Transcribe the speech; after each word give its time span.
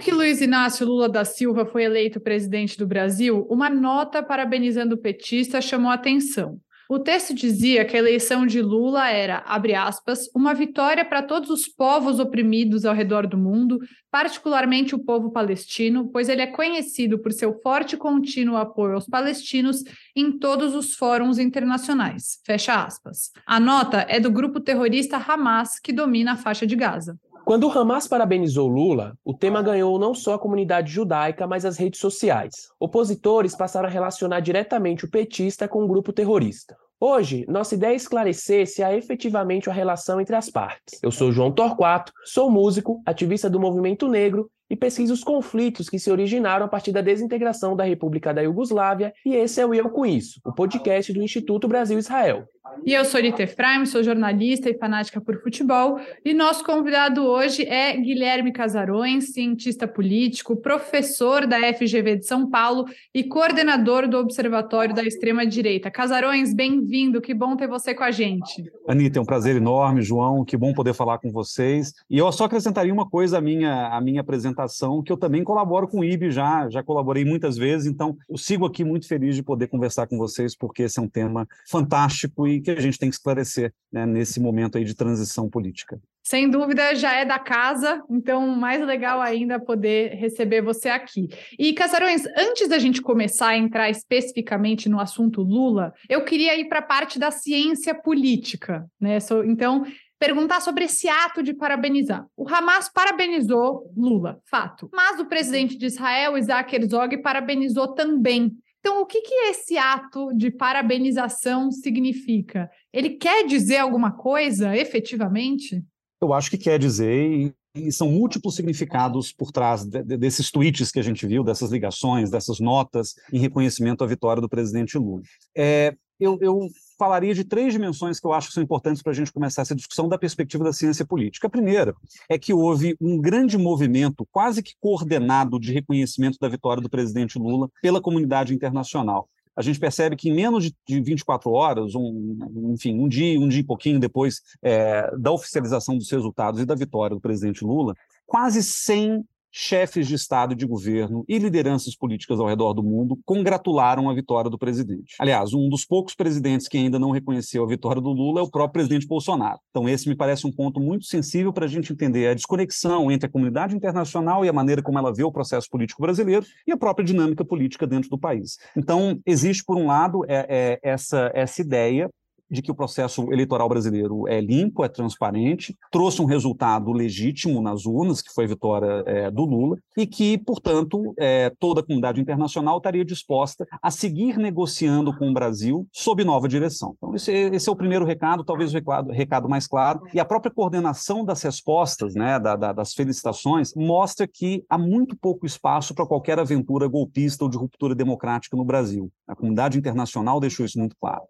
que 0.00 0.10
Luiz 0.10 0.40
Inácio 0.40 0.86
Lula 0.86 1.08
da 1.08 1.26
Silva 1.26 1.66
foi 1.66 1.84
eleito 1.84 2.18
presidente 2.18 2.78
do 2.78 2.86
Brasil, 2.86 3.46
uma 3.50 3.68
nota 3.68 4.22
parabenizando 4.22 4.94
o 4.94 4.98
petista 4.98 5.60
chamou 5.60 5.90
atenção. 5.90 6.58
O 6.88 6.98
texto 6.98 7.32
dizia 7.34 7.84
que 7.84 7.94
a 7.94 7.98
eleição 8.00 8.44
de 8.44 8.60
Lula 8.60 9.08
era, 9.08 9.44
abre 9.46 9.74
aspas, 9.74 10.28
uma 10.34 10.52
vitória 10.54 11.04
para 11.04 11.22
todos 11.22 11.48
os 11.50 11.68
povos 11.68 12.18
oprimidos 12.18 12.84
ao 12.84 12.94
redor 12.94 13.28
do 13.28 13.38
mundo, 13.38 13.78
particularmente 14.10 14.94
o 14.94 14.98
povo 14.98 15.30
palestino, 15.30 16.08
pois 16.10 16.28
ele 16.28 16.42
é 16.42 16.48
conhecido 16.48 17.18
por 17.18 17.30
seu 17.30 17.60
forte 17.60 17.94
e 17.94 17.98
contínuo 17.98 18.56
apoio 18.56 18.94
aos 18.94 19.06
palestinos 19.06 19.84
em 20.16 20.32
todos 20.36 20.74
os 20.74 20.94
fóruns 20.94 21.38
internacionais. 21.38 22.40
Fecha 22.44 22.82
aspas. 22.82 23.30
A 23.46 23.60
nota 23.60 24.04
é 24.08 24.18
do 24.18 24.30
grupo 24.30 24.58
terrorista 24.58 25.16
Hamas, 25.16 25.78
que 25.78 25.92
domina 25.92 26.32
a 26.32 26.36
faixa 26.36 26.66
de 26.66 26.74
Gaza. 26.74 27.16
Quando 27.50 27.66
o 27.66 27.70
Hamas 27.76 28.06
parabenizou 28.06 28.68
Lula, 28.68 29.18
o 29.24 29.34
tema 29.34 29.60
ganhou 29.60 29.98
não 29.98 30.14
só 30.14 30.34
a 30.34 30.38
comunidade 30.38 30.92
judaica, 30.92 31.48
mas 31.48 31.64
as 31.64 31.76
redes 31.76 31.98
sociais. 31.98 32.68
Opositores 32.78 33.56
passaram 33.56 33.88
a 33.88 33.90
relacionar 33.90 34.38
diretamente 34.38 35.04
o 35.04 35.10
petista 35.10 35.66
com 35.66 35.82
o 35.82 35.88
grupo 35.88 36.12
terrorista. 36.12 36.76
Hoje, 37.00 37.44
nossa 37.48 37.74
ideia 37.74 37.92
é 37.92 37.96
esclarecer 37.96 38.68
se 38.68 38.84
há 38.84 38.96
efetivamente 38.96 39.68
uma 39.68 39.74
relação 39.74 40.20
entre 40.20 40.36
as 40.36 40.48
partes. 40.48 41.00
Eu 41.02 41.10
sou 41.10 41.32
João 41.32 41.50
Torquato, 41.50 42.12
sou 42.24 42.48
músico, 42.48 43.02
ativista 43.04 43.50
do 43.50 43.58
movimento 43.58 44.06
negro 44.06 44.48
e 44.70 44.76
pesquiso 44.76 45.12
os 45.12 45.24
conflitos 45.24 45.90
que 45.90 45.98
se 45.98 46.10
originaram 46.10 46.64
a 46.64 46.68
partir 46.68 46.92
da 46.92 47.00
desintegração 47.00 47.74
da 47.74 47.84
República 47.84 48.32
da 48.32 48.40
Iugoslávia, 48.42 49.12
e 49.26 49.34
esse 49.34 49.60
é 49.60 49.66
o 49.66 49.74
Eu 49.74 49.90
Com 49.90 50.06
Isso, 50.06 50.40
o 50.44 50.52
podcast 50.52 51.12
do 51.12 51.22
Instituto 51.22 51.66
Brasil-Israel. 51.66 52.46
E 52.86 52.94
eu 52.94 53.04
sou 53.04 53.20
Rita 53.20 53.42
Efraim, 53.42 53.84
sou 53.84 54.02
jornalista 54.02 54.70
e 54.70 54.78
fanática 54.78 55.20
por 55.20 55.42
futebol. 55.42 55.98
E 56.24 56.32
nosso 56.32 56.64
convidado 56.64 57.24
hoje 57.24 57.64
é 57.64 57.96
Guilherme 57.96 58.52
Casarões, 58.52 59.32
cientista 59.32 59.86
político, 59.88 60.56
professor 60.56 61.46
da 61.46 61.58
FGV 61.74 62.16
de 62.16 62.26
São 62.26 62.48
Paulo 62.48 62.86
e 63.14 63.24
coordenador 63.24 64.08
do 64.08 64.16
Observatório 64.18 64.94
da 64.94 65.02
Extrema 65.02 65.46
Direita. 65.46 65.90
Casarões, 65.90 66.54
bem-vindo, 66.54 67.20
que 67.20 67.34
bom 67.34 67.56
ter 67.56 67.66
você 67.66 67.94
com 67.94 68.04
a 68.04 68.10
gente. 68.10 68.64
Anitta, 68.88 69.18
é 69.18 69.22
um 69.22 69.26
prazer 69.26 69.56
enorme, 69.56 70.00
João, 70.00 70.44
que 70.44 70.56
bom 70.56 70.72
poder 70.72 70.94
falar 70.94 71.18
com 71.18 71.30
vocês. 71.30 71.92
E 72.08 72.18
eu 72.18 72.30
só 72.32 72.44
acrescentaria 72.44 72.92
uma 72.92 73.08
coisa 73.08 73.38
à 73.38 73.40
minha, 73.40 73.88
à 73.88 74.00
minha 74.00 74.20
apresentação, 74.20 74.59
que 75.04 75.12
eu 75.12 75.16
também 75.16 75.44
colaboro 75.44 75.88
com 75.88 76.00
o 76.00 76.04
IB 76.04 76.30
já, 76.30 76.68
já 76.68 76.82
colaborei 76.82 77.24
muitas 77.24 77.56
vezes, 77.56 77.86
então 77.86 78.16
eu 78.28 78.36
sigo 78.36 78.66
aqui 78.66 78.84
muito 78.84 79.06
feliz 79.06 79.34
de 79.34 79.42
poder 79.42 79.68
conversar 79.68 80.06
com 80.06 80.16
vocês, 80.16 80.56
porque 80.56 80.84
esse 80.84 80.98
é 80.98 81.02
um 81.02 81.08
tema 81.08 81.46
fantástico 81.68 82.46
e 82.46 82.60
que 82.60 82.70
a 82.70 82.80
gente 82.80 82.98
tem 82.98 83.08
que 83.08 83.16
esclarecer 83.16 83.72
né, 83.92 84.06
nesse 84.06 84.40
momento 84.40 84.78
aí 84.78 84.84
de 84.84 84.94
transição 84.94 85.48
política. 85.48 86.00
Sem 86.22 86.48
dúvida, 86.50 86.94
já 86.94 87.16
é 87.16 87.24
da 87.24 87.38
casa, 87.38 88.02
então 88.08 88.46
mais 88.48 88.84
legal 88.86 89.20
ainda 89.20 89.58
poder 89.58 90.14
receber 90.14 90.60
você 90.60 90.88
aqui. 90.88 91.28
E, 91.58 91.72
Casarões, 91.72 92.24
antes 92.36 92.68
da 92.68 92.78
gente 92.78 93.00
começar 93.00 93.48
a 93.48 93.56
entrar 93.56 93.90
especificamente 93.90 94.88
no 94.88 95.00
assunto 95.00 95.42
Lula, 95.42 95.92
eu 96.08 96.24
queria 96.24 96.58
ir 96.60 96.68
para 96.68 96.80
a 96.80 96.82
parte 96.82 97.18
da 97.18 97.30
ciência 97.30 97.94
política, 97.94 98.86
né? 99.00 99.18
Então, 99.46 99.84
perguntar 100.20 100.60
sobre 100.60 100.84
esse 100.84 101.08
ato 101.08 101.42
de 101.42 101.54
parabenizar. 101.54 102.26
O 102.36 102.46
Hamas 102.46 102.90
parabenizou 102.92 103.90
Lula, 103.96 104.38
fato. 104.44 104.90
Mas 104.92 105.18
o 105.18 105.24
presidente 105.24 105.78
de 105.78 105.86
Israel, 105.86 106.36
Isaac 106.36 106.76
Herzog, 106.76 107.16
parabenizou 107.22 107.94
também. 107.94 108.52
Então, 108.80 109.00
o 109.00 109.06
que, 109.06 109.22
que 109.22 109.34
esse 109.48 109.78
ato 109.78 110.30
de 110.36 110.50
parabenização 110.50 111.72
significa? 111.72 112.70
Ele 112.92 113.10
quer 113.10 113.46
dizer 113.46 113.78
alguma 113.78 114.12
coisa, 114.12 114.76
efetivamente? 114.76 115.82
Eu 116.20 116.34
acho 116.34 116.50
que 116.50 116.58
quer 116.58 116.78
dizer, 116.78 117.54
e 117.74 117.92
são 117.92 118.10
múltiplos 118.10 118.56
significados 118.56 119.32
por 119.32 119.52
trás 119.52 119.84
de, 119.84 120.02
de, 120.02 120.16
desses 120.18 120.50
tweets 120.50 120.90
que 120.90 120.98
a 120.98 121.02
gente 121.02 121.26
viu, 121.26 121.42
dessas 121.42 121.70
ligações, 121.70 122.30
dessas 122.30 122.60
notas 122.60 123.14
em 123.32 123.38
reconhecimento 123.38 124.04
à 124.04 124.06
vitória 124.06 124.40
do 124.40 124.48
presidente 124.48 124.98
Lula. 124.98 125.22
É, 125.56 125.94
eu, 126.20 126.38
eu 126.40 126.68
falaria 126.98 127.34
de 127.34 127.44
três 127.44 127.72
dimensões 127.72 128.20
que 128.20 128.26
eu 128.26 128.32
acho 128.32 128.48
que 128.48 128.54
são 128.54 128.62
importantes 128.62 129.02
para 129.02 129.12
a 129.12 129.14
gente 129.14 129.32
começar 129.32 129.62
essa 129.62 129.74
discussão 129.74 130.08
da 130.08 130.18
perspectiva 130.18 130.62
da 130.62 130.72
ciência 130.72 131.04
política. 131.04 131.46
A 131.46 131.50
primeira 131.50 131.94
é 132.28 132.38
que 132.38 132.52
houve 132.52 132.94
um 133.00 133.18
grande 133.18 133.56
movimento, 133.56 134.28
quase 134.30 134.62
que 134.62 134.74
coordenado, 134.78 135.58
de 135.58 135.72
reconhecimento 135.72 136.38
da 136.38 136.48
vitória 136.48 136.82
do 136.82 136.90
presidente 136.90 137.38
Lula 137.38 137.70
pela 137.80 138.00
comunidade 138.00 138.54
internacional. 138.54 139.28
A 139.56 139.62
gente 139.62 139.80
percebe 139.80 140.16
que 140.16 140.28
em 140.28 140.34
menos 140.34 140.70
de 140.86 141.00
24 141.00 141.50
horas, 141.50 141.94
um, 141.94 142.38
enfim, 142.72 142.98
um 142.98 143.08
dia, 143.08 143.38
um 143.38 143.48
dia 143.48 143.60
e 143.60 143.64
pouquinho 143.64 143.98
depois 143.98 144.40
é, 144.62 145.10
da 145.18 145.32
oficialização 145.32 145.96
dos 145.96 146.10
resultados 146.10 146.60
e 146.60 146.66
da 146.66 146.74
vitória 146.74 147.16
do 147.16 147.20
presidente 147.20 147.64
Lula, 147.64 147.94
quase 148.26 148.62
100 148.62 149.24
chefes 149.50 150.06
de 150.06 150.14
Estado 150.14 150.52
e 150.52 150.56
de 150.56 150.66
governo 150.66 151.24
e 151.28 151.38
lideranças 151.38 151.96
políticas 151.96 152.38
ao 152.38 152.46
redor 152.46 152.72
do 152.72 152.82
mundo 152.82 153.18
congratularam 153.24 154.08
a 154.08 154.14
vitória 154.14 154.50
do 154.50 154.58
presidente. 154.58 155.16
Aliás, 155.18 155.52
um 155.52 155.68
dos 155.68 155.84
poucos 155.84 156.14
presidentes 156.14 156.68
que 156.68 156.78
ainda 156.78 156.98
não 156.98 157.10
reconheceu 157.10 157.64
a 157.64 157.66
vitória 157.66 158.00
do 158.00 158.10
Lula 158.10 158.40
é 158.40 158.42
o 158.42 158.50
próprio 158.50 158.72
presidente 158.74 159.06
Bolsonaro. 159.06 159.58
Então, 159.70 159.88
esse 159.88 160.08
me 160.08 160.14
parece 160.14 160.46
um 160.46 160.52
ponto 160.52 160.80
muito 160.80 161.04
sensível 161.04 161.52
para 161.52 161.64
a 161.64 161.68
gente 161.68 161.92
entender 161.92 162.28
a 162.28 162.34
desconexão 162.34 163.10
entre 163.10 163.26
a 163.28 163.30
comunidade 163.30 163.74
internacional 163.74 164.44
e 164.44 164.48
a 164.48 164.52
maneira 164.52 164.82
como 164.82 164.98
ela 164.98 165.12
vê 165.12 165.24
o 165.24 165.32
processo 165.32 165.68
político 165.68 166.02
brasileiro 166.02 166.46
e 166.66 166.72
a 166.72 166.76
própria 166.76 167.04
dinâmica 167.04 167.44
política 167.44 167.86
dentro 167.86 168.10
do 168.10 168.18
país. 168.18 168.58
Então, 168.76 169.20
existe, 169.26 169.64
por 169.64 169.76
um 169.76 169.86
lado, 169.86 170.24
é, 170.28 170.46
é, 170.48 170.80
essa, 170.82 171.30
essa 171.34 171.60
ideia 171.60 172.08
de 172.50 172.62
que 172.62 172.70
o 172.70 172.74
processo 172.74 173.32
eleitoral 173.32 173.68
brasileiro 173.68 174.26
é 174.26 174.40
limpo, 174.40 174.84
é 174.84 174.88
transparente, 174.88 175.76
trouxe 175.90 176.20
um 176.20 176.24
resultado 176.24 176.92
legítimo 176.92 177.62
nas 177.62 177.86
urnas, 177.86 178.20
que 178.20 178.32
foi 178.32 178.44
a 178.44 178.48
vitória 178.48 179.04
é, 179.06 179.30
do 179.30 179.44
Lula, 179.44 179.76
e 179.96 180.06
que, 180.06 180.38
portanto, 180.38 181.14
é, 181.18 181.50
toda 181.58 181.80
a 181.80 181.84
comunidade 181.84 182.20
internacional 182.20 182.78
estaria 182.78 183.04
disposta 183.04 183.66
a 183.82 183.90
seguir 183.90 184.36
negociando 184.36 185.16
com 185.16 185.30
o 185.30 185.34
Brasil 185.34 185.86
sob 185.92 186.24
nova 186.24 186.48
direção. 186.48 186.94
Então, 186.96 187.14
esse, 187.14 187.32
esse 187.32 187.68
é 187.68 187.72
o 187.72 187.76
primeiro 187.76 188.04
recado, 188.04 188.44
talvez 188.44 188.72
o 188.72 188.74
recado, 188.74 189.12
recado, 189.12 189.48
mais 189.48 189.66
claro, 189.66 190.02
e 190.12 190.20
a 190.20 190.24
própria 190.24 190.52
coordenação 190.52 191.24
das 191.24 191.42
respostas, 191.42 192.14
né, 192.14 192.38
da, 192.38 192.56
da, 192.56 192.72
das 192.72 192.92
felicitações, 192.92 193.72
mostra 193.74 194.26
que 194.26 194.64
há 194.68 194.78
muito 194.78 195.16
pouco 195.16 195.46
espaço 195.46 195.94
para 195.94 196.06
qualquer 196.06 196.38
aventura 196.38 196.88
golpista 196.88 197.44
ou 197.44 197.50
de 197.50 197.56
ruptura 197.56 197.94
democrática 197.94 198.56
no 198.56 198.64
Brasil. 198.64 199.10
A 199.26 199.36
comunidade 199.36 199.78
internacional 199.78 200.40
deixou 200.40 200.64
isso 200.66 200.78
muito 200.78 200.96
claro. 201.00 201.22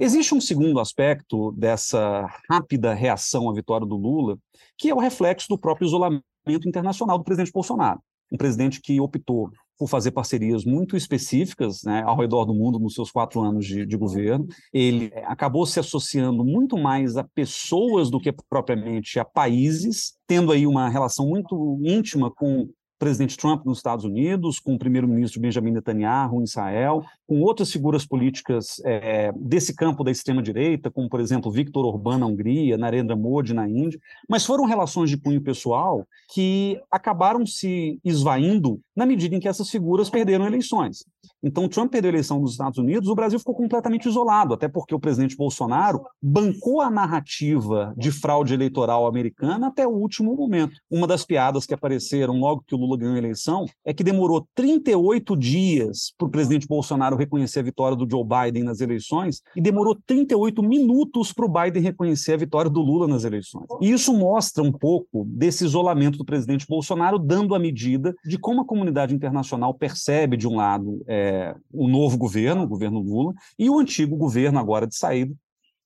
Existe 0.00 0.34
um 0.34 0.40
segundo 0.40 0.80
aspecto 0.80 1.52
dessa 1.52 2.26
rápida 2.50 2.94
reação 2.94 3.48
à 3.48 3.52
vitória 3.52 3.86
do 3.86 3.96
Lula, 3.96 4.38
que 4.76 4.88
é 4.90 4.94
o 4.94 4.98
reflexo 4.98 5.48
do 5.48 5.58
próprio 5.58 5.86
isolamento 5.86 6.22
internacional 6.68 7.18
do 7.18 7.24
presidente 7.24 7.52
Bolsonaro. 7.52 8.00
Um 8.32 8.36
presidente 8.36 8.80
que 8.80 9.00
optou 9.00 9.50
por 9.78 9.88
fazer 9.88 10.10
parcerias 10.10 10.64
muito 10.64 10.96
específicas 10.96 11.82
né, 11.84 12.02
ao 12.04 12.16
redor 12.16 12.44
do 12.44 12.54
mundo 12.54 12.78
nos 12.78 12.94
seus 12.94 13.10
quatro 13.10 13.40
anos 13.42 13.66
de, 13.66 13.84
de, 13.84 13.96
governo. 13.96 14.46
Ele 14.72 15.12
acabou 15.24 15.66
se 15.66 15.78
associando 15.78 16.44
muito 16.44 16.78
mais 16.78 17.16
a 17.16 17.24
pessoas 17.24 18.10
do 18.10 18.18
que 18.18 18.32
propriamente 18.48 19.18
a 19.18 19.24
países, 19.24 20.14
tendo 20.26 20.50
aí 20.50 20.66
uma 20.66 20.88
relação 20.88 21.26
muito 21.26 21.78
íntima 21.82 22.30
com 22.30 22.68
presidente 22.98 23.36
Trump 23.36 23.64
nos 23.64 23.78
Estados 23.78 24.04
Unidos, 24.04 24.58
com 24.58 24.74
o 24.74 24.78
primeiro-ministro 24.78 25.40
Benjamin 25.40 25.72
Netanyahu 25.72 26.40
em 26.40 26.44
Israel, 26.44 27.04
com 27.26 27.40
outras 27.40 27.70
figuras 27.70 28.06
políticas 28.06 28.80
é, 28.84 29.32
desse 29.36 29.74
campo 29.74 30.04
da 30.04 30.10
extrema-direita, 30.10 30.90
como, 30.90 31.08
por 31.08 31.20
exemplo, 31.20 31.50
Viktor 31.50 31.84
Orbán 31.84 32.18
na 32.18 32.26
Hungria, 32.26 32.78
Narendra 32.78 33.16
Modi 33.16 33.52
na 33.52 33.68
Índia, 33.68 34.00
mas 34.28 34.44
foram 34.44 34.64
relações 34.64 35.10
de 35.10 35.16
cunho 35.16 35.40
pessoal 35.40 36.06
que 36.32 36.80
acabaram 36.90 37.44
se 37.44 38.00
esvaindo 38.04 38.80
na 38.94 39.04
medida 39.04 39.34
em 39.34 39.40
que 39.40 39.48
essas 39.48 39.68
figuras 39.68 40.08
perderam 40.08 40.46
eleições. 40.46 41.04
Então, 41.42 41.68
Trump 41.68 41.92
perdeu 41.92 42.08
a 42.08 42.14
eleição 42.14 42.40
nos 42.40 42.52
Estados 42.52 42.78
Unidos, 42.78 43.08
o 43.08 43.14
Brasil 43.14 43.38
ficou 43.38 43.54
completamente 43.54 44.08
isolado, 44.08 44.54
até 44.54 44.68
porque 44.68 44.94
o 44.94 45.00
presidente 45.00 45.36
Bolsonaro 45.36 46.02
bancou 46.22 46.80
a 46.80 46.90
narrativa 46.90 47.94
de 47.96 48.10
fraude 48.10 48.54
eleitoral 48.54 49.06
americana 49.06 49.68
até 49.68 49.86
o 49.86 49.90
último 49.90 50.34
momento. 50.34 50.76
Uma 50.90 51.06
das 51.06 51.24
piadas 51.24 51.66
que 51.66 51.74
apareceram 51.74 52.38
logo 52.40 52.64
que 52.66 52.74
o 52.74 52.78
Lula 52.86 52.98
ganhou 52.98 53.14
a 53.14 53.18
eleição 53.18 53.66
é 53.84 53.92
que 53.92 54.04
demorou 54.04 54.46
38 54.54 55.36
dias 55.36 56.12
para 56.16 56.26
o 56.26 56.30
presidente 56.30 56.66
Bolsonaro 56.66 57.16
reconhecer 57.16 57.60
a 57.60 57.62
vitória 57.62 57.96
do 57.96 58.08
Joe 58.08 58.24
Biden 58.24 58.62
nas 58.62 58.80
eleições 58.80 59.42
e 59.54 59.60
demorou 59.60 59.96
38 60.06 60.62
minutos 60.62 61.32
para 61.32 61.44
o 61.44 61.48
Biden 61.48 61.82
reconhecer 61.82 62.34
a 62.34 62.36
vitória 62.38 62.70
do 62.70 62.80
Lula 62.80 63.08
nas 63.08 63.24
eleições. 63.24 63.66
E 63.80 63.90
isso 63.90 64.12
mostra 64.12 64.62
um 64.62 64.72
pouco 64.72 65.24
desse 65.26 65.64
isolamento 65.64 66.18
do 66.18 66.24
presidente 66.24 66.66
Bolsonaro, 66.66 67.18
dando 67.18 67.54
a 67.54 67.58
medida 67.58 68.14
de 68.24 68.38
como 68.38 68.60
a 68.60 68.66
comunidade 68.66 69.14
internacional 69.14 69.74
percebe, 69.74 70.36
de 70.36 70.46
um 70.46 70.56
lado, 70.56 71.02
é, 71.06 71.54
o 71.72 71.88
novo 71.88 72.16
governo, 72.16 72.62
o 72.62 72.68
governo 72.68 73.00
Lula, 73.00 73.34
e 73.58 73.68
o 73.68 73.78
antigo 73.78 74.16
governo 74.16 74.58
agora 74.58 74.86
de 74.86 74.96
saída 74.96 75.34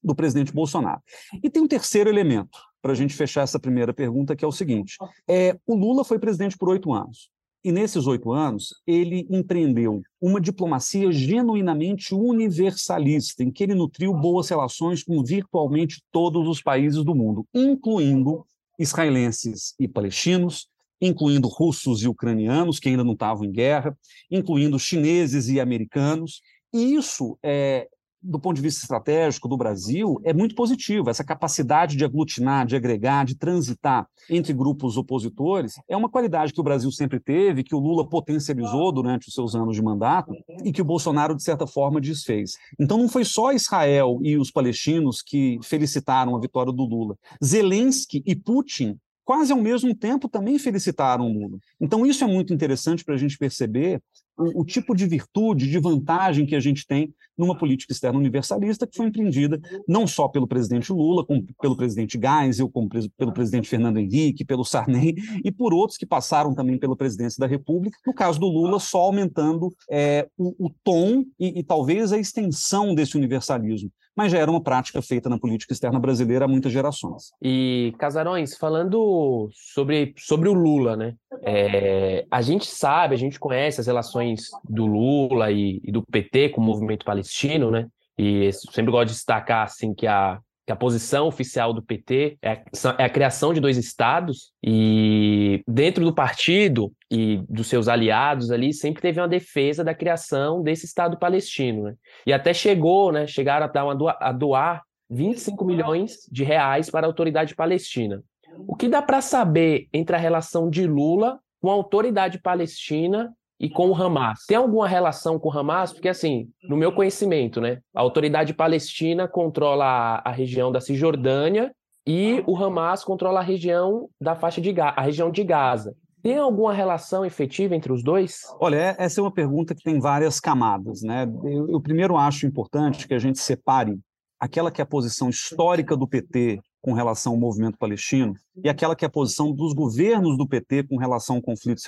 do 0.03 0.15
presidente 0.15 0.53
Bolsonaro. 0.53 1.01
E 1.43 1.51
tem 1.51 1.63
um 1.63 1.69
terceiro 1.69 2.09
elemento 2.09 2.59
para 2.83 2.93
a 2.93 2.95
gente 2.95 3.15
fechar 3.15 3.43
essa 3.43 3.59
primeira 3.59 3.93
pergunta, 3.93 4.35
que 4.35 4.45
é 4.45 4.49
o 4.49 4.53
seguinte: 4.53 4.97
é, 5.29 5.59
o 5.67 5.75
Lula 5.75 6.05
foi 6.05 6.19
presidente 6.19 6.57
por 6.57 6.69
oito 6.69 6.93
anos. 6.93 7.31
E 7.63 7.71
nesses 7.71 8.07
oito 8.07 8.33
anos, 8.33 8.75
ele 8.87 9.27
empreendeu 9.29 10.01
uma 10.19 10.41
diplomacia 10.41 11.13
genuinamente 11.13 12.15
universalista, 12.15 13.43
em 13.43 13.51
que 13.51 13.63
ele 13.63 13.75
nutriu 13.75 14.15
boas 14.15 14.49
relações 14.49 15.05
com 15.05 15.23
virtualmente 15.23 16.03
todos 16.11 16.49
os 16.49 16.63
países 16.63 17.05
do 17.05 17.15
mundo, 17.15 17.47
incluindo 17.53 18.47
israelenses 18.79 19.75
e 19.79 19.87
palestinos, 19.87 20.69
incluindo 21.03 21.49
russos 21.49 22.03
e 22.03 22.09
ucranianos, 22.09 22.79
que 22.79 22.89
ainda 22.89 23.05
não 23.05 23.13
estavam 23.13 23.45
em 23.45 23.53
guerra, 23.53 23.97
incluindo 24.31 24.79
chineses 24.79 25.49
e 25.49 25.61
americanos. 25.61 26.41
E 26.73 26.95
isso 26.95 27.39
é, 27.43 27.89
do 28.23 28.39
ponto 28.39 28.57
de 28.57 28.63
vista 28.63 28.83
estratégico 28.83 29.49
do 29.49 29.57
Brasil, 29.57 30.21
é 30.25 30.33
muito 30.33 30.55
positivo. 30.55 31.09
Essa 31.09 31.25
capacidade 31.25 31.97
de 31.97 32.05
aglutinar, 32.05 32.67
de 32.67 32.77
agregar, 32.77 33.25
de 33.25 33.35
transitar 33.35 34.07
entre 34.29 34.53
grupos 34.53 34.97
opositores 34.97 35.75
é 35.89 35.97
uma 35.97 36.09
qualidade 36.09 36.53
que 36.53 36.61
o 36.61 36.65
Brasil 36.65 36.91
sempre 36.93 37.19
teve, 37.19 37.65
que 37.65 37.75
o 37.75 37.79
Lula 37.79 38.09
potencializou 38.09 38.93
durante 38.93 39.29
os 39.29 39.35
seus 39.35 39.55
anos 39.55 39.75
de 39.75 39.83
mandato 39.83 40.33
e 40.65 40.73
que 40.73 40.83
o 40.83 40.85
Bolsonaro, 40.85 41.35
de 41.35 41.43
certa 41.43 41.67
forma, 41.67 42.01
desfez. 42.01 42.53
Então, 42.79 42.99
não 42.99 43.09
foi 43.09 43.25
só 43.25 43.53
Israel 43.53 44.19
e 44.23 44.37
os 44.37 44.51
palestinos 44.51 45.23
que 45.23 45.59
felicitaram 45.63 46.37
a 46.37 46.41
vitória 46.41 46.73
do 46.73 46.85
Lula. 46.85 47.17
Zelensky 47.43 48.23
e 48.27 48.37
Putin 48.37 48.99
quase 49.31 49.53
ao 49.53 49.61
mesmo 49.61 49.95
tempo 49.95 50.29
também 50.29 50.59
felicitaram 50.59 51.25
o 51.25 51.33
Lula. 51.33 51.59
Então, 51.81 52.05
isso 52.05 52.25
é 52.25 52.27
muito 52.27 52.53
interessante 52.53 53.05
para 53.05 53.15
a 53.15 53.17
gente 53.17 53.39
perceber 53.39 54.03
o, 54.37 54.63
o, 54.63 54.65
tipo 54.65 54.93
de 54.93 55.07
virtude, 55.07 55.71
de 55.71 55.79
vantagem 55.79 56.45
que 56.45 56.57
a 56.57 56.59
gente 56.59 56.85
tem 56.85 57.15
numa 57.39 57.57
política 57.57 57.93
externa 57.93 58.19
universalista 58.19 58.89
que 58.89 58.97
foi 58.97 59.07
empreendida 59.07 59.61
não 59.87 60.05
só 60.05 60.27
pelo 60.27 60.49
presidente 60.49 60.93
Lula, 60.93 61.25
como 61.25 61.45
pelo 61.63 61.77
presidente 61.77 62.19
Geisel, 62.21 62.69
como 62.69 62.89
pelo 63.17 63.33
presidente 63.33 63.69
Fernando 63.69 63.99
Henrique, 63.99 64.45
pelo 64.45 64.65
Sarney 64.65 65.15
e 65.45 65.53
por 65.53 65.73
outros 65.73 65.97
que 65.97 66.07
passaram 66.07 66.53
também 66.53 66.77
pela 66.77 66.97
presidência 66.97 67.39
da 67.39 67.47
República. 67.47 67.97
No 68.05 68.13
caso 68.13 68.41
do 68.41 68.49
Lula, 68.49 68.81
só 68.81 69.03
aumentando 69.03 69.73
é, 69.89 70.29
o, 70.37 70.67
o, 70.67 70.71
tom 70.83 71.25
e, 71.39 71.61
e 71.61 71.63
talvez 71.63 72.13
a 72.13 72.19
extensão 72.19 72.97
desse 72.97 73.17
universalismo 73.17 73.93
mas 74.21 74.33
já 74.33 74.39
era 74.39 74.51
uma 74.51 74.61
prática 74.61 75.01
feita 75.01 75.31
na 75.31 75.39
política 75.39 75.73
externa 75.73 75.99
brasileira 75.99 76.45
há 76.45 76.49
muitas 76.49 76.71
gerações. 76.71 77.33
E, 77.41 77.95
Casarões, 77.99 78.55
falando 78.55 79.49
sobre, 79.55 80.13
sobre 80.19 80.47
o 80.47 80.53
Lula, 80.53 80.95
né? 80.95 81.15
É, 81.43 82.27
a 82.31 82.43
gente 82.43 82.67
sabe, 82.67 83.15
a 83.15 83.19
gente 83.19 83.41
conhece 83.41 83.81
as 83.81 83.87
relações 83.87 84.51
do 84.69 84.85
Lula 84.85 85.51
e, 85.51 85.81
e 85.83 85.91
do 85.91 86.03
PT 86.03 86.51
com 86.51 86.61
o 86.61 86.65
movimento 86.65 87.03
palestino, 87.03 87.71
né? 87.71 87.89
E 88.19 88.53
sempre 88.53 88.93
gosto 88.93 89.07
de 89.07 89.15
destacar 89.15 89.65
assim 89.65 89.95
que 89.95 90.07
a 90.07 90.39
que 90.71 90.73
a 90.73 90.77
posição 90.77 91.27
oficial 91.27 91.73
do 91.73 91.83
PT 91.83 92.39
é 92.41 92.53
a, 92.53 92.63
é 92.99 93.05
a, 93.05 93.11
criação 93.11 93.53
de 93.53 93.61
dois 93.61 93.77
estados 93.77 94.53
e 94.65 95.65
dentro 95.67 96.05
do 96.05 96.15
partido 96.15 96.93
e 97.11 97.43
dos 97.49 97.67
seus 97.67 97.89
aliados 97.89 98.53
ali 98.53 98.73
sempre 98.73 99.03
teve 99.03 99.21
uma 99.21 99.27
defesa 99.27 99.83
da 99.83 99.93
criação 99.93 100.63
desse 100.63 100.87
estado 100.87 101.19
palestino, 101.19 101.83
né? 101.83 101.95
E 102.25 102.33
até 102.33 102.55
chegou, 102.55 103.11
né? 103.11 103.27
Chegaram 103.27 103.67
a 103.67 103.69
dar 103.69 103.85
uma 103.85 104.17
a 104.21 104.31
doar 104.31 104.83
25 105.11 105.65
milhões 105.65 106.19
de 106.31 106.45
reais 106.45 106.89
para 106.89 107.05
a 107.05 107.09
autoridade 107.09 107.57
palestina. 107.57 108.23
O 108.69 108.77
que 108.77 108.89
dá 108.89 109.03
para 109.03 109.21
saber 109.21 109.89
entre 109.93 110.15
a 110.15 110.19
relação 110.21 110.71
de 110.71 110.87
Lula 110.87 111.41
com 111.61 111.69
a 111.69 111.75
autoridade 111.75 112.39
palestina 112.39 113.35
e 113.61 113.69
com 113.69 113.91
o 113.91 113.95
Hamas. 113.95 114.47
Tem 114.47 114.57
alguma 114.57 114.89
relação 114.89 115.39
com 115.39 115.51
o 115.51 115.53
Hamas? 115.53 115.93
Porque, 115.93 116.09
assim, 116.09 116.49
no 116.65 116.79
meu 116.79 116.91
conhecimento, 116.91 117.61
né, 117.61 117.81
a 117.95 118.01
autoridade 118.01 118.55
palestina 118.55 119.29
controla 119.29 119.85
a, 119.85 120.31
a 120.31 120.33
região 120.33 120.73
da 120.73 120.81
Cisjordânia 120.81 121.71
e 122.07 122.43
o 122.47 122.57
Hamas 122.57 123.05
controla 123.05 123.41
a 123.41 123.43
região 123.43 124.09
da 124.19 124.35
faixa 124.35 124.63
de 124.63 124.73
Gaza, 124.73 124.95
a 124.97 125.03
região 125.03 125.31
de 125.31 125.45
Gaza. 125.45 125.95
Tem 126.23 126.39
alguma 126.39 126.73
relação 126.73 127.25
efetiva 127.25 127.75
entre 127.75 127.93
os 127.93 128.03
dois? 128.03 128.43
Olha, 128.59 128.77
é, 128.77 128.97
essa 128.99 129.21
é 129.21 129.23
uma 129.23 129.33
pergunta 129.33 129.75
que 129.75 129.83
tem 129.83 129.99
várias 129.99 130.41
camadas, 130.41 131.03
né? 131.03 131.31
Eu, 131.45 131.71
eu 131.71 131.81
primeiro 131.81 132.17
acho 132.17 132.47
importante 132.47 133.07
que 133.07 133.15
a 133.15 133.19
gente 133.19 133.39
separe 133.39 133.99
aquela 134.39 134.71
que 134.71 134.81
é 134.81 134.85
a 134.85 134.87
posição 134.87 135.29
histórica 135.29 135.97
do 135.97 136.09
PT 136.09 136.61
com 136.83 136.93
relação 136.95 137.33
ao 137.33 137.39
movimento 137.39 137.79
palestino 137.79 138.35
e 138.63 138.69
aquela 138.69 138.97
que 138.97 139.05
é 139.05 139.09
a 139.09 139.11
posição 139.11 139.53
dos 139.53 139.75
governos 139.75 140.37
do 140.37 140.49
PT 140.49 140.85
com 140.85 140.97
relação 140.97 141.37
ao 141.37 141.43
conflito 141.43 141.81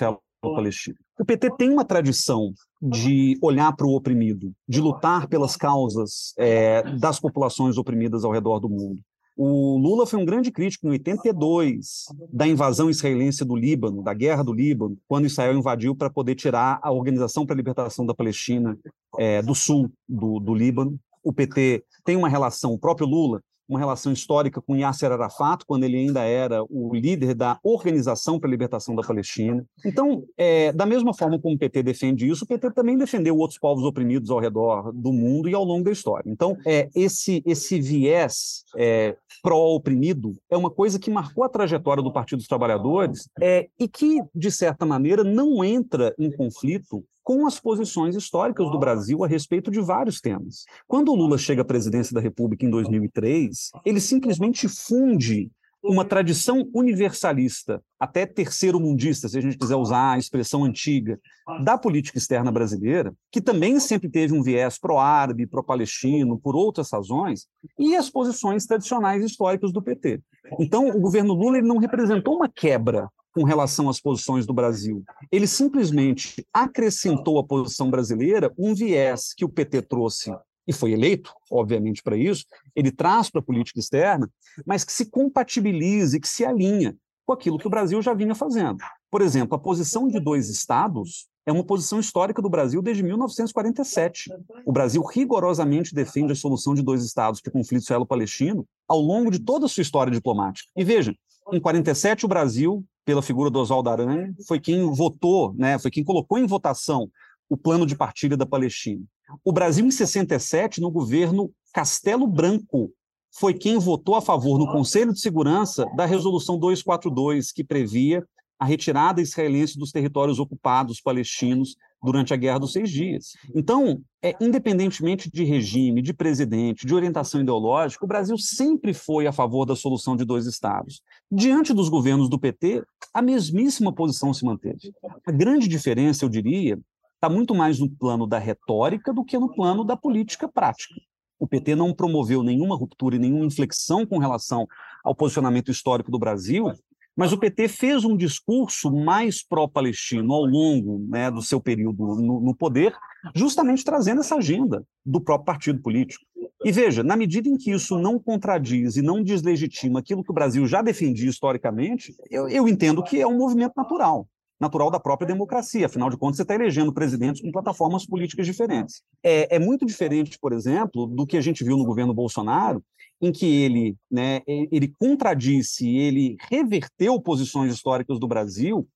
israelo-palestino. 0.43 0.97
O 1.19 1.25
PT 1.25 1.51
tem 1.57 1.69
uma 1.69 1.85
tradição 1.85 2.53
de 2.81 3.37
olhar 3.41 3.73
para 3.75 3.87
o 3.87 3.95
oprimido, 3.95 4.51
de 4.67 4.81
lutar 4.81 5.27
pelas 5.27 5.55
causas 5.55 6.33
é, 6.37 6.83
das 6.97 7.19
populações 7.19 7.77
oprimidas 7.77 8.25
ao 8.25 8.31
redor 8.31 8.59
do 8.59 8.69
mundo. 8.69 8.99
O 9.35 9.77
Lula 9.79 10.05
foi 10.05 10.19
um 10.19 10.25
grande 10.25 10.51
crítico 10.51 10.85
em 10.85 10.91
82 10.91 12.05
da 12.31 12.45
invasão 12.45 12.87
israelense 12.87 13.43
do 13.43 13.55
Líbano, 13.55 14.03
da 14.03 14.13
guerra 14.13 14.43
do 14.43 14.53
Líbano, 14.53 14.95
quando 15.07 15.25
Israel 15.25 15.57
invadiu 15.57 15.95
para 15.95 16.09
poder 16.09 16.35
tirar 16.35 16.79
a 16.83 16.91
Organização 16.91 17.43
para 17.43 17.55
a 17.55 17.57
Libertação 17.57 18.05
da 18.05 18.13
Palestina 18.13 18.77
é, 19.17 19.41
do 19.41 19.55
sul 19.55 19.91
do, 20.07 20.39
do 20.39 20.53
Líbano. 20.53 20.99
O 21.23 21.33
PT 21.33 21.83
tem 22.03 22.15
uma 22.15 22.29
relação, 22.29 22.73
o 22.73 22.77
próprio 22.77 23.07
Lula 23.07 23.41
uma 23.73 23.79
relação 23.79 24.13
histórica 24.13 24.61
com 24.61 24.75
Yasser 24.75 25.11
Arafat, 25.11 25.65
quando 25.65 25.83
ele 25.83 25.97
ainda 25.97 26.21
era 26.21 26.63
o 26.69 26.93
líder 26.93 27.33
da 27.33 27.59
Organização 27.63 28.39
para 28.39 28.47
a 28.47 28.51
Libertação 28.51 28.95
da 28.95 29.01
Palestina. 29.01 29.65
Então, 29.83 30.23
é, 30.37 30.71
da 30.71 30.85
mesma 30.85 31.13
forma 31.13 31.39
como 31.39 31.55
o 31.55 31.57
PT 31.57 31.81
defende 31.81 32.29
isso, 32.29 32.45
o 32.45 32.47
PT 32.47 32.71
também 32.71 32.97
defendeu 32.97 33.35
outros 33.37 33.59
povos 33.59 33.83
oprimidos 33.83 34.29
ao 34.29 34.39
redor 34.39 34.91
do 34.93 35.11
mundo 35.11 35.49
e 35.49 35.55
ao 35.55 35.63
longo 35.63 35.83
da 35.83 35.91
história. 35.91 36.29
Então, 36.29 36.55
é, 36.65 36.89
esse, 36.95 37.41
esse 37.45 37.81
viés 37.81 38.63
é, 38.77 39.15
pró-oprimido 39.41 40.35
é 40.49 40.55
uma 40.55 40.69
coisa 40.69 40.99
que 40.99 41.09
marcou 41.09 41.43
a 41.43 41.49
trajetória 41.49 42.03
do 42.03 42.13
Partido 42.13 42.37
dos 42.37 42.47
Trabalhadores 42.47 43.27
é, 43.41 43.67
e 43.79 43.87
que, 43.87 44.21
de 44.35 44.51
certa 44.51 44.85
maneira, 44.85 45.23
não 45.23 45.63
entra 45.63 46.13
em 46.19 46.31
conflito 46.31 47.03
com 47.23 47.47
as 47.47 47.59
posições 47.59 48.15
históricas 48.15 48.69
do 48.69 48.77
Brasil 48.77 49.23
a 49.23 49.27
respeito 49.27 49.71
de 49.71 49.79
vários 49.79 50.19
temas. 50.19 50.65
Quando 50.87 51.11
o 51.11 51.15
Lula 51.15 51.37
chega 51.37 51.61
à 51.61 51.65
presidência 51.65 52.13
da 52.13 52.21
República 52.21 52.65
em 52.65 52.69
2003, 52.69 53.71
ele 53.85 54.01
simplesmente 54.01 54.67
funde 54.67 55.49
uma 55.83 56.05
tradição 56.05 56.69
universalista, 56.73 57.83
até 57.99 58.25
terceiro 58.25 58.79
mundista, 58.79 59.27
se 59.27 59.37
a 59.37 59.41
gente 59.41 59.57
quiser 59.57 59.75
usar 59.75 60.13
a 60.13 60.17
expressão 60.17 60.63
antiga, 60.63 61.19
da 61.61 61.77
política 61.77 62.17
externa 62.17 62.49
brasileira, 62.51 63.13
que 63.29 63.41
também 63.41 63.77
sempre 63.81 64.09
teve 64.09 64.33
um 64.33 64.41
viés 64.41 64.79
pró-árabe, 64.79 65.45
pró-palestino, 65.45 66.39
por 66.39 66.55
outras 66.55 66.89
razões, 66.89 67.47
e 67.77 67.97
as 67.97 68.09
posições 68.09 68.65
tradicionais 68.65 69.25
históricas 69.25 69.73
do 69.73 69.81
PT. 69.81 70.21
Então, 70.57 70.87
o 70.87 71.01
governo 71.01 71.33
Lula 71.33 71.57
ele 71.57 71.67
não 71.67 71.77
representou 71.77 72.37
uma 72.37 72.47
quebra 72.47 73.09
com 73.33 73.43
relação 73.43 73.89
às 73.89 73.99
posições 73.99 74.45
do 74.45 74.53
Brasil. 74.53 75.03
Ele 75.31 75.47
simplesmente 75.47 76.45
acrescentou 76.53 77.39
à 77.39 77.43
posição 77.43 77.89
brasileira 77.89 78.53
um 78.57 78.73
viés 78.73 79.33
que 79.33 79.43
o 79.43 79.49
PT 79.49 79.81
trouxe 79.83 80.31
e 80.67 80.71
foi 80.71 80.93
eleito, 80.93 81.33
obviamente, 81.51 82.01
para 82.01 82.15
isso, 82.15 82.45
ele 82.75 82.91
traz 82.91 83.29
para 83.29 83.41
a 83.41 83.43
política 83.43 83.79
externa, 83.79 84.29
mas 84.65 84.83
que 84.83 84.93
se 84.93 85.07
compatibilize, 85.07 86.19
que 86.19 86.27
se 86.27 86.45
alinha 86.45 86.95
com 87.25 87.33
aquilo 87.33 87.57
que 87.57 87.67
o 87.67 87.69
Brasil 87.69 88.01
já 88.01 88.13
vinha 88.13 88.35
fazendo. 88.35 88.77
Por 89.11 89.21
exemplo, 89.21 89.55
a 89.55 89.59
posição 89.59 90.07
de 90.07 90.19
dois 90.19 90.49
estados 90.49 91.27
é 91.45 91.51
uma 91.51 91.63
posição 91.63 91.99
histórica 91.99 92.41
do 92.41 92.49
Brasil 92.49 92.81
desde 92.81 93.03
1947. 93.03 94.29
O 94.65 94.71
Brasil 94.71 95.03
rigorosamente 95.03 95.93
defende 95.93 96.31
a 96.31 96.35
solução 96.35 96.73
de 96.73 96.81
dois 96.81 97.03
estados 97.03 97.41
para 97.41 97.49
o 97.49 97.53
conflito 97.53 97.83
israelo-palestino 97.83 98.65
ao 98.87 99.01
longo 99.01 99.29
de 99.29 99.39
toda 99.39 99.65
a 99.65 99.69
sua 99.69 99.81
história 99.81 100.11
diplomática. 100.11 100.69
E 100.75 100.83
veja, 100.83 101.13
em 101.51 101.59
47 101.59 102.25
o 102.25 102.29
Brasil 102.29 102.85
pela 103.05 103.21
figura 103.21 103.49
do 103.49 103.59
Oswaldo 103.59 103.89
Aranha, 103.89 104.33
foi 104.47 104.59
quem 104.59 104.89
votou, 104.91 105.53
né, 105.55 105.77
foi 105.77 105.91
quem 105.91 106.03
colocou 106.03 106.37
em 106.37 106.45
votação 106.45 107.09
o 107.49 107.57
plano 107.57 107.85
de 107.85 107.95
partilha 107.95 108.37
da 108.37 108.45
Palestina. 108.45 109.03
O 109.43 109.51
Brasil, 109.51 109.85
em 109.85 109.91
67, 109.91 110.81
no 110.81 110.89
governo 110.89 111.51
Castelo 111.73 112.27
Branco, 112.27 112.91
foi 113.31 113.53
quem 113.53 113.77
votou 113.77 114.15
a 114.15 114.21
favor 114.21 114.57
no 114.59 114.71
Conselho 114.71 115.11
de 115.11 115.19
Segurança 115.19 115.85
da 115.95 116.05
Resolução 116.05 116.57
242, 116.57 117.51
que 117.51 117.63
previa 117.63 118.23
a 118.63 118.65
retirada 118.65 119.21
israelense 119.21 119.77
dos 119.77 119.91
territórios 119.91 120.39
ocupados 120.39 121.01
palestinos 121.01 121.75
durante 122.01 122.33
a 122.33 122.37
Guerra 122.37 122.59
dos 122.59 122.71
Seis 122.71 122.89
Dias. 122.89 123.33
Então, 123.53 124.01
é, 124.21 124.33
independentemente 124.39 125.29
de 125.29 125.43
regime, 125.43 126.01
de 126.01 126.13
presidente, 126.13 126.87
de 126.87 126.95
orientação 126.95 127.41
ideológica, 127.41 128.05
o 128.05 128.07
Brasil 128.07 128.37
sempre 128.37 128.93
foi 128.93 129.27
a 129.27 129.33
favor 129.33 129.65
da 129.65 129.75
solução 129.75 130.15
de 130.15 130.23
dois 130.23 130.45
estados. 130.45 131.01
Diante 131.29 131.73
dos 131.73 131.89
governos 131.89 132.29
do 132.29 132.39
PT, 132.39 132.81
a 133.13 133.21
mesmíssima 133.21 133.91
posição 133.91 134.33
se 134.33 134.45
manteve. 134.45 134.93
A 135.27 135.31
grande 135.33 135.67
diferença, 135.67 136.23
eu 136.23 136.29
diria, 136.29 136.79
está 137.15 137.27
muito 137.27 137.53
mais 137.53 137.79
no 137.79 137.89
plano 137.89 138.25
da 138.25 138.39
retórica 138.39 139.11
do 139.13 139.25
que 139.25 139.37
no 139.37 139.53
plano 139.53 139.83
da 139.83 139.97
política 139.97 140.47
prática. 140.47 140.95
O 141.37 141.45
PT 141.45 141.75
não 141.75 141.93
promoveu 141.93 142.43
nenhuma 142.43 142.77
ruptura 142.77 143.17
e 143.17 143.19
nenhuma 143.19 143.45
inflexão 143.45 144.05
com 144.05 144.19
relação 144.19 144.65
ao 145.03 145.13
posicionamento 145.13 145.69
histórico 145.69 146.09
do 146.09 146.17
Brasil, 146.17 146.71
mas 147.15 147.31
o 147.31 147.37
PT 147.37 147.67
fez 147.67 148.03
um 148.03 148.17
discurso 148.17 148.91
mais 148.91 149.45
pró-palestino 149.45 150.33
ao 150.33 150.45
longo 150.45 151.05
né, 151.07 151.29
do 151.29 151.41
seu 151.41 151.59
período 151.59 152.15
no, 152.15 152.41
no, 152.41 152.55
poder, 152.55 152.95
justamente 153.35 153.83
trazendo 153.83 154.21
essa 154.21 154.35
agenda 154.35 154.83
do 155.05 155.21
próprio 155.21 155.45
partido 155.45 155.81
político. 155.81 156.25
E 156.65 156.71
veja, 156.71 157.03
na 157.03 157.15
medida 157.15 157.49
em 157.49 157.57
que 157.57 157.71
isso 157.71 157.99
não 157.99 158.17
contradiz 158.17 158.95
e 158.95 159.01
não 159.01 159.21
deslegitima 159.21 159.99
aquilo 159.99 160.23
que 160.23 160.31
o 160.31 160.33
Brasil 160.33 160.65
já 160.65 160.81
defendia 160.81 161.29
historicamente, 161.29 162.15
eu, 162.29 162.47
eu 162.47 162.67
entendo 162.67 163.03
que 163.03 163.19
é 163.19 163.27
um 163.27 163.37
movimento 163.37 163.73
natural. 163.75 164.27
Natural 164.59 164.89
da 164.89 164.99
própria 164.99 165.27
democracia. 165.27 165.85
Afinal 165.85 166.09
de 166.09 166.17
contas, 166.17 166.37
você 166.37 166.43
está 166.43 166.55
elegendo 166.55 166.93
presidentes 166.93 167.41
com 167.41 167.51
plataformas 167.51 168.05
políticas 168.05 168.45
diferentes. 168.45 169.01
É, 169.23 169.55
é, 169.55 169.59
muito 169.59 169.85
diferente, 169.85 170.37
por 170.39 170.53
exemplo, 170.53 171.07
do 171.07 171.25
que 171.25 171.37
a 171.37 171.41
gente 171.41 171.63
viu 171.63 171.77
no 171.77 171.85
governo 171.85 172.13
Bolsonaro, 172.13 172.83
em 173.21 173.31
que 173.31 173.45
ele, 173.45 173.95
né, 174.11 174.41
ele 174.47 174.93
contradisse, 174.99 175.87
ele 175.87 176.35
reverteu 176.49 177.21
posições 177.21 177.73
históricas 177.73 178.19
do 178.19 178.27
Brasil, 178.27 178.87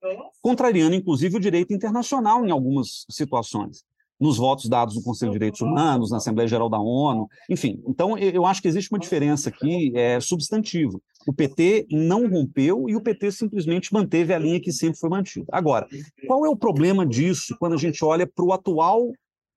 contrariando 0.41 0.95
inclusive 0.95 1.37
o 1.37 1.39
direito 1.39 1.73
internacional 1.73 2.45
em 2.45 2.51
algumas 2.51 3.05
situações 3.09 3.85
nos 4.19 4.37
votos 4.37 4.67
dados 4.67 4.95
no 4.95 5.03
Conselho 5.03 5.31
de 5.31 5.37
Direitos 5.37 5.61
Humanos, 5.61 6.11
na 6.11 6.17
Assembleia 6.17 6.47
Geral 6.47 6.69
da 6.69 6.79
ONU, 6.79 7.27
enfim. 7.49 7.81
Então, 7.87 8.17
eu 8.17 8.45
acho 8.45 8.61
que 8.61 8.67
existe 8.67 8.91
uma 8.91 8.99
diferença 8.99 9.49
aqui 9.49 9.91
é, 9.95 10.19
substantiva. 10.19 10.99
O 11.27 11.33
PT 11.33 11.87
não 11.91 12.27
rompeu 12.27 12.89
e 12.89 12.95
o 12.95 13.01
PT 13.01 13.31
simplesmente 13.31 13.93
manteve 13.93 14.33
a 14.33 14.39
linha 14.39 14.59
que 14.59 14.71
sempre 14.71 14.97
foi 14.97 15.09
mantida. 15.09 15.45
Agora, 15.51 15.87
qual 16.25 16.45
é 16.45 16.49
o 16.49 16.55
problema 16.55 17.05
disso 17.05 17.55
quando 17.59 17.73
a 17.73 17.77
gente 17.77 18.03
olha 18.03 18.25
para 18.25 18.45
o 18.45 18.53
atual 18.53 19.11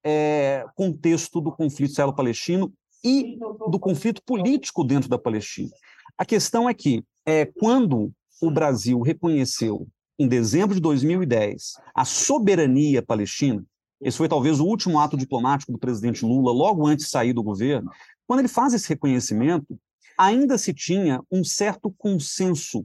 é, 0.05 0.65
contexto 0.75 1.41
do 1.41 1.53
conflito 1.53 1.93
israelo-palestino 1.93 2.73
e 3.05 3.39
do 3.71 3.79
conflito 3.79 4.23
político 4.27 4.85
dentro 4.85 5.09
da 5.09 5.19
Palestina? 5.19 5.71
A 6.19 6.25
questão 6.25 6.69
é 6.69 6.75
que, 6.75 7.03
é, 7.25 7.47
quando 7.47 8.13
o 8.43 8.51
Brasil 8.51 9.01
reconheceu, 9.01 9.87
em 10.19 10.29
dezembro 10.29 10.75
de 10.75 10.81
2010, 10.83 11.75
a 11.95 12.05
soberania 12.05 13.03
palestina, 13.03 13.65
esse 14.01 14.17
foi 14.17 14.29
talvez 14.29 14.61
o 14.61 14.67
último 14.67 14.99
ato 14.99 15.17
diplomático 15.17 15.73
do 15.73 15.79
presidente 15.79 16.25
Lula, 16.25 16.53
logo 16.53 16.87
antes 16.87 17.07
de 17.07 17.11
sair 17.11 17.33
do 17.33 17.43
governo. 17.43 17.91
Quando 18.27 18.41
ele 18.41 18.49
faz 18.49 18.73
esse 18.73 18.89
reconhecimento, 18.89 19.79
ainda 20.17 20.57
se 20.57 20.73
tinha 20.73 21.23
um 21.31 21.45
certo 21.45 21.93
consenso 21.99 22.85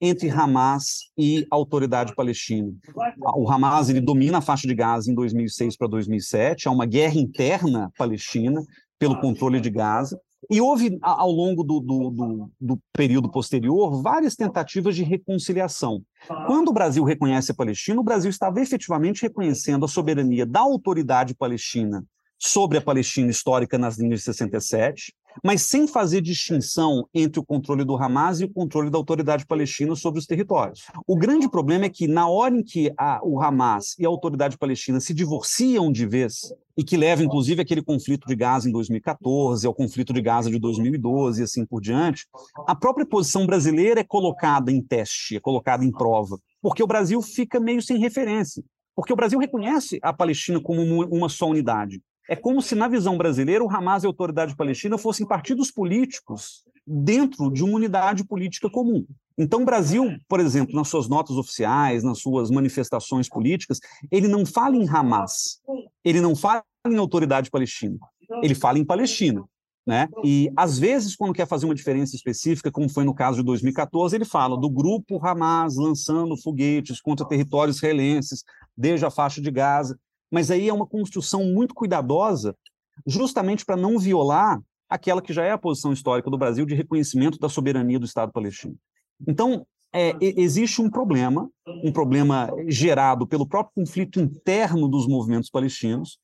entre 0.00 0.28
Hamas 0.28 1.10
e 1.16 1.46
a 1.50 1.54
autoridade 1.54 2.14
palestina. 2.14 2.72
O 3.36 3.50
Hamas 3.50 3.88
ele 3.88 4.00
domina 4.00 4.38
a 4.38 4.42
faixa 4.42 4.66
de 4.66 4.74
Gaza 4.74 5.10
em 5.10 5.14
2006 5.14 5.76
para 5.76 5.88
2007, 5.88 6.68
há 6.68 6.70
uma 6.70 6.84
guerra 6.84 7.18
interna 7.18 7.90
palestina 7.96 8.62
pelo 8.98 9.20
controle 9.20 9.60
de 9.60 9.70
Gaza, 9.70 10.20
e 10.50 10.60
houve, 10.60 10.98
ao 11.02 11.30
longo 11.30 11.64
do, 11.64 11.80
do, 11.80 12.10
do, 12.10 12.50
do, 12.60 12.80
período 12.92 13.30
posterior, 13.30 14.00
várias 14.02 14.34
tentativas 14.34 14.94
de 14.94 15.02
reconciliação. 15.02 16.02
Quando 16.46 16.68
o 16.68 16.72
Brasil 16.72 17.02
reconhece 17.04 17.50
a 17.52 17.54
Palestina, 17.54 18.00
o 18.00 18.04
Brasil 18.04 18.30
estava 18.30 18.60
efetivamente 18.60 19.22
reconhecendo 19.22 19.84
a 19.84 19.88
soberania 19.88 20.46
da 20.46 20.60
autoridade 20.60 21.34
palestina 21.34 22.04
sobre 22.38 22.78
a 22.78 22.82
Palestina 22.82 23.30
histórica 23.30 23.78
nas 23.78 23.98
linhas 23.98 24.20
de 24.20 24.26
67, 24.26 25.14
mas 25.42 25.62
sem 25.62 25.86
fazer 25.86 26.20
distinção 26.20 27.06
entre 27.14 27.40
o 27.40 27.44
controle 27.44 27.84
do 27.84 27.96
Hamas 27.96 28.40
e 28.40 28.44
o 28.44 28.52
controle 28.52 28.90
da 28.90 28.98
autoridade 28.98 29.46
palestina 29.46 29.94
sobre 29.94 30.18
os 30.18 30.26
territórios. 30.26 30.86
O 31.06 31.16
grande 31.16 31.48
problema 31.50 31.86
é 31.86 31.90
que, 31.90 32.06
na 32.06 32.28
hora 32.28 32.56
em 32.56 32.62
que 32.62 32.92
a, 32.98 33.20
o 33.22 33.40
Hamas 33.40 33.94
e 33.98 34.04
a 34.04 34.08
autoridade 34.08 34.58
palestina 34.58 35.00
se 35.00 35.14
divorciam 35.14 35.90
de 35.90 36.06
vez, 36.06 36.52
e 36.76 36.84
que 36.84 36.96
leva, 36.96 37.24
inclusive, 37.24 37.62
aquele 37.62 37.82
conflito 37.82 38.26
de 38.28 38.36
Gaza 38.36 38.68
em 38.68 38.72
2014, 38.72 39.66
ao 39.66 39.74
conflito 39.74 40.12
de 40.12 40.20
Gaza 40.20 40.50
de 40.50 40.58
2012 40.58 41.40
e 41.40 41.44
assim 41.44 41.64
por 41.64 41.80
diante, 41.80 42.26
a 42.66 42.74
própria 42.74 43.06
posição 43.06 43.46
brasileira 43.46 44.00
é 44.00 44.04
colocada 44.04 44.70
em 44.70 44.82
teste, 44.82 45.36
é 45.36 45.40
colocada 45.40 45.84
em 45.84 45.90
prova, 45.90 46.38
porque 46.60 46.82
o 46.82 46.86
Brasil 46.86 47.22
fica 47.22 47.58
meio 47.58 47.80
sem 47.80 47.98
referência. 47.98 48.62
Porque 48.94 49.12
o 49.12 49.16
Brasil 49.16 49.38
reconhece 49.38 49.98
a 50.02 50.10
Palestina 50.10 50.58
como 50.58 50.80
uma 51.04 51.28
só 51.28 51.46
unidade. 51.46 52.00
É 52.28 52.34
como 52.34 52.60
se, 52.60 52.74
na 52.74 52.88
visão 52.88 53.16
brasileira, 53.16 53.62
o 53.62 53.70
Hamas 53.70 54.02
e 54.02 54.06
a 54.06 54.08
autoridade 54.08 54.56
palestina 54.56 54.98
fossem 54.98 55.26
partidos 55.26 55.70
políticos 55.70 56.64
dentro 56.86 57.50
de 57.50 57.62
uma 57.62 57.74
unidade 57.74 58.24
política 58.24 58.68
comum. 58.68 59.04
Então, 59.38 59.62
o 59.62 59.64
Brasil, 59.64 60.18
por 60.28 60.40
exemplo, 60.40 60.74
nas 60.74 60.88
suas 60.88 61.08
notas 61.08 61.36
oficiais, 61.36 62.02
nas 62.02 62.18
suas 62.18 62.50
manifestações 62.50 63.28
políticas, 63.28 63.80
ele 64.10 64.28
não 64.28 64.46
fala 64.46 64.76
em 64.76 64.88
Hamas, 64.88 65.60
ele 66.04 66.20
não 66.20 66.34
fala 66.34 66.64
em 66.86 66.96
autoridade 66.96 67.50
palestina, 67.50 67.98
ele 68.42 68.54
fala 68.54 68.78
em 68.78 68.84
Palestina. 68.84 69.44
Né? 69.86 70.08
E, 70.24 70.50
às 70.56 70.80
vezes, 70.80 71.14
quando 71.14 71.32
quer 71.32 71.46
fazer 71.46 71.64
uma 71.64 71.74
diferença 71.74 72.16
específica, 72.16 72.72
como 72.72 72.88
foi 72.88 73.04
no 73.04 73.14
caso 73.14 73.38
de 73.38 73.44
2014, 73.44 74.16
ele 74.16 74.24
fala 74.24 74.58
do 74.58 74.68
grupo 74.68 75.24
Hamas 75.24 75.76
lançando 75.76 76.36
foguetes 76.36 77.00
contra 77.00 77.26
territórios 77.26 77.76
israelenses 77.76 78.42
desde 78.76 79.06
a 79.06 79.10
faixa 79.10 79.40
de 79.40 79.48
Gaza 79.48 79.96
mas 80.30 80.50
aí 80.50 80.68
é 80.68 80.72
uma 80.72 80.86
construção 80.86 81.44
muito 81.44 81.74
cuidadosa, 81.74 82.56
justamente 83.06 83.64
para 83.64 83.76
não 83.76 83.98
violar 83.98 84.60
aquela 84.88 85.20
que 85.20 85.32
já 85.32 85.44
é 85.44 85.50
a 85.50 85.58
posição 85.58 85.92
histórica 85.92 86.30
do 86.30 86.38
Brasil 86.38 86.64
de 86.64 86.74
reconhecimento 86.74 87.38
da 87.38 87.48
soberania 87.48 87.98
do 87.98 88.06
Estado 88.06 88.32
palestino. 88.32 88.76
Então, 89.26 89.66
é, 89.92 90.14
existe 90.20 90.82
um 90.82 90.90
problema, 90.90 91.50
um 91.82 91.90
problema 91.90 92.50
gerado 92.68 93.26
pelo 93.26 93.46
próprio 93.46 93.72
conflito 93.74 94.20
interno 94.20 94.88
dos 94.88 95.06
movimentos 95.06 95.50
palestinos, 95.50 96.18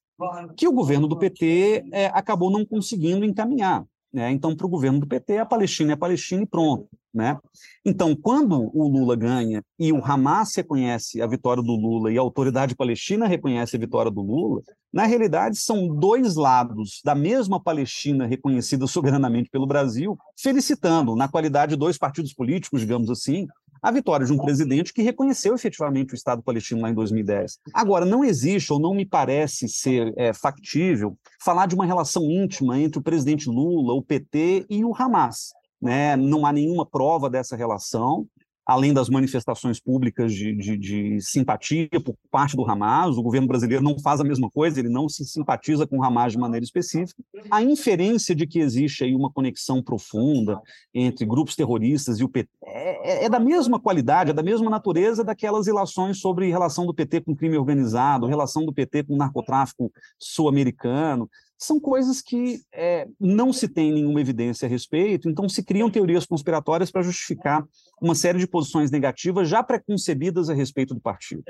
que 0.57 0.69
o 0.69 0.73
governo 0.73 1.09
do 1.09 1.19
PT 1.19 1.85
é, 1.93 2.07
acabou 2.07 2.51
não 2.51 2.65
conseguindo 2.65 3.25
encaminhar. 3.25 3.85
Né? 4.13 4.31
Então, 4.31 4.55
para 4.55 4.67
o 4.67 4.71
governo 4.71 5.01
do 5.01 5.07
PT, 5.07 5.39
a 5.39 5.47
Palestina 5.47 5.93
é 5.93 5.95
a 5.95 5.99
Palestina 5.99 6.43
e 6.43 6.47
pronto. 6.47 6.87
Né? 7.15 7.39
Então, 7.85 8.17
quando 8.17 8.71
o 8.75 8.89
Lula 8.89 9.15
ganha 9.15 9.63
e 9.79 9.93
o 9.93 10.03
Hamas 10.03 10.55
reconhece 10.57 11.21
a 11.21 11.27
vitória 11.27 11.63
do 11.63 11.73
Lula 11.73 12.11
e 12.11 12.17
a 12.17 12.23
autoridade 12.23 12.75
palestina 12.75 13.27
reconhece 13.27 13.77
a 13.77 13.79
vitória 13.79 14.11
do 14.11 14.23
Lula, 14.23 14.63
na 14.91 15.05
realidade 15.05 15.59
são 15.59 15.89
dois 15.89 16.37
lados 16.37 17.03
da 17.05 17.15
mesma 17.15 17.63
Palestina 17.63 18.27
reconhecida 18.27 18.87
soberanamente 18.87 19.51
pelo 19.51 19.67
Brasil, 19.67 20.17
felicitando, 20.41 21.15
na 21.15 21.29
qualidade 21.29 21.71
de 21.71 21.79
dois 21.79 21.99
partidos 21.99 22.33
políticos, 22.33 22.81
digamos 22.81 23.11
assim, 23.11 23.47
a 23.83 23.91
vitória 23.91 24.25
de 24.25 24.33
um 24.33 24.39
presidente 24.39 24.93
que 24.93 25.03
reconheceu 25.03 25.55
efetivamente 25.55 26.15
o 26.15 26.17
Estado 26.17 26.43
palestino 26.43 26.81
lá 26.81 26.91
em 26.91 26.95
2010. 26.95 27.59
Agora, 27.75 28.07
não 28.07 28.25
existe, 28.25 28.73
ou 28.73 28.79
não 28.79 28.95
me 28.95 29.05
parece 29.05 29.69
ser 29.69 30.15
é, 30.17 30.33
factível, 30.33 31.19
falar 31.43 31.67
de 31.67 31.75
uma 31.75 31.85
relação 31.85 32.23
íntima 32.31 32.79
entre 32.79 33.01
o 33.01 33.03
presidente 33.03 33.51
Lula, 33.51 33.93
o 33.93 34.03
PT 34.03 34.67
e 34.71 34.85
o 34.85 34.95
Hamas. 34.95 35.53
Né? 35.83 36.17
Não 36.17 36.47
há 36.47 36.53
nenhuma 36.53 36.87
prova 36.87 37.29
dessa 37.29 37.57
relação 37.57 38.29
além 38.65 38.93
das 38.93 39.09
manifestações 39.09 39.81
públicas 39.81 40.33
de, 40.33 40.55
de, 40.55 40.77
de, 40.79 41.21
simpatia 41.21 41.89
por 42.05 42.15
parte 42.31 42.57
do 42.57 42.69
Hamas, 42.69 43.17
o 43.17 43.23
governo 43.23 43.49
brasileiro 43.49 43.83
não 43.83 43.99
faz 43.99 44.21
a 44.21 44.25
mesma 44.25 44.49
coisa, 44.51 44.79
ele 44.79 44.89
não 44.89 45.09
se 45.09 45.25
simpatiza 45.25 45.87
com 45.87 45.99
o 45.99 46.05
Hamas 46.05 46.33
de 46.33 46.39
maneira 46.39 46.65
específica. 46.65 47.23
A 47.51 47.63
inferência 47.63 48.35
de 48.35 48.47
que 48.47 48.61
existe 48.61 49.05
aí 49.05 49.15
uma 49.15 49.31
conexão 49.31 49.83
profunda 49.83 50.61
entre 50.95 51.27
grupos 51.27 51.57
terroristas 51.57 52.21
e 52.21 52.25
o 52.25 52.29
PT 52.29 52.49
é, 52.65 53.25
é, 53.25 53.25
é 53.25 53.29
da 53.29 53.41
mesma 53.41 53.81
qualidade, 53.81 54.31
é 54.31 54.35
da 54.35 54.43
mesma 54.43 54.71
natureza 54.71 55.25
daquelas 55.25 55.67
relações 55.67 56.21
sobre 56.21 56.51
relação 56.51 56.87
do 56.87 56.95
PT 56.95 57.23
com 57.23 57.35
crime 57.35 57.59
organizado, 57.59 58.27
relação 58.27 58.65
do 58.65 58.73
PT 58.73 59.05
com 59.05 59.17
narcotráfico 59.17 59.91
sul-americano, 60.19 61.29
são 61.65 61.79
coisas 61.79 62.21
que 62.21 62.61
é, 62.73 63.07
não 63.21 63.53
se 63.53 63.69
tem 63.69 63.93
nenhuma 63.93 64.21
evidência 64.21 64.67
a 64.67 64.69
respeito, 64.69 65.29
então 65.29 65.49
se 65.49 65.63
criam 65.63 65.91
teorias 65.91 66.27
conspiratórias 66.27 66.91
para 66.91 67.03
justificar 67.03 67.65
uma 68.01 68.15
série 68.15 68.39
de 68.39 68.47
posições 68.47 68.91
negativas 68.91 69.49
já 69.49 69.63
preconcebidas 69.63 70.51
a 70.51 70.55
respeito 70.55 70.95
do 70.95 71.01
partido. 71.01 71.45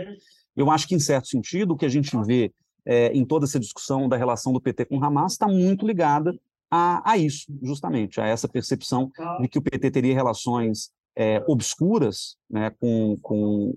Eu 0.55 0.71
acho 0.71 0.87
que, 0.87 0.95
em 0.95 1.01
certo 1.01 1.29
sentido, 1.29 1.73
o 1.73 1.77
que 1.77 1.87
a 1.87 1.89
gente 1.89 2.15
vê 2.25 2.53
é, 2.85 3.09
em 3.13 3.25
toda 3.25 3.47
essa 3.47 3.59
discussão 3.59 4.09
da 4.09 4.17
relação 4.17 4.53
do 4.53 4.61
PT 4.61 4.85
com 4.85 4.99
o 4.99 5.05
Hamas 5.05 5.33
está 5.33 5.49
muito 5.49 5.87
ligada 5.87 6.39
a, 6.71 7.13
a, 7.13 7.19
isso, 7.19 7.47
justamente, 7.63 8.21
a 8.21 8.27
essa 8.27 8.49
percepção 8.49 9.11
de 9.41 9.49
que 9.49 9.59
o 9.59 9.63
PT 9.63 9.91
teria 9.91 10.15
relações 10.15 10.91
é, 11.17 11.43
obscuras 11.47 12.37
né, 12.51 12.71
com, 12.81 13.17
com 13.21 13.73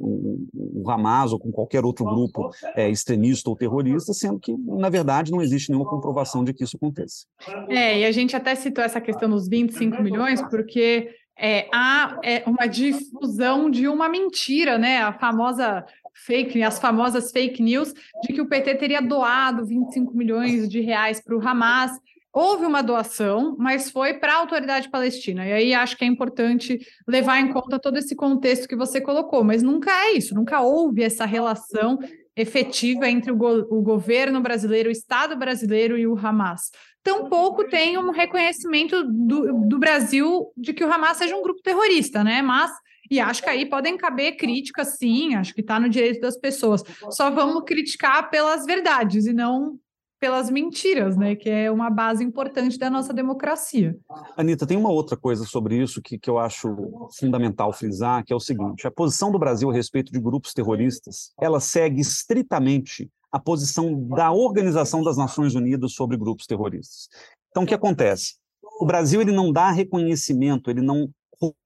o 0.54 0.90
Hamas 0.90 1.32
ou 1.32 1.40
com 1.40 1.52
qualquer 1.52 1.84
outro 1.84 2.06
grupo 2.06 2.50
é, 2.76 2.90
extremista 2.90 3.50
ou 3.50 3.56
terrorista, 3.56 4.14
sendo 4.14 4.40
que, 4.40 4.56
na 4.58 4.90
verdade, 4.90 5.32
não 5.32 5.42
existe 5.42 5.70
nenhuma 5.70 5.90
comprovação 5.90 6.44
de 6.44 6.54
que 6.54 6.64
isso 6.64 6.78
aconteça. 6.78 7.26
É, 7.70 8.00
e 8.00 8.06
a 8.06 8.12
gente 8.12 8.36
até 8.36 8.56
citou 8.56 8.84
essa 8.84 9.02
questão 9.02 9.30
dos 9.30 9.48
25 9.48 10.02
milhões, 10.02 10.42
porque 10.50 11.10
é, 11.38 11.68
há 11.74 12.18
uma 12.46 12.68
difusão 12.68 13.70
de 13.70 13.88
uma 13.88 14.08
mentira, 14.08 14.78
né? 14.78 15.00
A 15.00 15.14
famosa 15.14 15.86
fake, 16.26 16.64
as 16.64 16.80
famosas 16.80 17.32
fake 17.32 17.62
news 17.62 17.94
de 18.24 18.34
que 18.34 18.42
o 18.42 18.48
PT 18.48 18.76
teria 18.76 19.02
doado 19.02 19.66
25 19.66 20.16
milhões 20.16 20.70
de 20.70 20.80
reais 20.80 21.22
para 21.22 21.36
o 21.36 21.46
Hamas 21.46 21.92
houve 22.36 22.66
uma 22.66 22.84
doação, 22.84 23.56
mas 23.58 23.90
foi 23.90 24.16
para 24.16 24.34
a 24.34 24.38
autoridade 24.40 24.90
palestina. 24.90 25.48
E 25.48 25.54
aí 25.54 25.74
acho 25.74 25.96
que 25.96 26.04
é 26.04 26.08
importante 26.08 26.78
levar 27.08 27.40
em 27.40 27.48
conta 27.48 27.80
todo 27.80 27.98
esse 27.98 28.14
contexto 28.14 28.68
que 28.68 28.76
você 28.76 29.00
colocou, 29.00 29.42
mas 29.42 29.64
nunca 29.64 29.90
é 29.90 30.12
isso, 30.12 30.36
nunca 30.36 30.60
houve 30.60 31.02
essa 31.02 31.26
relação 31.26 31.98
efetiva 32.36 33.10
entre 33.10 33.32
o, 33.32 33.38
go 33.38 33.66
o 33.70 33.82
governo 33.82 34.42
brasileiro, 34.42 34.90
o 34.90 34.92
Estado 34.92 35.38
brasileiro 35.38 35.98
e 35.98 36.06
o 36.06 36.18
Hamas. 36.18 36.72
Tampouco 37.02 37.70
tem 37.70 37.98
um 37.98 38.12
reconhecimento 38.12 39.02
do, 39.06 39.54
do 39.70 39.80
Brasil 39.80 40.52
de 40.58 40.74
que 40.74 40.84
o 40.84 40.92
Hamas 40.92 41.16
seja 41.16 41.38
um 41.38 41.42
grupo 41.42 41.62
terrorista, 41.62 42.22
né? 42.22 42.42
Mas 42.42 42.70
e 43.10 43.20
acho 43.20 43.42
que 43.42 43.50
aí 43.50 43.66
podem 43.66 43.96
caber 43.96 44.36
críticas, 44.36 44.98
sim, 44.98 45.36
acho 45.36 45.54
que 45.54 45.62
está 45.62 45.80
no 45.80 45.88
direito 45.88 46.20
das 46.20 46.38
pessoas. 46.38 46.84
Só 47.12 47.30
vamos 47.30 47.64
criticar 47.64 48.30
pelas 48.30 48.66
verdades 48.66 49.26
e 49.26 49.32
não 49.32 49.80
pelas 50.20 50.50
mentiras, 50.50 51.18
né? 51.18 51.36
Que 51.36 51.50
é 51.50 51.72
uma 51.72 51.90
base 51.90 52.24
importante 52.24 52.78
da 52.78 52.90
nossa 52.90 53.14
democracia. 53.14 53.98
Anitta, 54.38 54.66
tem 54.66 54.78
uma 54.78 54.90
outra 54.92 55.18
coisa 55.18 55.46
sobre 55.46 55.82
isso 55.82 56.02
que, 56.02 56.18
que 56.18 56.30
eu 56.30 56.38
acho 56.38 57.10
fundamental 57.18 57.72
frisar, 57.74 58.24
que 58.24 58.34
é 58.34 58.36
o 58.36 58.40
seguinte: 58.40 58.88
a 58.88 58.92
posição 58.92 59.32
do 59.32 59.40
Brasil 59.40 59.70
a 59.70 59.74
respeito 59.74 60.12
de 60.12 60.20
grupos 60.20 60.54
terroristas, 60.54 61.32
ela 61.40 61.60
segue 61.60 62.02
estritamente 62.02 63.10
a 63.32 63.40
posição 63.40 64.08
da 64.08 64.32
Organização 64.32 65.04
das 65.04 65.18
Nações 65.18 65.56
Unidas 65.56 65.94
sobre 65.94 66.16
grupos 66.18 66.46
terroristas. 66.46 67.10
Então, 67.50 67.64
o 67.64 67.66
que 67.66 67.74
acontece? 67.74 68.36
O 68.80 68.86
Brasil 68.86 69.22
ele 69.22 69.32
não 69.32 69.52
dá 69.52 69.72
reconhecimento, 69.72 70.70
ele 70.70 70.82
não 70.82 71.10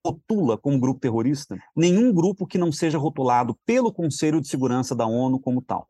rotula 0.04 0.58
como 0.58 0.80
grupo 0.80 1.00
terrorista 1.00 1.56
nenhum 1.76 2.12
grupo 2.12 2.46
que 2.46 2.58
não 2.58 2.72
seja 2.72 2.98
rotulado 2.98 3.56
pelo 3.64 3.92
Conselho 3.92 4.40
de 4.40 4.48
Segurança 4.48 4.96
da 4.96 5.06
ONU 5.06 5.38
como 5.38 5.62
tal. 5.62 5.88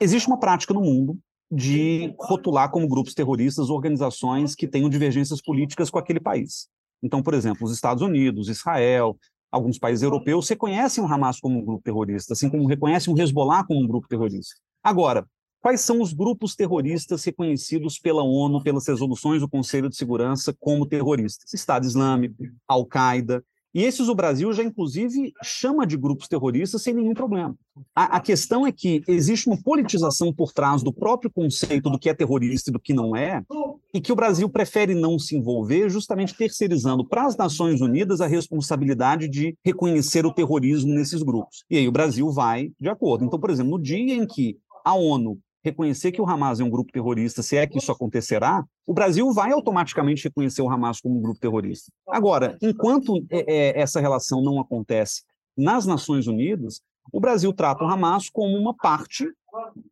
Existe 0.00 0.28
uma 0.28 0.38
prática 0.38 0.72
no 0.72 0.80
mundo 0.80 1.18
de 1.50 2.14
rotular 2.18 2.70
como 2.70 2.88
grupos 2.88 3.14
terroristas 3.14 3.70
organizações 3.70 4.54
que 4.54 4.66
tenham 4.66 4.90
divergências 4.90 5.40
políticas 5.40 5.90
com 5.90 5.98
aquele 5.98 6.20
país. 6.20 6.68
Então, 7.02 7.22
por 7.22 7.34
exemplo, 7.34 7.64
os 7.64 7.72
Estados 7.72 8.02
Unidos, 8.02 8.48
Israel, 8.48 9.16
alguns 9.50 9.78
países 9.78 10.02
europeus 10.02 10.48
reconhecem 10.48 11.02
o 11.02 11.06
Hamas 11.06 11.38
como 11.38 11.58
um 11.58 11.64
grupo 11.64 11.82
terrorista, 11.82 12.32
assim 12.32 12.50
como 12.50 12.66
reconhecem 12.66 13.12
o 13.12 13.20
Hezbollah 13.20 13.64
como 13.64 13.80
um 13.80 13.86
grupo 13.86 14.08
terrorista. 14.08 14.56
Agora, 14.82 15.26
quais 15.60 15.80
são 15.80 16.00
os 16.00 16.12
grupos 16.12 16.54
terroristas 16.56 17.24
reconhecidos 17.24 17.98
pela 17.98 18.22
ONU, 18.22 18.62
pelas 18.62 18.86
resoluções 18.86 19.40
do 19.40 19.48
Conselho 19.48 19.88
de 19.88 19.96
Segurança 19.96 20.54
como 20.58 20.86
terroristas? 20.86 21.52
Estado 21.52 21.86
Islâmico, 21.86 22.42
Al-Qaeda, 22.66 23.44
e 23.76 23.84
esses 23.84 24.08
o 24.08 24.14
Brasil 24.14 24.50
já, 24.54 24.62
inclusive, 24.62 25.34
chama 25.44 25.86
de 25.86 25.98
grupos 25.98 26.26
terroristas 26.26 26.80
sem 26.80 26.94
nenhum 26.94 27.12
problema. 27.12 27.54
A, 27.94 28.16
a, 28.16 28.20
questão 28.20 28.66
é 28.66 28.72
que 28.72 29.02
existe 29.06 29.50
uma 29.50 29.62
politização 29.62 30.32
por 30.32 30.50
trás 30.50 30.82
do 30.82 30.90
próprio 30.90 31.30
conceito 31.30 31.90
do 31.90 31.98
que 31.98 32.08
é 32.08 32.14
terrorista 32.14 32.70
e 32.70 32.72
do 32.72 32.80
que 32.80 32.94
não 32.94 33.14
é, 33.14 33.42
e 33.92 34.00
que 34.00 34.10
o 34.10 34.16
Brasil 34.16 34.48
prefere 34.48 34.94
não 34.94 35.18
se 35.18 35.36
envolver, 35.36 35.90
justamente 35.90 36.34
terceirizando 36.34 37.06
para 37.06 37.26
as 37.26 37.36
Nações 37.36 37.82
Unidas 37.82 38.22
a 38.22 38.26
responsabilidade 38.26 39.28
de 39.28 39.54
reconhecer 39.62 40.24
o 40.24 40.32
terrorismo 40.32 40.94
nesses 40.94 41.22
grupos. 41.22 41.62
E 41.68 41.76
aí 41.76 41.86
o 41.86 41.92
Brasil 41.92 42.30
vai 42.30 42.72
de 42.80 42.88
acordo. 42.88 43.26
Então, 43.26 43.38
por 43.38 43.50
exemplo, 43.50 43.72
no 43.72 43.78
dia 43.78 44.14
em 44.14 44.26
que 44.26 44.56
a 44.82 44.94
ONU 44.94 45.38
reconhecer 45.66 46.12
que 46.12 46.20
o 46.20 46.28
Hamas 46.28 46.60
é 46.60 46.64
um 46.64 46.70
grupo 46.70 46.92
terrorista, 46.92 47.42
se 47.42 47.56
é 47.56 47.66
que 47.66 47.78
isso 47.78 47.90
acontecerá, 47.90 48.64
o 48.86 48.94
Brasil 48.94 49.32
vai 49.32 49.52
automaticamente 49.52 50.24
reconhecer 50.24 50.62
o 50.62 50.70
Hamas 50.70 51.00
como 51.00 51.18
um 51.18 51.22
grupo 51.22 51.40
terrorista. 51.40 51.90
Agora, 52.08 52.56
enquanto 52.62 53.24
é, 53.30 53.44
é, 53.46 53.80
essa 53.80 54.00
relação 54.00 54.42
não 54.42 54.60
acontece 54.60 55.22
nas 55.56 55.86
Nações 55.86 56.26
Unidas, 56.26 56.80
o 57.12 57.20
Brasil 57.20 57.52
trata 57.52 57.84
o 57.84 57.88
Hamas 57.88 58.30
como 58.30 58.56
uma 58.56 58.74
parte 58.74 59.28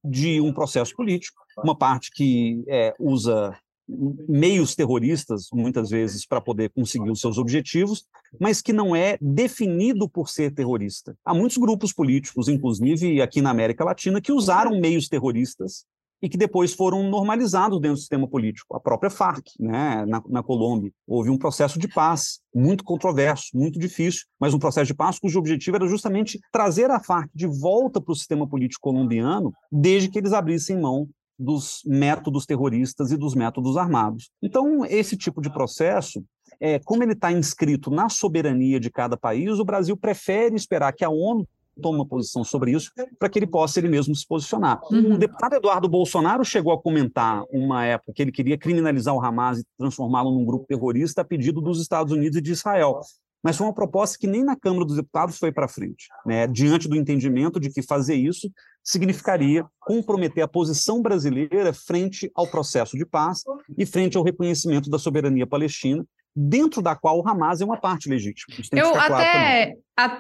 de 0.05 0.41
um 0.41 0.53
processo 0.53 0.95
político, 0.95 1.43
uma 1.63 1.77
parte 1.77 2.11
que 2.13 2.65
é, 2.69 2.95
usa 2.99 3.57
meios 3.89 4.75
terroristas, 4.75 5.49
muitas 5.53 5.91
vezes, 5.91 6.27
para 6.27 6.41
poder 6.41 6.71
conseguir 6.71 7.11
os 7.11 7.21
seus 7.21 7.39
objetivos, 7.39 8.05
mas 8.41 8.63
que 8.63 8.73
não 8.73 8.97
é 8.97 9.19
definido 9.21 10.09
por 10.09 10.29
ser 10.29 10.53
terrorista. 10.53 11.17
Há 11.25 11.35
muitos 11.35 11.59
grupos 11.59 11.93
políticos, 11.93 12.49
inclusive 12.49 13.21
aqui 13.21 13.41
na 13.41 13.51
América 13.51 13.85
Latina, 13.85 14.21
que 14.21 14.33
usaram 14.33 14.81
meios 14.81 15.09
terroristas 15.09 15.85
e 16.25 16.29
que 16.29 16.39
depois 16.39 16.73
foram 16.73 17.03
normalizados 17.03 17.79
dentro 17.79 17.97
do 17.97 18.01
sistema 18.01 18.27
político. 18.27 18.75
A 18.75 18.81
própria 18.81 19.11
Farc, 19.11 19.47
né, 19.61 20.07
na, 20.07 20.23
na, 20.27 20.43
Colômbia, 20.43 20.91
houve 21.07 21.29
um 21.29 21.37
processo 21.37 21.79
de 21.79 21.87
paz 21.87 22.41
muito 22.55 22.83
controverso, 22.83 23.49
muito 23.53 23.79
difícil, 23.79 24.23
mas 24.41 24.55
um 24.55 24.59
processo 24.59 24.87
de 24.87 24.95
paz 24.95 25.19
cujo 25.19 25.39
objetivo 25.39 25.77
era 25.77 25.87
justamente 25.87 26.41
trazer 26.51 26.91
a 26.91 26.99
Farc 26.99 27.29
de 27.35 27.47
volta 27.47 28.01
para 28.01 28.13
o 28.13 28.17
sistema 28.17 28.49
político 28.49 28.81
colombiano, 28.81 29.53
desde 29.71 30.09
que 30.09 30.19
eles 30.19 30.33
abrissem 30.33 30.81
mão 30.81 31.07
dos 31.39 31.83
métodos 31.85 32.47
terroristas 32.47 33.11
e 33.11 33.17
dos 33.17 33.35
métodos 33.35 33.77
armados. 33.77 34.31
Então, 34.43 34.85
esse 34.85 35.17
tipo 35.17 35.41
de 35.41 35.53
processo, 35.53 36.25
é, 36.61 36.79
como 36.79 37.03
ele 37.03 37.13
está 37.13 37.33
inscrito 37.33 37.91
na 37.91 38.09
soberania 38.09 38.79
de 38.79 38.91
cada 38.91 39.17
país, 39.17 39.59
o 39.59 39.65
Brasil 39.65 39.97
prefere 39.97 40.55
esperar 40.55 40.93
que 40.93 41.05
a 41.05 41.11
ONU 41.11 41.47
tome 41.81 41.99
uma 41.99 42.07
posição 42.07 42.45
sobre 42.45 42.71
isso 42.71 42.93
para 43.19 43.29
que 43.29 43.39
ele 43.39 43.49
possa 43.49 43.81
ele 43.81 43.89
mesmo 43.89 44.15
se 44.15 44.27
posicionar. 44.27 44.81
Uhum. 44.93 45.15
O 45.15 45.19
deputado 45.19 45.55
Eduardo 45.57 45.89
Bolsonaro 45.89 46.45
chegou 46.45 46.73
a 46.73 46.81
comentar 46.81 47.43
uma 47.51 47.85
época 47.85 48.13
que 48.13 48.23
ele 48.23 48.31
queria 48.31 48.57
criminalizar 48.57 49.13
o 49.13 49.21
Hamas 49.21 49.59
e 49.59 49.65
transformá-lo 49.77 50.31
num 50.31 50.45
grupo 50.45 50.67
terrorista 50.67 51.23
a 51.23 51.25
pedido 51.25 51.61
dos 51.61 51.81
Estados 51.81 52.13
Unidos 52.13 52.39
e 52.39 52.43
de 52.43 52.53
Israel 52.53 53.01
mas 53.45 53.59
foi 53.59 53.67
uma 53.67 53.75
proposta 53.75 54.17
que 54.19 54.27
nem 54.27 54.43
na 54.43 54.57
Câmara 54.57 54.87
dos 54.87 54.97
Deputados 54.97 55.39
foi 55.39 55.53
para 55.53 55.69
frente, 55.69 56.09
né? 56.25 56.47
diante 56.47 56.89
do 56.89 56.97
entendimento 56.97 57.61
de 57.61 57.69
que 57.69 57.83
fazer 57.83 58.15
isso 58.15 58.51
significaria 58.85 59.65
comprometer 59.81 60.45
a 60.45 60.49
posição 60.49 61.01
brasileira 61.01 61.73
frente 61.73 62.31
ao 62.35 62.47
processo 62.47 62.97
de 62.97 63.07
paz 63.07 63.43
e 63.77 63.87
frente 63.87 64.17
ao 64.17 64.23
reconhecimento 64.23 64.91
da 64.91 64.99
soberania 64.99 65.47
palestina, 65.47 66.05
dentro 66.37 66.83
da 66.83 66.95
qual 66.95 67.19
o 67.19 67.29
Hamas 67.29 67.61
é 67.61 67.65
uma 67.65 67.81
parte 67.81 68.09
legítima. 68.09 68.55
Eu 68.73 68.95
até 68.95 69.75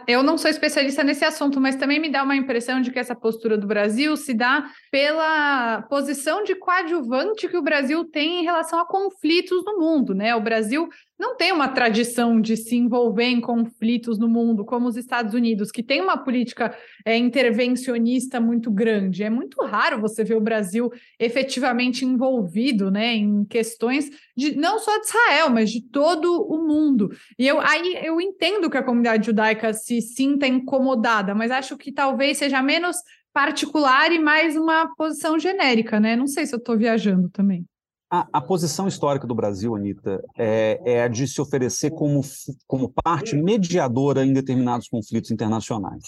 eu 0.06 0.22
não 0.22 0.38
sou 0.38 0.48
especialista 0.48 1.02
nesse 1.02 1.24
assunto, 1.24 1.60
mas 1.60 1.74
também 1.74 1.98
me 1.98 2.08
dá 2.08 2.22
uma 2.22 2.36
impressão 2.36 2.80
de 2.80 2.92
que 2.92 2.98
essa 2.98 3.14
postura 3.14 3.58
do 3.58 3.66
Brasil 3.66 4.16
se 4.16 4.32
dá 4.32 4.70
pela 4.90 5.82
posição 5.82 6.44
de 6.44 6.54
coadjuvante 6.54 7.48
que 7.48 7.56
o 7.56 7.62
Brasil 7.62 8.04
tem 8.04 8.40
em 8.40 8.44
relação 8.44 8.78
a 8.78 8.86
conflitos 8.86 9.64
no 9.64 9.78
mundo, 9.78 10.14
né? 10.14 10.34
O 10.36 10.40
Brasil 10.40 10.88
não 11.18 11.36
tem 11.36 11.52
uma 11.52 11.68
tradição 11.68 12.40
de 12.40 12.56
se 12.56 12.76
envolver 12.76 13.24
em 13.24 13.40
conflitos 13.40 14.18
no 14.18 14.28
mundo, 14.28 14.64
como 14.64 14.88
os 14.88 14.96
Estados 14.96 15.32
Unidos, 15.32 15.70
que 15.70 15.82
tem 15.82 16.00
uma 16.00 16.18
política 16.18 16.76
é, 17.04 17.16
intervencionista 17.16 18.40
muito 18.40 18.70
grande. 18.70 19.22
É 19.22 19.30
muito 19.30 19.62
raro 19.64 20.00
você 20.00 20.24
ver 20.24 20.36
o 20.36 20.40
Brasil 20.40 20.92
efetivamente 21.18 22.04
envolvido 22.04 22.90
né, 22.90 23.14
em 23.14 23.44
questões 23.44 24.10
de 24.36 24.56
não 24.56 24.78
só 24.78 24.98
de 24.98 25.06
Israel, 25.06 25.50
mas 25.50 25.70
de 25.70 25.80
todo 25.82 26.42
o 26.42 26.66
mundo. 26.66 27.10
E 27.38 27.46
eu 27.46 27.60
aí 27.60 27.96
eu 28.02 28.20
entendo 28.20 28.68
que 28.68 28.76
a 28.76 28.82
comunidade 28.82 29.26
judaica 29.26 29.63
se 29.72 30.00
sinta 30.00 30.46
incomodada, 30.46 31.34
mas 31.34 31.50
acho 31.50 31.76
que 31.76 31.92
talvez 31.92 32.38
seja 32.38 32.60
menos 32.62 32.96
particular 33.32 34.12
e 34.12 34.18
mais 34.18 34.56
uma 34.56 34.94
posição 34.94 35.38
genérica, 35.38 35.98
né? 35.98 36.14
Não 36.14 36.26
sei 36.26 36.46
se 36.46 36.54
eu 36.54 36.58
estou 36.58 36.78
viajando 36.78 37.28
também. 37.30 37.64
A, 38.10 38.28
a, 38.32 38.40
posição 38.40 38.86
histórica 38.86 39.26
do 39.26 39.34
Brasil, 39.34 39.74
Anitta, 39.74 40.22
é, 40.36 40.80
é, 40.84 41.02
a 41.02 41.08
de 41.08 41.26
se 41.26 41.40
oferecer 41.40 41.90
como, 41.90 42.20
como 42.66 42.92
parte 43.02 43.34
mediadora 43.34 44.24
em 44.24 44.32
determinados 44.32 44.88
conflitos 44.88 45.32
internacionais. 45.32 46.02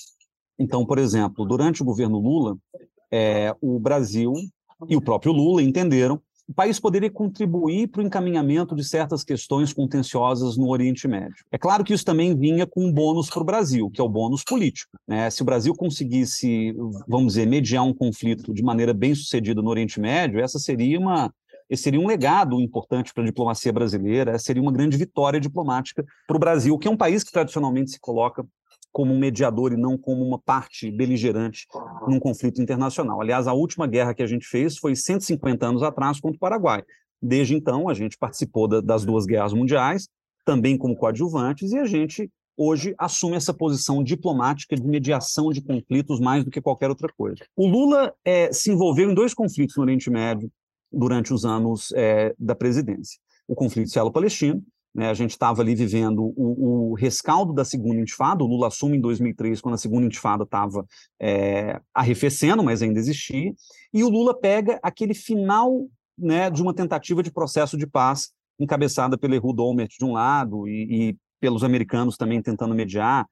Então, 0.57 0.87
por 0.87 0.99
exemplo, 0.99 1.45
durante 1.45 1.83
o 1.83 1.85
governo 1.85 2.19
Lula, 2.19 2.57
é, 3.11 3.55
o 3.61 3.79
Brasil 3.81 4.33
e 4.88 4.97
o 4.97 5.01
próprio 5.01 5.33
Lula 5.33 5.62
entenderam 5.62 6.21
o 6.48 6.54
país 6.54 6.78
poderia 6.78 7.11
contribuir 7.11 7.88
para 7.88 8.00
o 8.00 8.04
encaminhamento 8.04 8.74
de 8.76 8.85
certas 8.85 9.24
questões 9.24 9.72
contenciosas 9.72 10.56
no 10.56 10.68
Oriente 10.68 11.09
Médio. 11.09 11.44
É 11.50 11.59
claro 11.59 11.82
que 11.82 11.92
isso 11.92 12.04
também 12.04 12.37
vinha 12.37 12.66
com 12.66 12.87
um 12.87 12.92
bônus 12.92 13.28
para 13.28 13.42
o 13.42 13.44
Brasil, 13.44 13.90
que 13.90 14.00
é 14.00 14.04
o 14.04 14.09
bônus 14.09 14.44
político. 14.44 14.96
Né? 15.06 15.28
Se 15.28 15.42
o 15.42 15.44
Brasil 15.44 15.74
conseguisse, 15.74 16.74
vamos 17.09 17.35
dizer, 17.35 17.46
mediar 17.46 17.85
um 17.85 17.92
conflito 17.92 18.54
de 18.54 18.62
maneira 18.62 18.94
bem 18.94 19.14
sucedida 19.14 19.61
no 19.61 19.70
Oriente 19.70 20.00
Médio, 20.00 20.40
essa 20.40 20.59
seria 20.59 20.98
uma 20.98 21.32
esse 21.68 21.82
seria 21.82 21.98
um 21.98 22.06
legado 22.06 22.61
importante 22.61 23.12
para 23.12 23.24
a 23.24 23.26
diplomacia 23.26 23.72
brasileira, 23.72 24.38
seria 24.38 24.62
uma 24.62 24.70
grande 24.70 24.96
vitória 24.96 25.40
diplomática 25.40 26.04
para 26.24 26.37
o 26.37 26.38
Brasil, 26.38 26.78
que 26.78 26.87
é 26.87 26.90
um 26.90 26.96
país 26.96 27.24
que 27.24 27.32
tradicionalmente 27.32 27.90
se 27.90 27.98
coloca 27.98 28.46
como 28.96 29.12
um 29.12 29.18
mediador 29.18 29.74
e 29.74 29.76
não 29.76 29.98
como 29.98 30.26
uma 30.26 30.38
parte 30.38 30.90
beligerante 30.90 31.66
num 32.09 32.18
conflito 32.18 32.62
internacional. 32.62 33.20
Aliás, 33.20 33.46
a 33.46 33.52
última 33.52 33.87
guerra 33.87 34.14
que 34.14 34.22
a 34.22 34.26
gente 34.26 34.46
fez 34.46 34.78
foi 34.78 34.96
150 34.96 35.66
anos 35.66 35.82
atrás 35.82 36.18
contra 36.18 36.38
o 36.38 36.40
Paraguai. 36.40 36.82
Desde 37.20 37.54
então, 37.54 37.90
a 37.90 37.92
gente 37.92 38.16
participou 38.16 38.66
da, 38.66 38.80
das 38.80 39.04
duas 39.04 39.26
guerras 39.26 39.52
mundiais, 39.52 40.09
também 40.46 40.78
como 40.78 40.96
coadjuvantes, 40.96 41.72
e 41.72 41.78
a 41.78 41.85
gente 41.85 42.30
hoje 42.56 42.94
assume 42.96 43.37
essa 43.37 43.52
posição 43.52 44.02
diplomática 44.02 44.74
de 44.74 44.82
mediação 44.82 45.52
de 45.52 45.61
conflitos 45.61 46.18
mais 46.18 46.42
do 46.42 46.50
que 46.50 46.62
qualquer 46.62 46.88
outra 46.88 47.12
coisa. 47.14 47.44
O 47.54 47.66
Lula 47.66 48.14
é, 48.24 48.50
se 48.50 48.70
envolveu 48.70 49.11
em 49.11 49.14
dois 49.14 49.35
conflitos 49.35 49.76
no 49.76 49.82
Oriente 49.82 50.09
Médio 50.09 50.50
durante 50.90 51.35
os 51.35 51.44
anos 51.44 51.92
é, 51.94 52.35
da 52.38 52.54
presidência. 52.54 53.20
O 53.46 53.54
conflito 53.54 53.88
israelo-palestino 53.88 54.64
né, 54.96 55.11
a 55.11 55.14
gente 55.14 55.32
estava 55.32 55.61
ali 55.61 55.74
vivendo 55.74 56.32
o, 56.35 56.92
o, 56.92 56.94
rescaldo 56.94 57.52
da 57.52 57.66
segunda 57.66 58.00
intifada, 58.00 58.42
o 58.42 58.46
Lula 58.46 58.68
assume 58.68 58.96
em 58.96 59.00
2003, 59.00 59.61
quando 59.61 59.74
a 59.74 59.78
segunda 59.78 60.06
intifada 60.06 60.44
estava 60.44 60.87
é, 61.20 61.78
arrefecendo, 61.92 62.64
mas 62.64 62.80
ainda 62.80 62.98
existia, 62.98 63.52
e 63.92 64.02
o 64.02 64.09
Lula 64.09 64.35
pega 64.35 64.80
aquele 64.82 65.12
final 65.12 65.87
né, 66.16 66.48
de 66.48 66.62
uma 66.62 66.72
tentativa 66.72 67.22
de 67.22 67.30
processo 67.30 67.76
de 67.76 67.87
paz 67.87 68.30
encabeçada 68.59 69.18
pelo 69.18 69.35
Ehud 69.35 69.61
Olmert 69.61 69.90
de 69.98 70.04
um 70.04 70.12
lado 70.12 70.66
e, 70.66 71.11
e, 71.11 71.16
pelos 71.38 71.62
americanos 71.62 72.16
também 72.16 72.40
tentando 72.40 72.74
mediar 72.74 73.26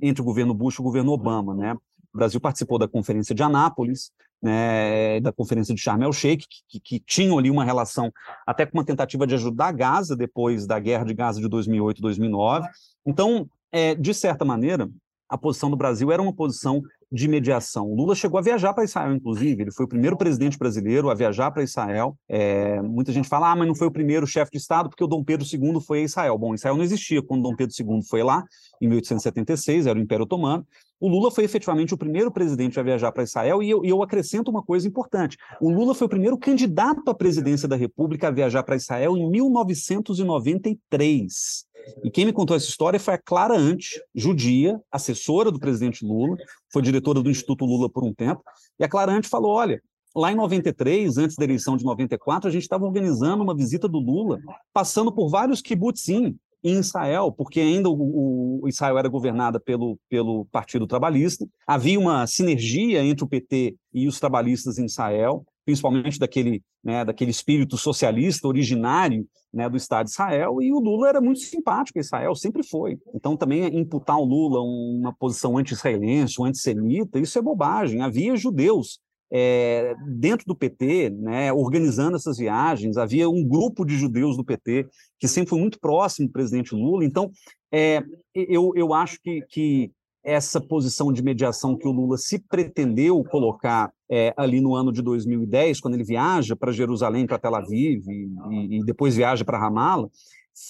entre 0.00 0.22
o 0.22 0.24
governo 0.24 0.54
Bush 0.54 0.76
e 0.76 0.80
o 0.80 0.84
governo 0.84 1.10
Obama. 1.10 1.52
Né? 1.52 1.76
O 2.12 2.18
Brasil 2.18 2.40
participou 2.40 2.78
da 2.78 2.88
Conferência 2.88 3.34
de 3.34 3.42
Anápolis, 3.42 4.10
né, 4.42 5.20
da 5.20 5.32
Conferência 5.32 5.74
de 5.74 5.80
Sharm 5.80 6.02
el-Sheikh, 6.02 6.46
que, 6.68 6.80
que, 6.80 7.00
tinham 7.00 7.38
ali 7.38 7.50
uma 7.50 7.64
relação 7.64 8.12
até 8.46 8.64
com 8.64 8.78
uma 8.78 8.84
tentativa 8.84 9.26
de 9.26 9.34
ajudar 9.34 9.72
Gaza 9.72 10.16
depois 10.16 10.66
da 10.66 10.78
guerra 10.78 11.04
de 11.04 11.14
Gaza 11.14 11.40
de 11.40 11.48
2008 11.48 12.00
2009. 12.00 12.68
Então, 13.04 13.48
é, 13.72 13.94
de 13.94 14.14
certa 14.14 14.44
maneira, 14.44 14.88
a 15.28 15.36
posição 15.36 15.70
do 15.70 15.76
Brasil 15.76 16.10
era 16.10 16.22
uma 16.22 16.32
posição 16.32 16.82
de 17.10 17.26
mediação. 17.26 17.86
O 17.86 17.94
Lula 17.94 18.14
chegou 18.14 18.38
a 18.38 18.42
viajar 18.42 18.74
para 18.74 18.84
Israel, 18.84 19.14
inclusive. 19.14 19.62
Ele 19.62 19.72
foi 19.72 19.86
o 19.86 19.88
primeiro 19.88 20.14
presidente 20.16 20.58
brasileiro 20.58 21.10
a 21.10 21.14
viajar 21.14 21.50
para 21.50 21.62
Israel. 21.62 22.16
É, 22.28 22.82
muita 22.82 23.12
gente 23.12 23.28
fala, 23.28 23.50
ah, 23.50 23.56
mas 23.56 23.66
não 23.66 23.74
foi 23.74 23.86
o 23.86 23.90
primeiro 23.90 24.26
chefe 24.26 24.52
de 24.52 24.58
Estado 24.58 24.90
porque 24.90 25.02
o 25.02 25.06
Dom 25.06 25.24
Pedro 25.24 25.46
II 25.46 25.80
foi 25.80 26.00
a 26.00 26.04
Israel. 26.04 26.36
Bom, 26.36 26.54
Israel 26.54 26.76
não 26.76 26.84
existia 26.84 27.22
quando 27.22 27.42
Dom 27.42 27.56
Pedro 27.56 27.74
II 27.78 28.02
foi 28.08 28.22
lá, 28.22 28.44
em 28.80 28.86
1876, 28.86 29.86
era 29.86 29.98
o 29.98 30.02
Império 30.02 30.24
Otomano. 30.24 30.64
O 31.00 31.08
Lula 31.08 31.30
foi 31.30 31.44
efetivamente 31.44 31.94
o 31.94 31.98
primeiro 31.98 32.32
presidente 32.32 32.80
a 32.80 32.82
viajar 32.82 33.12
para 33.12 33.22
Israel, 33.22 33.62
e 33.62 33.70
eu, 33.70 33.84
eu, 33.84 34.02
acrescento 34.02 34.50
uma 34.50 34.64
coisa 34.64 34.88
importante: 34.88 35.36
o 35.60 35.70
Lula 35.70 35.94
foi 35.94 36.08
o 36.08 36.10
primeiro 36.10 36.36
candidato 36.36 37.08
à 37.08 37.14
presidência 37.14 37.68
da 37.68 37.76
República 37.76 38.26
a 38.28 38.32
viajar 38.32 38.64
para 38.64 38.74
Israel 38.74 39.16
em 39.16 39.30
1993. 39.30 41.67
E 42.04 42.10
quem 42.10 42.24
me 42.24 42.32
contou 42.32 42.56
essa 42.56 42.68
história 42.68 42.98
foi 42.98 43.14
a 43.14 43.18
Clara 43.18 43.56
Ante, 43.56 44.00
judia, 44.14 44.80
assessora 44.90 45.50
do 45.50 45.58
presidente 45.58 46.04
Lula, 46.04 46.36
foi 46.72 46.82
diretora 46.82 47.22
do 47.22 47.30
Instituto 47.30 47.64
Lula 47.64 47.88
por 47.88 48.04
um 48.04 48.12
tempo. 48.12 48.42
E 48.78 48.84
a 48.84 48.88
Clara 48.88 49.12
Ante 49.12 49.28
falou: 49.28 49.52
olha, 49.52 49.80
lá 50.14 50.32
em 50.32 50.34
93, 50.34 51.18
antes 51.18 51.36
da 51.36 51.44
eleição 51.44 51.76
de 51.76 51.84
94, 51.84 52.48
a 52.48 52.52
gente 52.52 52.62
estava 52.62 52.84
organizando 52.84 53.42
uma 53.42 53.54
visita 53.54 53.88
do 53.88 53.98
Lula, 53.98 54.38
passando 54.72 55.12
por 55.12 55.28
vários 55.28 55.60
kibbutzim 55.60 56.36
em 56.62 56.78
Israel, 56.78 57.30
porque 57.30 57.60
ainda 57.60 57.88
o, 57.88 58.60
o, 58.62 58.68
Israel 58.68 58.98
era 58.98 59.08
governada 59.08 59.60
pelo, 59.60 59.98
pelo 60.08 60.44
Partido 60.46 60.86
Trabalhista, 60.86 61.46
havia 61.66 61.98
uma 61.98 62.26
sinergia 62.26 63.02
entre 63.04 63.24
o 63.24 63.28
PT 63.28 63.76
e 63.92 64.08
os 64.08 64.18
trabalhistas 64.18 64.78
em 64.78 64.86
Israel, 64.86 65.44
principalmente 65.68 66.18
daquele, 66.18 66.62
né, 66.82 67.04
daquele 67.04 67.30
espírito 67.30 67.76
socialista 67.76 68.48
originário 68.48 69.28
né, 69.52 69.68
do 69.68 69.76
Estado 69.76 70.06
de 70.06 70.12
Israel, 70.12 70.62
e 70.62 70.72
o 70.72 70.78
Lula 70.78 71.10
era 71.10 71.20
muito 71.20 71.40
simpático 71.40 71.98
a 71.98 72.00
Israel, 72.00 72.34
sempre 72.34 72.66
foi. 72.66 72.98
Então, 73.14 73.36
também 73.36 73.66
imputar 73.78 74.16
ao 74.16 74.24
Lula 74.24 74.62
uma 74.62 75.12
posição 75.12 75.58
anti-israelense, 75.58 76.40
um 76.40 76.46
antissemita, 76.46 77.18
isso 77.18 77.38
é 77.38 77.42
bobagem. 77.42 78.00
Havia 78.00 78.34
judeus 78.34 78.98
é, 79.30 79.94
dentro 80.06 80.46
do 80.46 80.56
PT, 80.56 81.10
né, 81.10 81.52
organizando 81.52 82.16
essas 82.16 82.38
viagens, 82.38 82.96
havia 82.96 83.28
um 83.28 83.46
grupo 83.46 83.84
de 83.84 83.94
judeus 83.94 84.38
do 84.38 84.44
PT 84.44 84.86
que 85.20 85.28
sempre 85.28 85.50
foi 85.50 85.60
muito 85.60 85.78
próximo 85.78 86.28
do 86.28 86.32
presidente 86.32 86.74
Lula. 86.74 87.04
Então, 87.04 87.30
é, 87.70 88.02
eu, 88.34 88.72
eu 88.74 88.94
acho 88.94 89.20
que, 89.22 89.42
que 89.50 89.90
essa 90.28 90.60
posição 90.60 91.12
de 91.12 91.22
mediação 91.22 91.76
que 91.76 91.88
o 91.88 91.92
Lula 91.92 92.18
se 92.18 92.38
pretendeu 92.38 93.22
colocar 93.24 93.90
é, 94.10 94.34
ali 94.36 94.60
no 94.60 94.74
ano 94.74 94.92
de 94.92 95.00
2010, 95.02 95.80
quando 95.80 95.94
ele 95.94 96.04
viaja 96.04 96.54
para 96.54 96.72
Jerusalém, 96.72 97.26
para 97.26 97.38
Tel 97.38 97.54
Aviv, 97.54 98.04
e, 98.08 98.78
e 98.78 98.84
depois 98.84 99.16
viaja 99.16 99.44
para 99.44 99.58
Ramallah, 99.58 100.08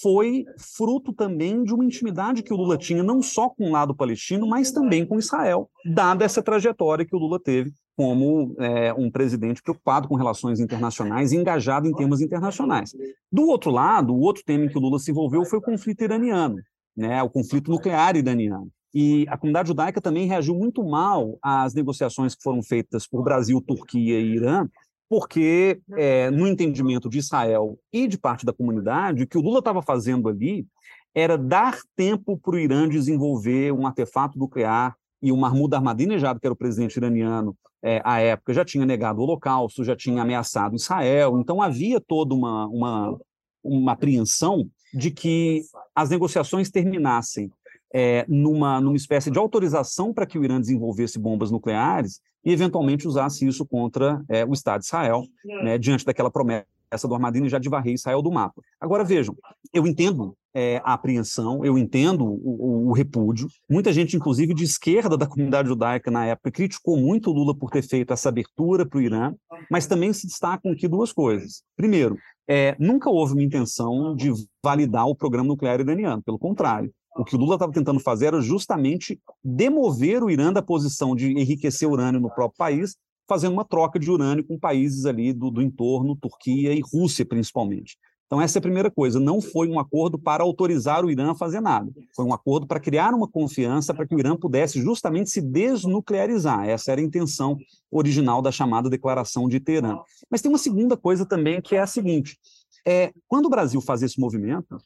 foi 0.01 0.45
fruto 0.59 1.13
também 1.13 1.65
de 1.65 1.73
uma 1.73 1.85
intimidade 1.85 2.43
que 2.43 2.53
o 2.53 2.57
Lula 2.57 2.77
tinha, 2.77 3.03
não 3.03 3.23
só 3.23 3.49
com 3.49 3.69
o 3.69 3.73
lado 3.73 3.95
palestino, 3.95 4.47
mas 4.47 4.71
também 4.71 5.05
com 5.05 5.19
Israel, 5.19 5.71
dada 5.85 6.25
essa 6.25 6.43
trajetória 6.43 7.07
que 7.07 7.17
o 7.17 7.19
Lula 7.19 7.41
teve 7.41 7.73
como 7.97 8.55
é, 8.61 8.93
um 8.93 9.11
presidente 9.11 9.61
preocupado 9.61 10.07
com 10.07 10.15
relações 10.15 10.61
internacionais, 10.61 11.33
engajado 11.33 11.89
em 11.89 11.93
temas 11.93 12.21
internacionais. 12.21 12.93
Do 13.33 13.49
outro 13.49 13.73
lado, 13.73 14.15
o 14.15 14.21
outro 14.21 14.45
tema 14.45 14.67
em 14.67 14.69
que 14.69 14.79
o 14.79 14.81
Lula 14.81 15.01
se 15.01 15.11
envolveu 15.11 15.45
foi 15.45 15.59
o 15.59 15.63
conflito 15.63 16.05
iraniano, 16.05 16.57
né, 16.97 17.21
o 17.23 17.31
conflito 17.31 17.71
nuclear 17.71 18.15
iraniano. 18.15 18.71
E 18.95 19.27
a 19.29 19.37
comunidade 19.37 19.69
judaica 19.69 20.01
também 20.01 20.27
reagiu 20.27 20.55
muito 20.55 20.83
mal 20.83 21.39
às 21.43 21.75
negociações 21.75 22.35
que 22.35 22.43
foram 22.43 22.63
feitas 22.63 23.07
por 23.07 23.23
Brasil, 23.23 23.61
Turquia 23.61 24.19
e 24.19 24.35
Irã, 24.35 24.67
porque, 25.09 25.81
é, 25.97 26.31
no 26.31 26.47
entendimento 26.47 27.09
de 27.09 27.19
Israel 27.19 27.79
e 27.93 28.07
de 28.07 28.19
parte 28.19 28.45
da 28.45 28.53
comunidade, 28.53 29.23
o 29.23 29.27
que 29.27 29.39
o 29.39 29.41
Lula 29.41 29.61
estava 29.61 29.83
fazendo 29.83 30.29
ali 30.29 30.67
era 31.15 31.37
dar 31.37 31.79
tempo 31.97 32.39
para 32.39 32.55
o 32.55 32.59
Irã 32.59 32.89
desenvolver 32.89 33.73
um 33.73 33.87
artefato 33.87 34.39
nuclear 34.39 34.95
e 35.23 35.33
o 35.33 35.37
Mahmoud 35.37 35.75
Ahmadinejad, 35.75 36.39
que 36.39 36.47
era 36.47 36.53
o 36.53 36.57
presidente 36.57 36.97
iraniano 36.97 37.57
é, 37.83 38.01
à 38.05 38.21
época, 38.21 38.53
já 38.53 38.65
tinha 38.65 38.85
negado 38.85 39.21
o 39.21 39.23
Holocausto, 39.23 39.85
já 39.85 39.97
tinha 39.97 40.23
ameaçado 40.23 40.77
Israel, 40.77 41.39
então 41.39 41.63
havia 41.63 42.01
toda 42.01 42.35
uma, 42.35 42.67
uma, 42.67 43.19
uma 43.63 43.93
apreensão 43.93 44.69
de 44.93 45.11
que 45.11 45.63
as 45.95 46.11
negociações 46.11 46.71
terminassem 46.71 47.51
é, 47.93 48.25
numa, 48.29 48.81
numa 48.81 48.97
espécie 48.97 49.31
de 49.31 49.39
autorização 49.39 50.13
para 50.13 50.27
que 50.27 50.39
o 50.39 50.45
Irã 50.45 50.61
desenvolvesse 50.61 51.19
bombas 51.19 51.51
nucleares 51.51 52.21
e, 52.45 52.53
eventualmente, 52.53 53.09
usasse 53.09 53.47
isso 53.47 53.67
contra 53.67 54.23
é, 54.29 54.45
o 54.45 54.53
Estado 54.53 54.81
de 54.81 54.87
Israel, 54.87 55.25
né, 55.45 55.79
diante 55.79 56.05
daquela 56.05 56.31
promessa 56.31 56.67
do 57.07 57.15
Ahmadinejad 57.15 57.63
de 57.63 57.69
varrer 57.69 57.95
Israel 57.95 58.23
do 58.23 58.33
mapa. 58.33 58.63
Agora, 58.81 59.05
vejam, 59.05 59.37
eu 59.73 59.87
entendo 59.87 60.35
é, 60.55 60.81
a 60.85 60.95
apreensão, 60.95 61.65
eu 61.65 61.77
entendo 61.77 62.25
o, 62.25 62.87
o, 62.87 62.89
o, 62.89 62.93
repúdio. 62.93 63.49
Muita 63.69 63.93
gente, 63.93 64.17
inclusive 64.17 64.55
de 64.55 64.65
esquerda 64.65 65.17
da 65.17 65.27
comunidade 65.27 65.69
judaica 65.69 66.11
na 66.11 66.27
época, 66.27 66.51
criticou 66.51 66.97
muito 66.97 67.31
o 67.31 67.33
Lula 67.33 67.55
por 67.55 67.71
ter 67.71 67.83
feito 67.83 68.13
essa 68.13 68.29
abertura 68.29 68.87
para 68.87 68.99
o 68.99 69.03
Irã, 69.03 69.35
mas 69.71 69.87
também 69.87 70.13
se 70.13 70.27
destacam 70.27 70.73
aqui 70.73 70.89
duas 70.89 71.13
coisas. 71.13 71.63
Primeiro, 71.77 72.17
é, 72.49 72.75
nunca 72.79 73.11
houve 73.11 73.35
uma 73.35 73.43
intenção 73.43 74.17
de 74.17 74.33
validar 74.65 75.07
o 75.07 75.15
programa 75.15 75.49
nuclear 75.49 75.79
iraniano, 75.81 76.23
pelo 76.23 76.39
contrário. 76.39 76.91
O 77.19 77.25
que 77.25 77.35
o 77.35 77.39
Lula 77.39 77.57
estava 77.57 77.73
tentando 77.73 77.99
fazer 77.99 78.27
era 78.27 78.41
justamente 78.41 79.21
demover 79.43 80.23
o 80.23 80.31
Irã 80.31 80.53
da 80.53 80.63
posição 80.63 81.17
de 81.17 81.33
enriquecer 81.33 81.91
urânio 81.91 82.21
no 82.21 82.31
próprio 82.33 82.57
país, 82.57 82.97
fazendo 83.29 83.55
uma 83.55 83.65
troca 83.65 83.99
de 83.99 84.09
urânio 84.09 84.47
com 84.47 84.57
países 84.57 85.05
ali 85.05 85.33
do, 85.33 85.51
do 85.51 85.61
entorno, 85.61 86.17
Turquia 86.17 86.73
e 86.73 86.81
Rússia, 86.81 87.27
principalmente. 87.27 87.99
Então, 88.27 88.41
essa 88.41 88.59
é 88.59 88.61
a 88.61 88.63
primeira 88.63 88.91
coisa. 88.91 89.19
Não 89.19 89.41
foi 89.41 89.69
um 89.69 89.81
acordo 89.81 90.19
para 90.19 90.45
autorizar 90.45 91.05
o 91.05 91.11
Irã 91.11 91.33
a 91.33 91.35
fazer 91.35 91.61
nada. 91.61 91.91
Foi 92.15 92.25
um 92.25 92.33
acordo 92.33 92.67
para 92.67 92.79
criar 92.79 93.13
uma 93.15 93.27
confiança 93.27 93.93
para 93.93 94.07
que 94.07 94.15
o 94.15 94.19
Irã 94.19 94.37
pudesse 94.37 94.81
justamente 94.81 95.31
se 95.31 95.41
desnuclearizar. 95.41 96.69
Essa 96.69 96.93
era 96.93 97.01
a 97.01 97.05
intenção 97.05 97.57
original 97.91 98.41
da 98.41 98.53
chamada 98.53 98.91
Declaração 98.91 99.49
de 99.49 99.59
Teherã. 99.59 99.99
Mas 100.31 100.43
tem 100.43 100.53
uma 100.53 100.59
segunda 100.59 100.95
coisa 100.95 101.27
também, 101.27 101.61
que 101.61 101.75
é 101.75 101.81
a 101.81 101.87
seguinte: 101.87 102.39
é, 102.87 103.13
quando 103.27 103.47
o 103.47 103.51
Brasil 103.51 103.81
faz 103.81 104.03
esse 104.03 104.21
movimento, 104.21 104.77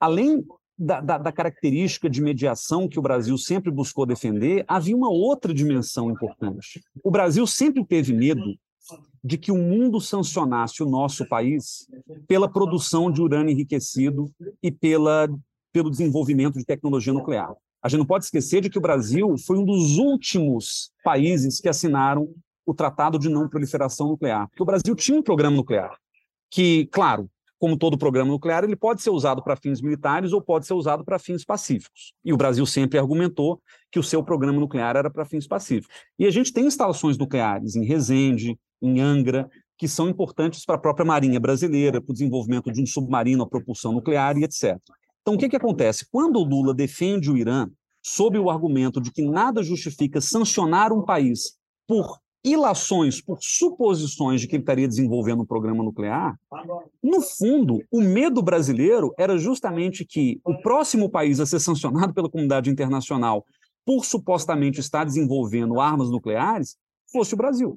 além 0.00 0.44
da, 0.78 1.00
da, 1.00 1.18
da, 1.18 1.32
característica 1.32 2.08
de 2.08 2.22
mediação 2.22 2.88
que 2.88 2.98
o 2.98 3.02
Brasil 3.02 3.36
sempre 3.36 3.70
buscou 3.70 4.06
defender, 4.06 4.64
havia 4.68 4.96
uma 4.96 5.10
outra 5.10 5.52
dimensão 5.52 6.10
importante. 6.10 6.80
O 7.02 7.10
Brasil 7.10 7.46
sempre 7.46 7.84
teve 7.84 8.12
medo 8.12 8.56
de 9.22 9.36
que 9.36 9.50
o 9.50 9.56
mundo 9.56 10.00
sancionasse 10.00 10.82
o 10.82 10.88
nosso 10.88 11.26
país 11.28 11.86
pela 12.26 12.48
produção 12.48 13.10
de 13.10 13.20
urânio 13.20 13.50
enriquecido 13.50 14.30
e 14.62 14.70
pela, 14.70 15.28
pelo 15.72 15.90
desenvolvimento 15.90 16.58
de 16.58 16.64
tecnologia 16.64 17.12
nuclear. 17.12 17.52
A 17.82 17.88
gente 17.88 17.98
não 17.98 18.06
pode 18.06 18.24
esquecer 18.24 18.60
de 18.60 18.70
que 18.70 18.78
o 18.78 18.82
Brasil 18.82 19.36
foi 19.38 19.58
um 19.58 19.64
dos 19.64 19.98
últimos 19.98 20.90
países 21.04 21.60
que 21.60 21.68
assinaram 21.68 22.32
o 22.64 22.74
Tratado 22.74 23.18
de 23.18 23.28
Não 23.28 23.48
Proliferação 23.48 24.08
Nuclear, 24.08 24.48
porque 24.48 24.62
o 24.62 24.66
Brasil 24.66 24.94
tinha 24.94 25.18
um 25.18 25.22
programa 25.22 25.56
nuclear 25.56 25.96
que, 26.50 26.86
claro, 26.86 27.30
como 27.58 27.76
todo 27.76 27.98
programa 27.98 28.30
nuclear, 28.30 28.64
ele 28.64 28.76
pode 28.76 29.02
ser 29.02 29.10
usado 29.10 29.42
para 29.42 29.56
fins 29.56 29.82
militares 29.82 30.32
ou 30.32 30.40
pode 30.40 30.66
ser 30.66 30.74
usado 30.74 31.04
para 31.04 31.18
fins 31.18 31.44
pacíficos. 31.44 32.12
E 32.24 32.32
o 32.32 32.36
Brasil 32.36 32.64
sempre 32.64 32.98
argumentou 32.98 33.60
que 33.90 33.98
o 33.98 34.02
seu 34.02 34.22
programa 34.22 34.60
nuclear 34.60 34.96
era 34.96 35.10
para 35.10 35.24
fins 35.24 35.46
pacíficos. 35.46 35.94
E 36.18 36.26
a 36.26 36.30
gente 36.30 36.52
tem 36.52 36.66
instalações 36.66 37.18
nucleares 37.18 37.74
em 37.74 37.84
Resende, 37.84 38.58
em 38.80 39.00
Angra, 39.00 39.48
que 39.76 39.88
são 39.88 40.08
importantes 40.08 40.64
para 40.64 40.76
a 40.76 40.78
própria 40.78 41.04
Marinha 41.04 41.40
brasileira, 41.40 42.00
para 42.00 42.10
o 42.10 42.14
desenvolvimento 42.14 42.70
de 42.70 42.82
um 42.82 42.86
submarino 42.86 43.42
a 43.42 43.48
propulsão 43.48 43.92
nuclear 43.92 44.36
e 44.36 44.44
etc. 44.44 44.76
Então, 45.22 45.34
o 45.34 45.38
que, 45.38 45.48
que 45.48 45.56
acontece? 45.56 46.06
Quando 46.10 46.38
o 46.38 46.44
Lula 46.44 46.72
defende 46.72 47.30
o 47.30 47.36
Irã, 47.36 47.68
sob 48.02 48.38
o 48.38 48.50
argumento 48.50 49.00
de 49.00 49.12
que 49.12 49.22
nada 49.22 49.62
justifica 49.62 50.20
sancionar 50.20 50.92
um 50.92 51.04
país 51.04 51.58
por 51.86 52.18
ilações, 52.52 53.20
por 53.20 53.38
suposições 53.40 54.40
de 54.40 54.46
que 54.46 54.56
ele 54.56 54.62
estaria 54.62 54.88
desenvolvendo 54.88 55.42
um 55.42 55.46
programa 55.46 55.82
nuclear, 55.82 56.36
no 57.02 57.20
fundo, 57.20 57.82
o 57.90 58.00
medo 58.00 58.42
brasileiro 58.42 59.12
era 59.18 59.38
justamente 59.38 60.04
que 60.04 60.40
o 60.44 60.60
próximo 60.60 61.10
país 61.10 61.40
a 61.40 61.46
ser 61.46 61.60
sancionado 61.60 62.12
pela 62.14 62.30
comunidade 62.30 62.70
internacional 62.70 63.44
por 63.84 64.04
supostamente 64.04 64.80
estar 64.80 65.04
desenvolvendo 65.04 65.80
armas 65.80 66.10
nucleares 66.10 66.76
fosse 67.10 67.34
o 67.34 67.36
Brasil. 67.36 67.76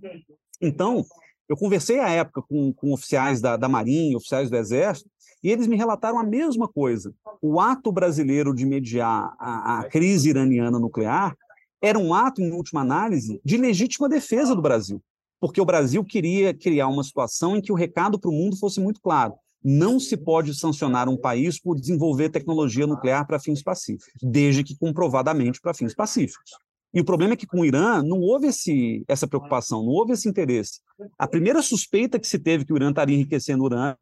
Então, 0.62 1.06
eu 1.48 1.56
conversei 1.58 2.00
à 2.00 2.10
época 2.10 2.42
com, 2.42 2.74
com 2.74 2.94
oficiais 2.94 3.42
da, 3.42 3.58
da 3.58 3.70
Marinha, 3.70 4.18
oficiais 4.18 4.50
do 4.50 4.58
Exército, 4.58 5.10
e 5.44 5.50
eles 5.50 5.68
me 5.68 5.76
relataram 5.76 6.20
a 6.20 6.24
mesma 6.24 6.68
coisa. 6.68 7.14
O 7.42 7.60
ato 7.60 7.92
brasileiro 7.92 8.54
de 8.54 8.66
mediar 8.66 9.34
a, 9.40 9.80
a 9.80 9.84
crise 9.86 10.30
iraniana 10.30 10.80
nuclear 10.80 11.36
era 11.82 11.98
um 11.98 12.14
ato, 12.14 12.42
em 12.42 12.52
última 12.52 12.82
análise, 12.82 13.42
de 13.44 13.58
legítima 13.58 14.08
defesa 14.08 14.56
do 14.56 14.62
Brasil, 14.62 15.02
porque 15.40 15.60
o 15.60 15.66
Brasil 15.66 16.04
queria 16.06 16.54
criar 16.54 16.88
uma 16.88 17.04
situação 17.04 17.56
em 17.56 17.62
que 17.62 17.72
o 17.72 17.76
recado 17.76 18.20
para 18.20 18.30
o 18.30 18.34
mundo 18.34 18.56
fosse 18.58 18.80
muito 18.80 19.02
claro. 19.02 19.34
Não 19.64 20.00
se 20.00 20.18
pode 20.18 20.56
sancionar 20.56 21.08
um 21.08 21.18
país 21.18 21.60
por 21.60 21.80
desenvolver 21.80 22.30
tecnologia 22.30 22.88
nuclear 22.88 23.26
para 23.28 23.40
fins 23.40 23.62
pacíficos, 23.62 24.14
desde 24.22 24.64
que 24.64 24.78
comprovadamente 24.78 25.60
para 25.62 25.74
fins 25.74 25.94
pacíficos. 25.94 26.52
E 26.94 27.00
o 27.00 27.06
problema 27.06 27.34
é 27.34 27.38
que 27.38 27.48
com 27.48 27.62
o 27.62 27.66
Irã 27.66 28.04
não 28.04 28.20
houve 28.20 28.48
esse, 28.48 29.04
essa 29.08 29.26
preocupação, 29.26 29.82
não 29.82 29.92
houve 29.92 30.12
esse 30.12 30.28
interesse. 30.28 30.82
A 31.18 31.26
primeira 31.26 31.62
suspeita 31.62 32.20
que 32.20 32.28
se 32.28 32.38
teve 32.38 32.66
que 32.66 32.74
o 32.74 32.76
Irã 32.76 32.90
estaria 32.90 33.16
enriquecendo 33.16 33.64
urânio 33.64 33.96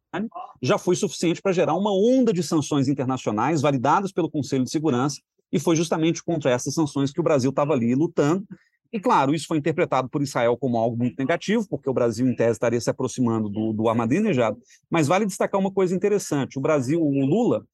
já 0.60 0.76
foi 0.76 0.96
suficiente 0.96 1.40
para 1.40 1.52
gerar 1.52 1.74
uma 1.74 1.92
onda 1.92 2.32
de 2.32 2.42
sanções 2.42 2.88
internacionais 2.88 3.60
validadas 3.60 4.12
pelo 4.12 4.30
Conselho 4.30 4.64
de 4.64 4.70
Segurança, 4.70 5.20
e 5.52 5.58
foi 5.58 5.76
justamente 5.76 6.22
contra 6.22 6.50
essas 6.50 6.74
sanções 6.74 7.12
que 7.12 7.20
o 7.20 7.22
Brasil 7.22 7.50
estava 7.50 7.72
ali 7.72 7.94
lutando. 7.94 8.46
E, 8.92 8.98
claro, 8.98 9.34
isso 9.34 9.46
foi 9.46 9.58
interpretado 9.58 10.08
por 10.08 10.22
Israel 10.22 10.56
como 10.56 10.76
algo 10.76 10.96
muito 10.96 11.16
negativo, 11.18 11.66
porque 11.68 11.88
o 11.88 11.94
Brasil, 11.94 12.26
em 12.26 12.34
tese, 12.34 12.52
estaria 12.52 12.80
se 12.80 12.90
aproximando 12.90 13.48
do, 13.48 13.72
do 13.72 13.88
Ahmadinejad. 13.88 14.56
Mas 14.90 15.06
vale 15.06 15.26
destacar 15.26 15.60
uma 15.60 15.72
coisa 15.72 15.94
interessante. 15.94 16.58
O 16.58 16.60
Brasil, 16.60 17.00
o 17.00 17.24
Lula, 17.24 17.64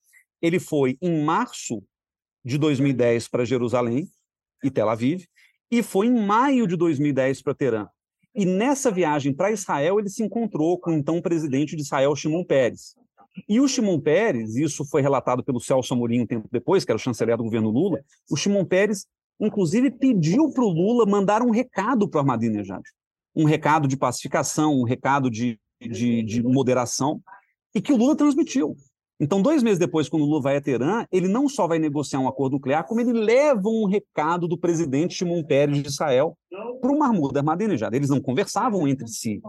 ele 0.42 0.58
foi 0.58 0.98
em 1.00 1.24
março 1.24 1.82
de 2.44 2.58
2010 2.58 3.28
para 3.28 3.44
Jerusalém 3.44 4.08
e 4.62 4.70
Tel 4.70 4.88
Aviv, 4.88 5.24
e 5.70 5.82
foi 5.82 6.06
em 6.06 6.26
maio 6.26 6.66
de 6.66 6.76
2010 6.76 7.42
para 7.42 7.54
Teherã. 7.54 7.88
E 8.34 8.44
nessa 8.44 8.90
viagem 8.90 9.32
para 9.32 9.50
Israel, 9.50 9.98
ele 9.98 10.10
se 10.10 10.22
encontrou 10.22 10.78
com 10.78 10.90
o 10.90 10.94
então 10.94 11.20
presidente 11.22 11.74
de 11.74 11.82
Israel, 11.82 12.14
Shimon 12.14 12.44
Peres. 12.44 12.94
E 13.48 13.60
o 13.60 13.68
Shimon 13.68 14.00
Peres, 14.00 14.56
isso 14.56 14.84
foi 14.84 15.02
relatado 15.02 15.44
pelo 15.44 15.60
Celso 15.60 15.92
Amorim 15.92 16.20
um 16.20 16.26
tempo 16.26 16.48
depois, 16.50 16.84
que 16.84 16.90
era 16.90 16.96
o 16.96 17.00
chanceler 17.00 17.36
do 17.36 17.44
governo 17.44 17.70
Lula, 17.70 18.02
o 18.30 18.36
Shimon 18.36 18.64
Peres, 18.64 19.06
inclusive, 19.38 19.90
pediu 19.90 20.50
para 20.50 20.64
o 20.64 20.68
Lula 20.68 21.06
mandar 21.06 21.42
um 21.42 21.50
recado 21.50 22.08
para 22.08 22.18
o 22.18 22.20
Ahmadinejad. 22.22 22.82
Um 23.34 23.44
recado 23.44 23.86
de 23.86 23.96
pacificação, 23.96 24.80
um 24.80 24.84
recado 24.84 25.30
de, 25.30 25.58
de, 25.80 26.22
de 26.22 26.42
moderação, 26.42 27.20
e 27.74 27.82
que 27.82 27.92
o 27.92 27.96
Lula 27.96 28.16
transmitiu. 28.16 28.74
Então, 29.18 29.40
dois 29.40 29.62
meses 29.62 29.78
depois, 29.78 30.08
quando 30.08 30.22
o 30.22 30.26
Lula 30.26 30.42
vai 30.42 30.56
a 30.56 30.60
Teherã, 30.60 31.06
ele 31.10 31.26
não 31.26 31.48
só 31.48 31.66
vai 31.66 31.78
negociar 31.78 32.20
um 32.20 32.28
acordo 32.28 32.54
nuclear, 32.54 32.86
como 32.86 33.00
ele 33.00 33.12
leva 33.12 33.68
um 33.68 33.86
recado 33.86 34.46
do 34.46 34.58
presidente 34.58 35.14
Shimon 35.14 35.42
Peres 35.42 35.82
de 35.82 35.88
Israel 35.88 36.36
para 36.80 36.92
o 36.92 36.98
Mahmoud 36.98 37.38
Ahmadinejad. 37.38 37.94
Eles 37.94 38.10
não 38.10 38.20
conversavam 38.20 38.86
entre 38.86 39.08
si. 39.08 39.40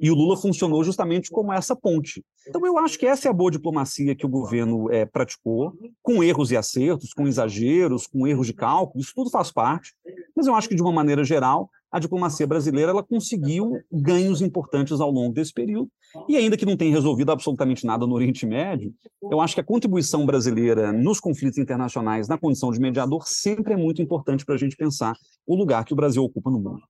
E 0.00 0.10
o 0.10 0.14
Lula 0.14 0.36
funcionou 0.36 0.84
justamente 0.84 1.30
como 1.30 1.52
essa 1.52 1.74
ponte. 1.74 2.22
Então, 2.46 2.64
eu 2.66 2.76
acho 2.76 2.98
que 2.98 3.06
essa 3.06 3.28
é 3.28 3.30
a 3.30 3.34
boa 3.34 3.50
diplomacia 3.50 4.14
que 4.14 4.26
o 4.26 4.28
governo 4.28 4.90
é, 4.90 5.06
praticou, 5.06 5.72
com 6.02 6.22
erros 6.22 6.50
e 6.50 6.56
acertos, 6.56 7.14
com 7.14 7.26
exageros, 7.26 8.06
com 8.06 8.26
erros 8.26 8.46
de 8.46 8.52
cálculo, 8.52 9.02
isso 9.02 9.12
tudo 9.14 9.30
faz 9.30 9.50
parte. 9.50 9.94
Mas 10.36 10.46
eu 10.46 10.54
acho 10.54 10.68
que, 10.68 10.74
de 10.74 10.82
uma 10.82 10.92
maneira 10.92 11.24
geral, 11.24 11.70
a 11.94 12.00
diplomacia 12.00 12.44
brasileira 12.44 12.90
ela 12.90 13.04
conseguiu 13.04 13.80
ganhos 13.90 14.42
importantes 14.42 15.00
ao 15.00 15.12
longo 15.12 15.32
desse 15.32 15.52
período. 15.52 15.88
E 16.28 16.36
ainda 16.36 16.56
que 16.56 16.66
não 16.66 16.76
tenha 16.76 16.90
resolvido 16.90 17.30
absolutamente 17.30 17.86
nada 17.86 18.04
no 18.04 18.16
Oriente 18.16 18.44
Médio, 18.44 18.92
eu 19.30 19.40
acho 19.40 19.54
que 19.54 19.60
a 19.60 19.64
contribuição 19.64 20.26
brasileira 20.26 20.92
nos 20.92 21.20
conflitos 21.20 21.56
internacionais, 21.56 22.26
na 22.26 22.36
condição 22.36 22.72
de 22.72 22.80
mediador, 22.80 23.28
sempre 23.28 23.74
é 23.74 23.76
muito 23.76 24.02
importante 24.02 24.44
para 24.44 24.56
a 24.56 24.58
gente 24.58 24.74
pensar 24.74 25.14
o 25.46 25.54
lugar 25.54 25.84
que 25.84 25.92
o 25.92 25.96
Brasil 25.96 26.24
ocupa 26.24 26.50
no 26.50 26.58
mundo. 26.58 26.82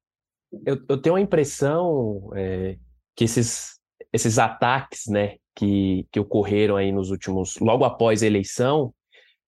Eu, 0.64 0.78
eu 0.88 0.96
tenho 0.96 1.16
a 1.16 1.20
impressão 1.20 2.30
é, 2.34 2.78
que 3.14 3.24
esses, 3.24 3.78
esses 4.10 4.38
ataques 4.38 5.06
né, 5.06 5.36
que, 5.54 6.06
que 6.10 6.18
ocorreram 6.18 6.76
aí 6.76 6.90
nos 6.90 7.10
últimos, 7.10 7.58
logo 7.58 7.84
após 7.84 8.22
a 8.22 8.26
eleição, 8.26 8.90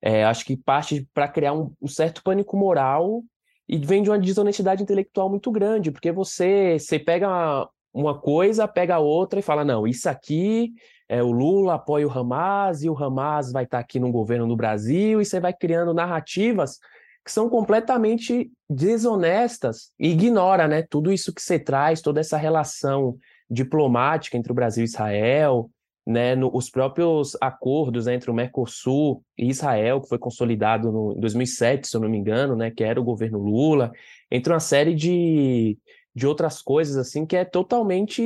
é, 0.02 0.22
acho 0.22 0.44
que 0.44 0.54
parte 0.54 1.08
para 1.14 1.28
criar 1.28 1.54
um, 1.54 1.72
um 1.80 1.88
certo 1.88 2.22
pânico 2.22 2.58
moral 2.58 3.24
e 3.68 3.78
vem 3.78 4.02
de 4.02 4.10
uma 4.10 4.18
desonestidade 4.18 4.82
intelectual 4.82 5.28
muito 5.28 5.50
grande, 5.50 5.90
porque 5.90 6.12
você, 6.12 6.78
você 6.78 6.98
pega 6.98 7.68
uma, 7.92 8.18
coisa, 8.18 8.68
pega 8.68 8.98
outra 8.98 9.40
e 9.40 9.42
fala: 9.42 9.64
não, 9.64 9.86
isso 9.86 10.08
aqui 10.08 10.72
é 11.08 11.22
o 11.22 11.30
Lula 11.30 11.74
apoia 11.74 12.06
o 12.06 12.10
Hamas 12.10 12.82
e 12.82 12.90
o 12.90 12.96
Hamas 12.96 13.52
vai 13.52 13.64
estar 13.64 13.78
aqui 13.78 13.98
no 13.98 14.10
governo 14.10 14.46
do 14.46 14.56
Brasil, 14.56 15.20
e 15.20 15.24
você 15.24 15.40
vai 15.40 15.52
criando 15.52 15.94
narrativas 15.94 16.78
que 17.24 17.32
são 17.32 17.48
completamente 17.48 18.52
desonestas 18.70 19.90
e 19.98 20.10
ignora 20.10 20.68
né, 20.68 20.82
tudo 20.82 21.12
isso 21.12 21.34
que 21.34 21.42
você 21.42 21.58
traz, 21.58 22.00
toda 22.00 22.20
essa 22.20 22.36
relação 22.36 23.16
diplomática 23.50 24.36
entre 24.36 24.52
o 24.52 24.54
Brasil 24.54 24.82
e 24.82 24.86
Israel, 24.86 25.68
né, 26.06 26.36
no, 26.36 26.50
os 26.54 26.70
próprios 26.70 27.36
acordos 27.40 28.06
né, 28.06 28.14
entre 28.14 28.30
o 28.30 28.34
Mercosul 28.34 29.24
e 29.36 29.48
Israel, 29.48 30.00
que 30.00 30.08
foi 30.08 30.18
consolidado 30.18 30.92
no, 30.92 31.14
em 31.16 31.20
2007, 31.20 31.88
se 31.88 31.96
eu 31.96 32.00
não 32.00 32.08
me 32.08 32.16
engano, 32.16 32.54
né, 32.54 32.70
que 32.70 32.84
era 32.84 33.00
o 33.00 33.04
governo 33.04 33.38
Lula, 33.38 33.90
entre 34.30 34.52
uma 34.52 34.60
série 34.60 34.94
de, 34.94 35.76
de 36.14 36.26
outras 36.26 36.62
coisas 36.62 36.96
assim 36.96 37.26
que 37.26 37.36
é 37.36 37.44
totalmente 37.44 38.22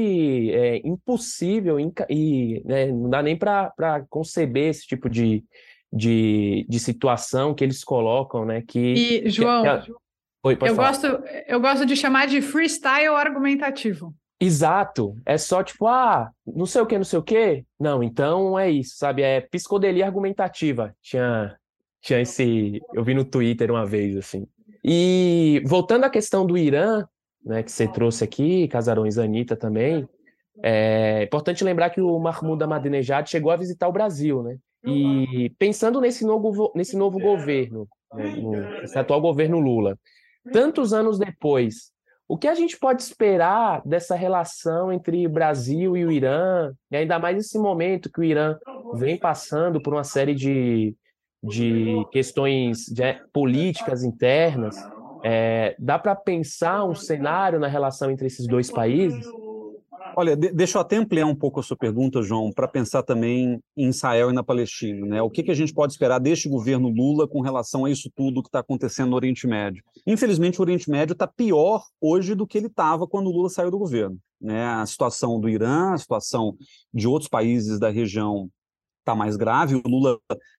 é, 0.52 0.86
impossível 0.86 1.78
e 2.08 2.62
né, 2.66 2.86
não 2.86 3.08
dá 3.08 3.22
nem 3.22 3.36
para 3.36 4.04
conceber 4.10 4.68
esse 4.68 4.86
tipo 4.86 5.08
de, 5.08 5.42
de, 5.90 6.66
de 6.68 6.78
situação 6.78 7.54
que 7.54 7.64
eles 7.64 7.82
colocam, 7.82 8.44
né? 8.44 8.62
Que, 8.66 9.22
e, 9.24 9.30
João, 9.30 9.62
que, 9.80 9.92
Oi, 10.42 10.56
eu, 10.62 10.74
gosto, 10.74 11.06
eu 11.46 11.60
gosto 11.60 11.84
de 11.84 11.94
chamar 11.94 12.26
de 12.26 12.40
freestyle 12.40 13.14
argumentativo. 13.14 14.14
Exato. 14.40 15.16
É 15.26 15.36
só 15.36 15.62
tipo, 15.62 15.86
ah, 15.86 16.30
não 16.46 16.64
sei 16.64 16.80
o 16.80 16.86
que, 16.86 16.96
não 16.96 17.04
sei 17.04 17.18
o 17.18 17.22
que. 17.22 17.64
Não, 17.78 18.02
então 18.02 18.58
é 18.58 18.70
isso, 18.70 18.96
sabe? 18.96 19.22
É 19.22 19.40
psicodelia 19.42 20.06
argumentativa. 20.06 20.94
Tinha, 21.02 21.56
tinha 22.00 22.20
esse. 22.20 22.80
Eu 22.94 23.04
vi 23.04 23.12
no 23.12 23.24
Twitter 23.24 23.70
uma 23.70 23.84
vez, 23.84 24.16
assim. 24.16 24.46
E 24.82 25.62
voltando 25.66 26.04
à 26.04 26.10
questão 26.10 26.46
do 26.46 26.56
Irã, 26.56 27.06
né, 27.44 27.62
que 27.62 27.70
você 27.70 27.86
trouxe 27.86 28.24
aqui, 28.24 28.66
Casarões 28.68 29.18
Anitta 29.18 29.54
também, 29.54 30.08
é 30.62 31.22
importante 31.24 31.62
lembrar 31.62 31.90
que 31.90 32.00
o 32.00 32.18
Mahmoud 32.18 32.62
Ahmadinejad 32.62 33.28
chegou 33.28 33.50
a 33.50 33.56
visitar 33.56 33.88
o 33.88 33.92
Brasil, 33.92 34.42
né? 34.42 34.58
E 34.84 35.50
pensando 35.58 36.00
nesse 36.00 36.24
novo, 36.24 36.72
nesse 36.74 36.96
novo 36.96 37.18
governo, 37.18 37.86
né, 38.14 38.36
no, 38.36 38.98
atual 38.98 39.20
governo 39.20 39.58
Lula, 39.60 39.98
tantos 40.52 40.94
anos 40.94 41.18
depois, 41.18 41.92
o 42.30 42.38
que 42.38 42.46
a 42.46 42.54
gente 42.54 42.78
pode 42.78 43.02
esperar 43.02 43.82
dessa 43.84 44.14
relação 44.14 44.92
entre 44.92 45.26
Brasil 45.26 45.96
e 45.96 46.04
o 46.04 46.12
Irã, 46.12 46.72
e 46.88 46.96
ainda 46.96 47.18
mais 47.18 47.34
nesse 47.34 47.58
momento 47.58 48.08
que 48.08 48.20
o 48.20 48.22
Irã 48.22 48.56
vem 48.94 49.18
passando 49.18 49.82
por 49.82 49.92
uma 49.92 50.04
série 50.04 50.32
de, 50.32 50.94
de 51.42 52.06
questões 52.12 52.84
de, 52.84 53.02
é, 53.02 53.20
políticas 53.32 54.04
internas? 54.04 54.76
É, 55.24 55.74
dá 55.76 55.98
para 55.98 56.14
pensar 56.14 56.84
um 56.84 56.94
cenário 56.94 57.58
na 57.58 57.66
relação 57.66 58.12
entre 58.12 58.28
esses 58.28 58.46
dois 58.46 58.70
países? 58.70 59.26
Olha, 60.16 60.36
de, 60.36 60.52
deixa 60.52 60.78
eu 60.78 60.82
até 60.82 60.96
ampliar 60.96 61.26
um 61.26 61.34
pouco 61.34 61.60
a 61.60 61.62
sua 61.62 61.76
pergunta, 61.76 62.22
João, 62.22 62.52
para 62.52 62.68
pensar 62.68 63.02
também 63.02 63.60
em 63.76 63.88
Israel 63.88 64.30
e 64.30 64.32
na 64.32 64.42
Palestina. 64.42 65.06
Né? 65.06 65.22
O 65.22 65.30
que, 65.30 65.42
que 65.42 65.50
a 65.50 65.54
gente 65.54 65.72
pode 65.72 65.92
esperar 65.92 66.18
deste 66.18 66.48
governo 66.48 66.88
Lula 66.88 67.28
com 67.28 67.40
relação 67.40 67.84
a 67.84 67.90
isso 67.90 68.10
tudo 68.14 68.42
que 68.42 68.48
está 68.48 68.60
acontecendo 68.60 69.10
no 69.10 69.16
Oriente 69.16 69.46
Médio? 69.46 69.82
Infelizmente, 70.06 70.60
o 70.60 70.62
Oriente 70.62 70.90
Médio 70.90 71.12
está 71.12 71.26
pior 71.26 71.84
hoje 72.00 72.34
do 72.34 72.46
que 72.46 72.58
ele 72.58 72.66
estava 72.66 73.06
quando 73.06 73.28
o 73.28 73.32
Lula 73.32 73.48
saiu 73.48 73.70
do 73.70 73.78
governo. 73.78 74.18
Né? 74.40 74.66
A 74.66 74.86
situação 74.86 75.40
do 75.40 75.48
Irã, 75.48 75.92
a 75.92 75.98
situação 75.98 76.56
de 76.92 77.06
outros 77.06 77.28
países 77.28 77.78
da 77.78 77.90
região 77.90 78.50
está 79.00 79.14
mais 79.14 79.36
grave. 79.36 79.74
O 79.74 79.88
Lula 79.88 80.18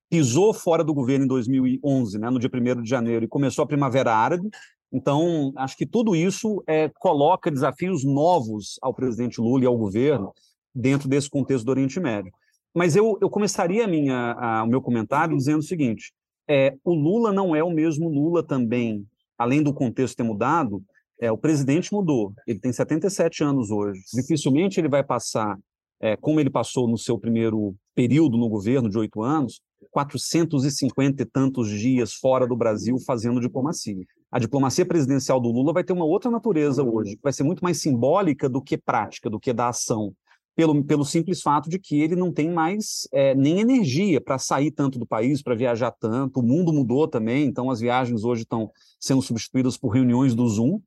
pisou 0.09 0.53
fora 0.53 0.83
do 0.83 0.93
governo 0.93 1.25
em 1.25 1.27
2011, 1.27 2.19
né, 2.19 2.29
no 2.29 2.37
dia 2.37 2.49
1 2.53 2.81
de 2.81 2.89
janeiro, 2.89 3.23
e 3.23 3.29
começou 3.29 3.63
a 3.63 3.67
Primavera 3.67 4.13
Árabe, 4.13 4.49
então, 4.91 5.53
acho 5.55 5.77
que 5.77 5.85
tudo 5.85 6.15
isso 6.15 6.61
é, 6.67 6.89
coloca 6.99 7.49
desafios 7.49 8.03
novos 8.03 8.77
ao 8.81 8.93
presidente 8.93 9.39
Lula 9.39 9.63
e 9.63 9.67
ao 9.67 9.77
governo 9.77 10.33
dentro 10.75 11.07
desse 11.07 11.29
contexto 11.29 11.65
do 11.65 11.71
Oriente 11.71 11.99
Médio. 11.99 12.31
Mas 12.75 12.95
eu, 12.95 13.17
eu 13.21 13.29
começaria 13.29 13.87
minha, 13.87 14.33
a, 14.33 14.63
o 14.63 14.67
meu 14.67 14.81
comentário 14.81 15.35
dizendo 15.35 15.59
o 15.59 15.63
seguinte: 15.63 16.13
é, 16.47 16.75
o 16.83 16.93
Lula 16.93 17.31
não 17.31 17.55
é 17.55 17.63
o 17.63 17.71
mesmo 17.71 18.09
Lula 18.09 18.43
também, 18.43 19.05
além 19.37 19.63
do 19.63 19.73
contexto 19.73 20.17
ter 20.17 20.23
mudado, 20.23 20.83
é, 21.19 21.31
o 21.31 21.37
presidente 21.37 21.93
mudou, 21.93 22.33
ele 22.45 22.59
tem 22.59 22.73
77 22.73 23.43
anos 23.43 23.71
hoje. 23.71 24.01
Dificilmente 24.13 24.79
ele 24.79 24.89
vai 24.89 25.03
passar, 25.03 25.57
é, 26.01 26.17
como 26.17 26.39
ele 26.39 26.49
passou 26.49 26.87
no 26.87 26.97
seu 26.97 27.17
primeiro 27.17 27.75
período 27.95 28.37
no 28.37 28.49
governo, 28.49 28.89
de 28.89 28.97
oito 28.97 29.21
anos, 29.21 29.61
450 29.91 31.21
e 31.21 31.25
tantos 31.25 31.69
dias 31.69 32.13
fora 32.13 32.47
do 32.47 32.55
Brasil 32.55 32.97
fazendo 33.05 33.39
diplomacia 33.39 34.03
a 34.31 34.39
diplomacia 34.39 34.85
presidencial 34.85 35.41
do 35.41 35.49
Lula 35.49 35.73
vai 35.73 35.83
ter 35.83 35.91
uma 35.91 36.05
outra 36.05 36.31
natureza 36.31 36.81
hoje, 36.81 37.17
que 37.17 37.21
vai 37.21 37.33
ser 37.33 37.43
muito 37.43 37.61
mais 37.61 37.81
simbólica 37.81 38.47
do 38.47 38.61
que 38.61 38.77
prática, 38.77 39.29
do 39.29 39.39
que 39.39 39.51
da 39.51 39.67
ação, 39.67 40.15
pelo, 40.55 40.81
pelo 40.85 41.03
simples 41.03 41.41
fato 41.41 41.69
de 41.69 41.77
que 41.77 41.99
ele 41.99 42.15
não 42.15 42.31
tem 42.31 42.49
mais 42.49 43.07
é, 43.11 43.35
nem 43.35 43.59
energia 43.59 44.21
para 44.21 44.37
sair 44.37 44.71
tanto 44.71 44.97
do 44.97 45.05
país, 45.05 45.41
para 45.41 45.55
viajar 45.55 45.91
tanto. 45.91 46.39
O 46.39 46.43
mundo 46.43 46.71
mudou 46.71 47.07
também, 47.07 47.45
então 47.45 47.69
as 47.69 47.81
viagens 47.81 48.23
hoje 48.23 48.43
estão 48.43 48.71
sendo 48.99 49.21
substituídas 49.21 49.77
por 49.77 49.89
reuniões 49.89 50.33
do 50.33 50.47
Zoom. 50.47 50.79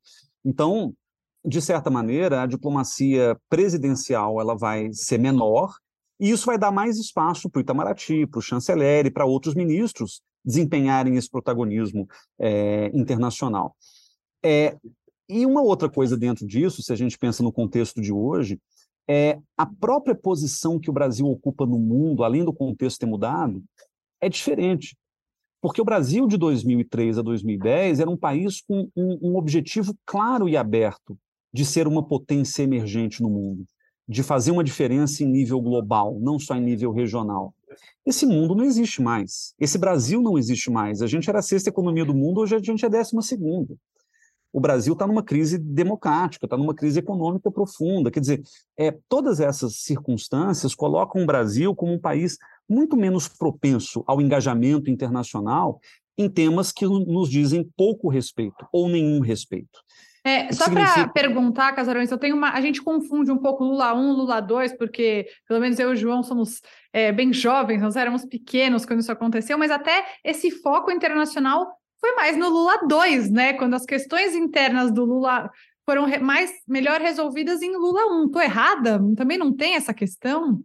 Então, 0.43 0.93
de 1.45 1.61
certa 1.61 1.91
maneira, 1.91 2.41
a 2.41 2.47
diplomacia 2.47 3.37
presidencial 3.47 4.41
ela 4.41 4.55
vai 4.55 4.91
ser 4.91 5.19
menor 5.19 5.75
e 6.19 6.31
isso 6.31 6.47
vai 6.47 6.57
dar 6.57 6.71
mais 6.71 6.97
espaço 6.97 7.49
para 7.49 7.59
o 7.59 7.61
Itamaraty, 7.61 8.25
para 8.25 8.39
o 8.39 8.41
chanceler 8.41 9.05
e 9.05 9.11
para 9.11 9.25
outros 9.25 9.53
ministros 9.53 10.21
desempenharem 10.45 11.15
esse 11.15 11.29
protagonismo 11.29 12.07
é, 12.39 12.91
internacional. 12.93 13.75
É, 14.43 14.77
e 15.27 15.45
uma 15.45 15.61
outra 15.61 15.89
coisa 15.89 16.15
dentro 16.15 16.45
disso, 16.45 16.83
se 16.83 16.93
a 16.93 16.95
gente 16.95 17.17
pensa 17.17 17.41
no 17.41 17.51
contexto 17.51 17.99
de 17.99 18.13
hoje, 18.13 18.59
é 19.07 19.39
a 19.57 19.65
própria 19.65 20.15
posição 20.15 20.79
que 20.79 20.89
o 20.89 20.93
Brasil 20.93 21.25
ocupa 21.27 21.65
no 21.65 21.79
mundo, 21.79 22.23
além 22.23 22.43
do 22.43 22.53
contexto 22.53 22.99
ter 22.99 23.05
mudado, 23.05 23.63
é 24.21 24.29
diferente. 24.29 24.95
Porque 25.61 25.81
o 25.81 25.85
Brasil 25.85 26.27
de 26.27 26.37
2003 26.37 27.17
a 27.17 27.21
2010 27.23 27.99
era 27.99 28.09
um 28.09 28.17
país 28.17 28.61
com 28.61 28.87
um, 28.95 29.31
um 29.31 29.35
objetivo 29.35 29.95
claro 30.05 30.47
e 30.47 30.55
aberto 30.55 31.17
de 31.51 31.65
ser 31.65 31.87
uma 31.87 32.03
potência 32.03 32.61
emergente 32.61 33.19
no 33.23 33.29
mundo, 33.29 33.65
de 34.07 34.21
fazer 34.21 34.51
uma 34.51 34.63
diferença 34.63 35.23
em 35.23 35.27
nível 35.27 35.59
global, 35.59 36.19
não 36.19 36.37
só 36.37 36.55
em 36.55 36.61
nível 36.61 36.91
regional. 36.91 37.54
Esse 38.05 38.25
mundo 38.25 38.55
não 38.55 38.63
existe 38.63 39.01
mais. 39.01 39.53
Esse 39.59 39.77
Brasil 39.77 40.21
não 40.21 40.37
existe 40.37 40.69
mais. 40.69 41.01
A 41.01 41.07
gente 41.07 41.29
era 41.29 41.39
a 41.39 41.41
sexta 41.41 41.69
economia 41.69 42.05
do 42.05 42.13
mundo, 42.13 42.41
hoje 42.41 42.55
a 42.55 42.59
gente 42.59 42.83
é 42.83 42.87
a 42.87 42.91
décima 42.91 43.21
segunda. 43.21 43.75
o 44.53 44.59
Brasil 44.59 44.93
está 44.93 45.05
numa 45.05 45.21
crise 45.21 45.57
democrática, 45.57 46.45
está 46.45 46.55
numa 46.55 46.73
crise 46.73 46.99
econômica 46.99 47.51
profunda. 47.51 48.09
Quer 48.09 48.21
dizer, 48.21 48.41
é, 48.77 48.97
todas 49.09 49.41
essas 49.41 49.77
circunstâncias 49.77 50.73
colocam 50.73 51.23
o 51.23 51.25
Brasil 51.25 51.75
como 51.75 51.93
um 51.93 51.99
país 51.99 52.37
muito 52.67 52.95
menos 52.95 53.27
propenso 53.27 54.03
ao 54.07 54.21
engajamento 54.21 54.89
internacional 54.89 55.79
em 56.17 56.29
temas 56.29 56.71
que 56.71 56.85
nos 56.85 57.29
dizem 57.29 57.69
pouco 57.75 58.07
respeito 58.07 58.65
ou 58.71 58.87
nenhum 58.87 59.19
respeito. 59.19 59.79
É, 60.25 60.51
só 60.51 60.63
significa... 60.63 61.03
para 61.03 61.09
perguntar, 61.09 61.71
Casarões, 61.73 62.09
eu 62.09 62.17
tenho 62.17 62.35
uma. 62.35 62.49
A 62.49 62.59
gente 62.59 62.81
confunde 62.81 63.31
um 63.31 63.37
pouco 63.37 63.63
Lula 63.63 63.93
1, 63.93 64.11
Lula 64.13 64.39
2, 64.39 64.75
porque 64.75 65.27
pelo 65.47 65.59
menos 65.59 65.77
eu 65.77 65.91
e 65.91 65.93
o 65.93 65.95
João 65.95 66.23
somos 66.23 66.63
é, 66.91 67.11
bem 67.11 67.31
jovens, 67.31 67.79
nós 67.79 67.95
éramos 67.95 68.25
pequenos 68.25 68.87
quando 68.87 69.01
isso 69.01 69.11
aconteceu, 69.11 69.55
mas 69.55 69.69
até 69.69 70.03
esse 70.23 70.49
foco 70.49 70.89
internacional 70.89 71.67
foi 72.01 72.15
mais 72.15 72.35
no 72.35 72.49
Lula 72.49 72.87
2, 72.87 73.29
né? 73.29 73.53
Quando 73.53 73.75
as 73.75 73.85
questões 73.85 74.33
internas 74.33 74.91
do 74.91 75.05
Lula 75.05 75.47
foram 75.85 76.07
mais 76.19 76.51
melhor 76.67 76.99
resolvidas 76.99 77.61
em 77.61 77.77
Lula 77.77 78.07
1. 78.23 78.25
Estou 78.25 78.41
errada? 78.41 78.99
Também 79.15 79.37
não 79.37 79.53
tem 79.53 79.75
essa 79.75 79.93
questão? 79.93 80.59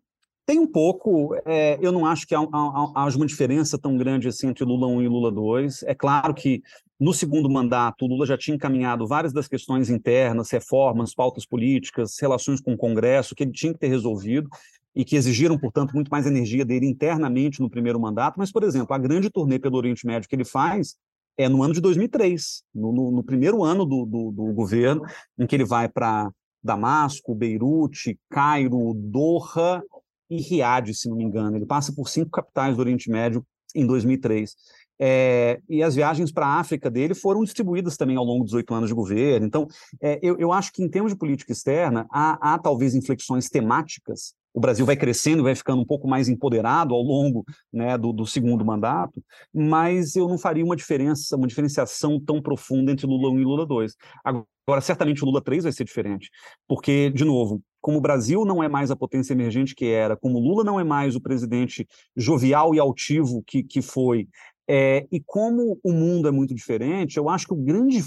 Tem 0.46 0.59
um 0.59 0.66
pouco, 0.66 1.37
é, 1.44 1.79
eu 1.83 1.92
não 1.92 2.07
acho 2.07 2.27
que 2.27 2.35
há, 2.35 2.40
uma 2.40 3.27
diferença 3.27 3.79
tão 3.79 3.96
grande 3.99 4.27
assim 4.27 4.49
entre 4.49 4.64
Lula 4.64 4.87
1 4.87 5.03
e 5.03 5.09
Lula 5.09 5.31
2. 5.31 5.83
É 5.83 5.94
claro 5.94 6.33
que 6.33 6.62
no 7.00 7.14
segundo 7.14 7.48
mandato, 7.48 8.04
o 8.04 8.08
Lula 8.08 8.26
já 8.26 8.36
tinha 8.36 8.54
encaminhado 8.54 9.06
várias 9.06 9.32
das 9.32 9.48
questões 9.48 9.88
internas, 9.88 10.50
reformas, 10.50 11.14
pautas 11.14 11.46
políticas, 11.46 12.18
relações 12.20 12.60
com 12.60 12.74
o 12.74 12.76
Congresso, 12.76 13.34
que 13.34 13.42
ele 13.42 13.52
tinha 13.52 13.72
que 13.72 13.78
ter 13.78 13.88
resolvido 13.88 14.50
e 14.94 15.02
que 15.02 15.16
exigiram, 15.16 15.58
portanto, 15.58 15.92
muito 15.94 16.10
mais 16.10 16.26
energia 16.26 16.62
dele 16.62 16.86
internamente 16.86 17.60
no 17.60 17.70
primeiro 17.70 17.98
mandato. 17.98 18.34
Mas, 18.36 18.52
por 18.52 18.62
exemplo, 18.64 18.94
a 18.94 18.98
grande 18.98 19.30
turnê 19.30 19.58
pelo 19.58 19.78
Oriente 19.78 20.06
Médio 20.06 20.28
que 20.28 20.36
ele 20.36 20.44
faz 20.44 20.96
é 21.38 21.48
no 21.48 21.62
ano 21.62 21.72
de 21.72 21.80
2003, 21.80 22.62
no, 22.74 22.92
no, 22.92 23.10
no 23.10 23.24
primeiro 23.24 23.64
ano 23.64 23.86
do, 23.86 24.04
do, 24.04 24.30
do 24.30 24.52
governo, 24.52 25.02
em 25.38 25.46
que 25.46 25.56
ele 25.56 25.64
vai 25.64 25.88
para 25.88 26.30
Damasco, 26.62 27.34
Beirute, 27.34 28.18
Cairo, 28.28 28.92
Doha 28.94 29.82
e 30.28 30.36
Riad, 30.36 30.92
se 30.92 31.08
não 31.08 31.16
me 31.16 31.24
engano. 31.24 31.56
Ele 31.56 31.64
passa 31.64 31.94
por 31.94 32.10
cinco 32.10 32.30
capitais 32.30 32.76
do 32.76 32.80
Oriente 32.80 33.08
Médio 33.08 33.42
em 33.74 33.86
2003. 33.86 34.54
É, 35.02 35.58
e 35.66 35.82
as 35.82 35.94
viagens 35.94 36.30
para 36.30 36.46
a 36.46 36.60
África 36.60 36.90
dele 36.90 37.14
foram 37.14 37.42
distribuídas 37.42 37.96
também 37.96 38.16
ao 38.16 38.24
longo 38.24 38.44
dos 38.44 38.52
oito 38.52 38.74
anos 38.74 38.90
de 38.90 38.94
governo. 38.94 39.46
Então, 39.46 39.66
é, 40.02 40.18
eu, 40.22 40.36
eu, 40.38 40.52
acho 40.52 40.70
que, 40.72 40.82
em 40.82 40.88
termos 40.88 41.12
de 41.12 41.18
política 41.18 41.52
externa, 41.52 42.06
há, 42.10 42.54
há, 42.54 42.58
talvez 42.58 42.94
inflexões 42.94 43.48
temáticas. 43.48 44.34
O 44.52 44.60
Brasil 44.60 44.84
vai 44.84 44.96
crescendo, 44.96 45.44
vai 45.44 45.54
ficando 45.54 45.80
um 45.80 45.86
pouco 45.86 46.08
mais 46.08 46.28
empoderado 46.28 46.92
ao 46.92 47.00
longo 47.00 47.44
né, 47.72 47.96
do, 47.96 48.12
do, 48.12 48.26
segundo 48.26 48.64
mandato, 48.64 49.22
mas 49.54 50.16
eu 50.16 50.28
não 50.28 50.36
faria 50.36 50.64
uma 50.64 50.74
diferença, 50.76 51.36
uma 51.36 51.46
diferenciação 51.46 52.20
tão 52.20 52.42
profunda 52.42 52.90
entre 52.90 53.06
Lula 53.06 53.30
1 53.30 53.40
e 53.40 53.44
Lula 53.44 53.64
2. 53.64 53.94
Agora, 54.24 54.80
certamente 54.80 55.22
o 55.22 55.26
Lula 55.26 55.40
3 55.40 55.62
vai 55.64 55.72
ser 55.72 55.84
diferente, 55.84 56.30
porque, 56.66 57.10
de 57.10 57.24
novo, 57.24 57.62
como 57.80 57.98
o 57.98 58.00
Brasil 58.00 58.44
não 58.44 58.62
é 58.62 58.68
mais 58.68 58.90
a 58.90 58.96
potência 58.96 59.32
emergente 59.32 59.74
que 59.74 59.86
era, 59.86 60.16
como 60.16 60.40
Lula 60.40 60.64
não 60.64 60.78
é 60.78 60.84
mais 60.84 61.14
o 61.14 61.20
presidente 61.20 61.86
jovial 62.16 62.74
e 62.74 62.80
altivo 62.80 63.42
que, 63.46 63.62
que 63.62 63.80
foi, 63.80 64.28
é, 64.72 65.04
e 65.11 65.18
como 65.18 65.80
o 65.83 65.92
mundo 65.92 66.28
é 66.28 66.30
muito 66.30 66.54
diferente, 66.54 67.16
eu 67.16 67.28
acho 67.28 67.44
que 67.44 67.52
o 67.52 67.56
grande 67.56 68.00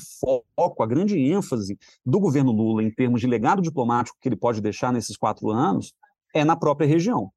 foco, 0.56 0.82
a 0.82 0.88
grande 0.88 1.19
ênfase 1.19 1.78
do 2.06 2.21
governo 2.21 2.54
Lula 2.54 2.82
em 2.82 2.89
termos 2.89 3.19
de 3.19 3.28
legado 3.28 3.62
diplomático 3.62 4.17
que 4.21 4.30
ele 4.30 4.38
pode 4.38 4.62
deixar 4.62 4.93
nesses 4.93 5.17
quatro 5.17 5.49
anos 5.52 5.93
é 6.34 6.45
na 6.45 6.56
própria 6.56 6.88
região. 6.88 7.30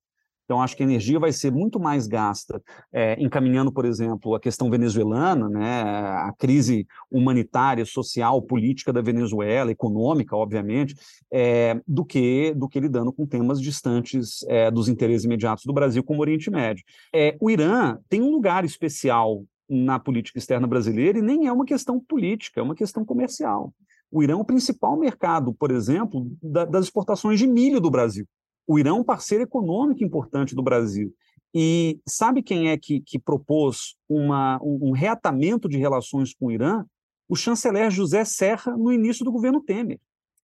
Então, 0.46 0.62
acho 0.62 0.76
que 0.76 0.82
a 0.84 0.86
energia 0.86 1.18
vai 1.18 1.32
ser 1.32 1.50
muito 1.50 1.78
mais 1.80 2.06
gasta 2.06 2.62
é, 2.92 3.20
encaminhando, 3.20 3.72
por 3.72 3.84
exemplo, 3.84 4.34
a 4.34 4.40
questão 4.40 4.70
venezuelana, 4.70 5.48
né, 5.48 5.82
a 5.82 6.32
crise 6.38 6.86
humanitária, 7.10 7.84
social, 7.84 8.40
política 8.40 8.92
da 8.92 9.02
Venezuela, 9.02 9.72
econômica, 9.72 10.36
obviamente, 10.36 10.94
é, 11.32 11.80
do 11.86 12.04
que 12.04 12.54
do 12.54 12.68
que 12.68 12.78
lidando 12.78 13.12
com 13.12 13.26
temas 13.26 13.60
distantes 13.60 14.44
é, 14.48 14.70
dos 14.70 14.88
interesses 14.88 15.24
imediatos 15.24 15.64
do 15.64 15.72
Brasil, 15.72 16.04
como 16.04 16.20
o 16.20 16.22
Oriente 16.22 16.48
Médio. 16.48 16.84
É, 17.12 17.36
o 17.40 17.50
Irã 17.50 17.98
tem 18.08 18.22
um 18.22 18.30
lugar 18.30 18.64
especial 18.64 19.44
na 19.68 19.98
política 19.98 20.38
externa 20.38 20.66
brasileira 20.68 21.18
e 21.18 21.22
nem 21.22 21.48
é 21.48 21.52
uma 21.52 21.64
questão 21.64 21.98
política, 21.98 22.60
é 22.60 22.62
uma 22.62 22.74
questão 22.76 23.04
comercial. 23.04 23.74
O 24.12 24.22
Irã 24.22 24.34
é 24.34 24.36
o 24.36 24.44
principal 24.44 24.96
mercado, 24.96 25.52
por 25.52 25.72
exemplo, 25.72 26.30
da, 26.40 26.64
das 26.64 26.84
exportações 26.84 27.40
de 27.40 27.48
milho 27.48 27.80
do 27.80 27.90
Brasil. 27.90 28.26
O 28.66 28.78
Irã 28.78 28.90
é 28.90 28.94
um 28.94 29.04
parceiro 29.04 29.44
econômico 29.44 30.02
importante 30.02 30.54
do 30.54 30.62
Brasil. 30.62 31.14
E 31.54 32.00
sabe 32.06 32.42
quem 32.42 32.68
é 32.68 32.76
que, 32.76 33.00
que 33.00 33.18
propôs 33.18 33.96
uma, 34.08 34.58
um, 34.62 34.88
um 34.88 34.92
reatamento 34.92 35.68
de 35.68 35.78
relações 35.78 36.34
com 36.34 36.46
o 36.46 36.52
Irã? 36.52 36.84
O 37.28 37.36
chanceler 37.36 37.90
José 37.90 38.24
Serra, 38.24 38.76
no 38.76 38.92
início 38.92 39.24
do 39.24 39.32
governo 39.32 39.62
Temer. 39.62 39.98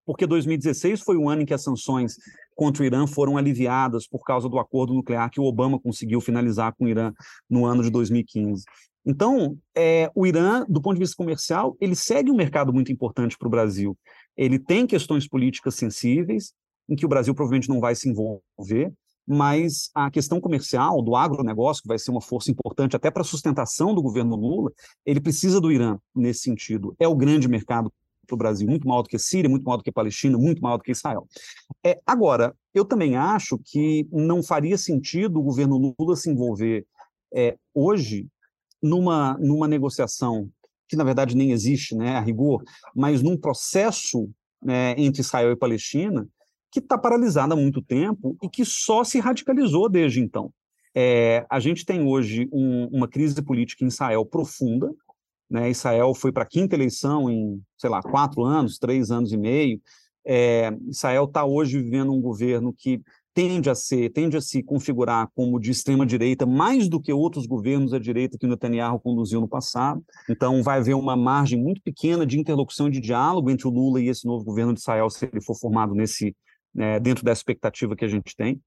Porque 0.05 0.27
2016 0.27 1.01
foi 1.01 1.17
o 1.17 1.29
ano 1.29 1.43
em 1.43 1.45
que 1.45 1.55
as 1.55 1.63
sanções 1.63 2.17
contra 2.55 2.83
o 2.83 2.87
Irã 2.87 3.07
foram 3.07 3.37
aliviadas 3.37 4.07
por 4.07 4.25
causa 4.25 4.49
do 4.49 4.59
acordo 4.59 4.95
nuclear 4.95 5.31
que 5.31 5.41
o 5.41 5.45
Obama 5.45 5.79
conseguiu 5.79 6.21
finalizar 6.21 6.75
com 6.75 6.85
o 6.85 6.89
Irã 6.89 7.13
no 7.49 7.65
ano 7.65 7.83
de 7.83 7.91
2015. 7.91 8.65
Então, 9.05 9.59
é, 9.77 10.11
o 10.15 10.27
Irã, 10.27 10.65
do 10.69 10.81
ponto 10.81 10.95
de 10.95 11.01
vista 11.01 11.17
comercial, 11.17 11.77
ele 11.81 11.97
segue 11.97 12.31
um 12.31 12.37
mercado 12.37 12.73
muito 12.73 12.93
importante 12.93 13.37
para 13.37 13.49
o 13.49 13.51
Brasil. 13.51 13.99
Ele 14.37 14.59
tem 14.59 14.87
questões 14.87 15.29
políticas 15.29 15.75
sensíveis, 15.75 16.53
em 16.93 16.97
que 16.97 17.07
o 17.07 17.09
Brasil 17.09 17.35
provavelmente 17.35 17.69
não 17.69 17.81
vai 17.81 17.95
se 17.95 18.09
envolver, 18.09 18.93
mas 19.27 19.91
a 19.95 20.11
questão 20.11 20.41
comercial 20.41 21.01
do 21.01 21.17
agronegócio, 21.17 21.83
que 21.83 21.89
vai 21.89 21.99
ser 21.99 22.11
uma 22.11 22.21
força 22.21 22.51
importante 22.51 22.95
até 22.95 23.11
para 23.11 23.23
a 23.23 23.25
sustentação 23.25 23.95
do 23.95 24.03
governo 24.03 24.37
Lula, 24.37 24.71
ele 25.07 25.21
precisa 25.21 25.61
do 25.61 25.73
Irã 25.73 25.99
nesse 26.15 26.41
sentido. 26.41 26.95
É 26.99 27.09
o 27.09 27.17
grande 27.17 27.49
mercado 27.49 27.91
para 28.27 28.35
o 28.35 28.37
Brasil, 28.37 28.69
muito 28.69 28.87
maior 28.87 29.03
do 29.03 29.09
que 29.09 29.17
a 29.17 29.19
Síria, 29.19 29.49
muito 29.49 29.65
maior 29.65 29.79
do 29.79 29.83
que 29.83 29.91
a 29.91 29.93
Palestina, 29.93 30.37
muito 30.37 30.61
maior 30.61 30.77
do 30.77 30.83
que 30.83 30.93
Israel. 30.93 31.27
É, 31.85 31.99
agora, 32.05 32.55
eu 32.75 32.85
também 32.85 33.17
acho 33.17 33.59
que 33.59 34.07
não 34.13 34.43
faria 34.43 34.77
sentido 34.77 35.39
o 35.39 35.43
governo 35.43 35.95
Lula 35.99 36.15
se 36.15 36.31
envolver 36.31 36.87
é, 37.35 37.57
hoje 37.75 38.27
numa, 38.83 39.39
numa 39.39 39.67
negociação 39.67 40.51
que, 40.89 40.97
na 40.97 41.05
verdade, 41.05 41.37
nem 41.37 41.53
existe, 41.53 41.95
né, 41.95 42.17
a 42.17 42.21
rigor, 42.21 42.63
mas 42.95 43.23
num 43.23 43.37
processo 43.37 44.29
né, 44.63 44.95
entre 44.99 45.23
Israel 45.23 45.53
e 45.53 45.57
Palestina, 45.57 46.29
que 46.73 46.81
está 46.81 46.97
paralisada 46.97 47.53
há 47.53 47.57
muito 47.57 47.83
tempo 47.83 48.35
e 48.43 48.49
que 48.49 48.65
só 48.65 49.05
se 49.05 49.21
radicalizou 49.21 49.91
desde 49.91 50.21
então. 50.21 50.51
É, 50.95 51.45
a 51.49 51.61
gente 51.61 51.85
tem 51.85 52.03
hoje 52.03 52.49
um, 52.51 52.87
uma 52.87 53.07
crise 53.07 53.41
política 53.43 53.85
em 53.85 53.89
Israel 53.89 54.25
profunda. 54.25 54.91
Né? 55.51 55.71
Israel 55.71 56.15
foi 56.15 56.33
para 56.33 56.45
a 56.45 56.49
quinta 56.49 56.75
eleição 56.75 57.31
em, 57.31 57.63
sei 57.77 57.91
lá, 57.91 58.01
quatro 58.03 58.43
anos, 58.43 58.79
três 58.79 59.11
anos 59.11 59.33
e 59.33 59.37
meio. 59.37 59.81
É, 60.25 60.73
Israel 60.89 61.25
está 61.25 61.45
hoje 61.45 61.79
vivendo 61.83 62.13
um 62.13 62.23
governo 62.23 62.73
que 62.73 63.03
tende 63.35 63.69
a 63.69 63.75
ser, 63.75 64.11
tende 64.11 64.37
a 64.37 64.41
se 64.41 64.63
configurar 64.63 65.29
como 65.35 65.59
de 65.59 65.71
extrema 65.71 66.07
direita 66.07 66.47
mais 66.47 66.89
do 66.89 67.01
que 67.01 67.13
outros 67.13 67.47
governos 67.47 67.93
à 67.93 67.99
direita 67.99 68.39
que 68.39 68.47
o 68.47 68.49
Netanyahu 68.49 69.01
conduziu 69.01 69.41
no 69.41 69.49
passado. 69.49 70.03
Então 70.29 70.63
vai 70.63 70.79
haver 70.79 70.95
uma 70.95 71.17
margem 71.17 71.59
muito 71.59 71.83
pequena 71.83 72.27
de 72.27 72.39
interlocução 72.39 72.89
e 72.89 72.91
de 72.91 73.01
diálogo 73.01 73.51
entre 73.51 73.67
o 73.67 73.71
Lula 73.71 74.01
e 74.01 74.09
esse 74.09 74.27
novo 74.27 74.45
governo 74.45 74.73
de 74.73 74.81
Israel 74.81 75.11
se 75.11 75.27
ele 75.27 75.41
for 75.41 75.59
formado 75.59 75.95
nesse 75.95 76.35
né, 76.75 76.99
dentro 77.01 77.25
dessa 77.25 77.41
expectativa 77.41 77.97
que 77.97 78.05
a 78.05 78.09
gente 78.09 78.35
tem. 78.37 78.61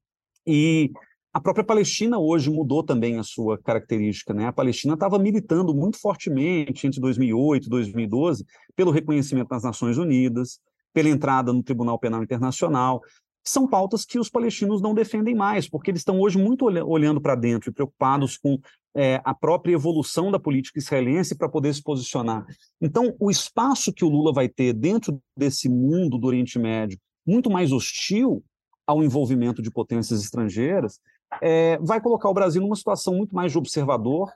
E 0.45 0.91
a 1.35 1.41
própria 1.41 1.65
Palestina 1.65 2.17
hoje 2.17 2.49
mudou 2.49 2.81
também 2.81 3.17
a 3.19 3.23
sua 3.23 3.57
característica. 3.57 4.33
Né? 4.33 4.45
A 4.45 4.53
Palestina 4.53 4.93
estava 4.93 5.19
militando 5.19 5.75
muito 5.75 5.99
fortemente 5.99 6.87
entre 6.87 7.01
2008 7.01 7.65
e 7.65 7.69
2012 7.69 8.45
pelo 8.73 8.89
reconhecimento 8.89 9.49
das 9.49 9.63
Nações 9.63 9.97
Unidas, 9.97 10.59
pela 10.93 11.09
entrada 11.09 11.51
no 11.51 11.61
Tribunal 11.61 11.99
Penal 11.99 12.23
Internacional. 12.23 13.01
São 13.43 13.67
pautas 13.67 14.05
que 14.05 14.17
os 14.17 14.29
palestinos 14.29 14.81
não 14.81 14.93
defendem 14.93 15.35
mais, 15.35 15.69
porque 15.69 15.91
eles 15.91 16.01
estão 16.01 16.21
hoje 16.21 16.37
muito 16.37 16.65
olhando 16.65 17.19
para 17.19 17.35
dentro 17.35 17.69
e 17.69 17.73
preocupados 17.73 18.37
com 18.37 18.57
é, 18.95 19.21
a 19.25 19.33
própria 19.35 19.73
evolução 19.73 20.31
da 20.31 20.39
política 20.39 20.79
israelense 20.79 21.35
para 21.35 21.49
poder 21.49 21.73
se 21.73 21.83
posicionar. 21.83 22.45
Então, 22.81 23.13
o 23.19 23.29
espaço 23.29 23.91
que 23.91 24.05
o 24.05 24.09
Lula 24.09 24.31
vai 24.31 24.47
ter 24.47 24.71
dentro 24.71 25.21
desse 25.37 25.67
mundo 25.67 26.17
do 26.17 26.27
Oriente 26.27 26.57
Médio, 26.57 26.97
muito 27.25 27.49
mais 27.49 27.71
hostil 27.71 28.43
ao 28.85 29.03
envolvimento 29.03 29.61
de 29.61 29.71
potências 29.71 30.21
estrangeiras, 30.21 30.99
é, 31.41 31.77
vai 31.79 31.99
colocar 31.99 32.29
o 32.29 32.33
Brasil 32.33 32.61
numa 32.61 32.75
situação 32.75 33.15
muito 33.15 33.33
mais 33.35 33.51
de 33.51 33.57
observador 33.57 34.31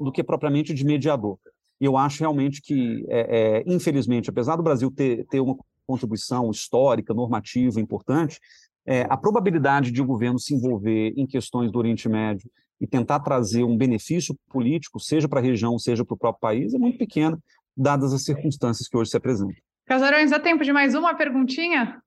do 0.00 0.12
que 0.12 0.22
propriamente 0.22 0.72
de 0.72 0.84
mediador. 0.84 1.38
E 1.80 1.84
eu 1.84 1.96
acho 1.96 2.20
realmente 2.20 2.60
que, 2.60 3.04
é, 3.08 3.58
é, 3.58 3.64
infelizmente, 3.66 4.30
apesar 4.30 4.56
do 4.56 4.62
Brasil 4.62 4.90
ter, 4.90 5.26
ter 5.26 5.40
uma 5.40 5.56
contribuição 5.86 6.50
histórica, 6.50 7.12
normativa 7.12 7.80
importante, 7.80 8.38
é, 8.86 9.06
a 9.08 9.16
probabilidade 9.16 9.90
de 9.90 10.00
o 10.00 10.06
governo 10.06 10.38
se 10.38 10.54
envolver 10.54 11.12
em 11.16 11.26
questões 11.26 11.70
do 11.72 11.78
Oriente 11.78 12.08
Médio 12.08 12.48
e 12.80 12.86
tentar 12.86 13.20
trazer 13.20 13.64
um 13.64 13.76
benefício 13.76 14.34
político, 14.48 15.00
seja 15.00 15.28
para 15.28 15.40
a 15.40 15.42
região, 15.42 15.78
seja 15.78 16.04
para 16.04 16.14
o 16.14 16.18
próprio 16.18 16.40
país, 16.40 16.72
é 16.74 16.78
muito 16.78 16.98
pequena, 16.98 17.38
dadas 17.76 18.12
as 18.12 18.24
circunstâncias 18.24 18.88
que 18.88 18.96
hoje 18.96 19.10
se 19.10 19.16
apresentam. 19.16 19.54
Casarões, 19.86 20.30
dá 20.30 20.38
tempo 20.38 20.64
de 20.64 20.72
mais 20.72 20.94
uma 20.94 21.14
perguntinha? 21.14 22.00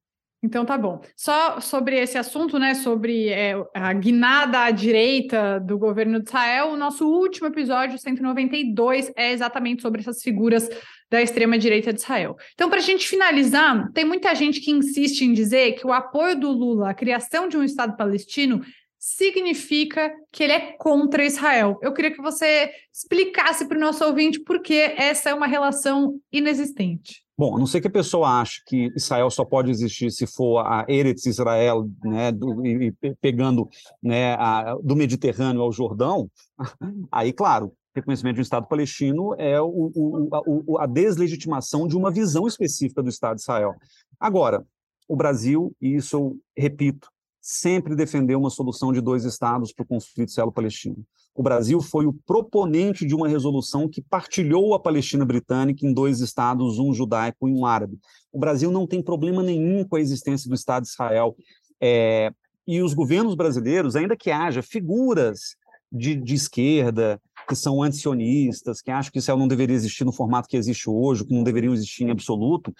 Então 0.44 0.66
tá 0.66 0.78
bom. 0.78 1.02
Só 1.16 1.62
sobre 1.62 1.98
esse 1.98 2.18
assunto, 2.18 2.60
né? 2.60 2.76
Sobre 2.76 3.30
é, 3.30 3.56
a 3.74 3.94
guinada 3.94 4.60
à 4.60 4.72
direita 4.72 5.58
do 5.58 5.80
governo 5.80 6.20
de 6.20 6.28
Israel, 6.28 6.68
o 6.68 6.78
nosso 6.78 7.08
último 7.08 7.48
episódio, 7.48 7.98
192, 7.98 9.14
é 9.16 9.32
exatamente 9.32 9.82
sobre 9.82 10.02
essas 10.02 10.22
figuras 10.22 10.70
da 11.10 11.22
extrema-direita 11.22 11.94
de 11.94 12.02
Israel. 12.02 12.36
Então, 12.56 12.70
para 12.70 12.80
a 12.80 12.84
gente 12.84 13.08
finalizar, 13.08 13.90
tem 13.94 14.04
muita 14.04 14.36
gente 14.36 14.60
que 14.60 14.72
insiste 14.72 15.22
em 15.22 15.32
dizer 15.32 15.74
que 15.74 15.88
o 15.88 15.94
apoio 15.94 16.38
do 16.38 16.52
Lula 16.52 16.90
à 16.90 16.94
criação 16.94 17.48
de 17.48 17.56
um 17.56 17.64
Estado 17.64 17.96
palestino 17.96 18.62
significa 19.00 20.14
que 20.30 20.44
ele 20.44 20.54
é 20.54 20.60
contra 20.78 21.26
Israel. 21.26 21.80
Eu 21.82 21.94
queria 21.94 22.12
que 22.12 22.22
você 22.22 22.70
explicasse 22.92 23.66
para 23.66 23.78
o 23.78 23.82
nosso 23.82 24.04
ouvinte 24.04 24.42
por 24.42 24.62
que 24.62 24.76
essa 24.76 25.30
é 25.30 25.34
uma 25.34 25.48
relação 25.48 26.20
inexistente. 26.32 27.23
Bom, 27.36 27.56
a 27.56 27.60
não 27.60 27.66
ser 27.66 27.82
que 27.82 27.88
a 27.88 27.92
pessoa 27.92 28.42
ache 28.42 28.62
que 28.66 28.92
Israel 28.96 29.30
só 29.32 29.44
pode 29.44 29.72
existir 29.72 30.12
se 30.12 30.28
for 30.28 30.60
a 30.60 30.86
Eretz 30.88 31.26
Israel, 31.26 31.90
né, 32.04 32.32
do, 32.32 32.66
e, 32.66 32.94
pegando 33.20 33.68
né, 34.02 34.36
a, 34.36 34.76
do 34.84 34.96
Mediterrâneo 34.96 35.62
ao 35.62 35.72
Jordão, 35.72 36.30
aí, 37.12 37.34
claro, 37.34 37.74
reconhecimento 37.96 38.36
de 38.36 38.42
um 38.42 38.44
Estado 38.44 38.68
palestino 38.68 39.34
é 39.38 39.60
o, 39.60 39.92
o, 39.96 40.78
a, 40.78 40.84
a 40.84 40.88
deslegitimação 40.88 41.88
de 41.88 41.98
uma 41.98 42.12
visão 42.12 42.48
específica 42.48 43.02
do 43.02 43.10
Estado 43.10 43.36
de 43.36 43.42
Israel. 43.42 43.74
Agora, 44.20 44.66
o 45.08 45.16
Brasil, 45.16 45.76
e 45.82 45.96
isso 45.96 46.16
eu 46.16 46.38
repito, 46.56 47.08
sempre 47.42 47.96
defendeu 47.96 48.40
uma 48.40 48.50
solução 48.50 48.94
de 48.94 49.02
dois 49.02 49.26
estados 49.26 49.74
para 49.74 49.84
o 49.84 49.88
conflito 49.88 50.30
israelo-palestino. 50.30 51.04
O 51.36 51.42
Brasil 51.42 51.82
foi 51.82 52.06
o 52.06 52.14
proponente 52.14 53.06
de 53.06 53.16
uma 53.16 53.28
resolução 53.28 53.90
que 53.90 54.02
partilhou 54.02 54.74
a 54.74 54.80
Palestina 54.80 55.26
britânica 55.26 55.86
em 55.86 55.94
dois 55.94 56.20
estados, 56.20 56.78
um 56.78 56.94
judaico 56.94 57.50
e 57.50 57.52
um 57.52 57.66
árabe. 57.66 57.98
O 58.32 58.40
Brasil 58.40 58.72
não 58.72 58.86
tem 58.86 59.02
problema 59.02 59.42
nenhum 59.42 59.84
com 59.84 59.96
a 59.96 60.02
existência 60.02 60.48
do 60.48 60.56
Estado 60.56 60.84
de 60.84 60.90
Israel. 60.90 61.36
É, 61.82 62.32
e 62.68 62.82
os 62.82 62.94
governos 62.94 63.36
brasileiros, 63.36 63.96
ainda 63.96 64.16
que 64.16 64.30
haja 64.30 64.62
figuras 64.62 65.56
de, 65.92 66.16
de 66.16 66.36
esquerda, 66.36 67.20
que 67.48 67.56
são 67.56 67.84
antisionistas, 67.84 68.82
que 68.82 68.92
acham 68.92 69.12
que 69.12 69.20
Israel 69.20 69.38
não 69.38 69.48
deveria 69.48 69.76
existir 69.76 70.06
no 70.06 70.14
formato 70.14 70.48
que 70.48 70.56
existe 70.56 70.90
hoje, 70.90 71.26
que 71.26 71.34
não 71.34 71.44
deveriam 71.44 71.74
existir 71.74 72.04
em 72.04 72.12
absoluto, 72.12 72.74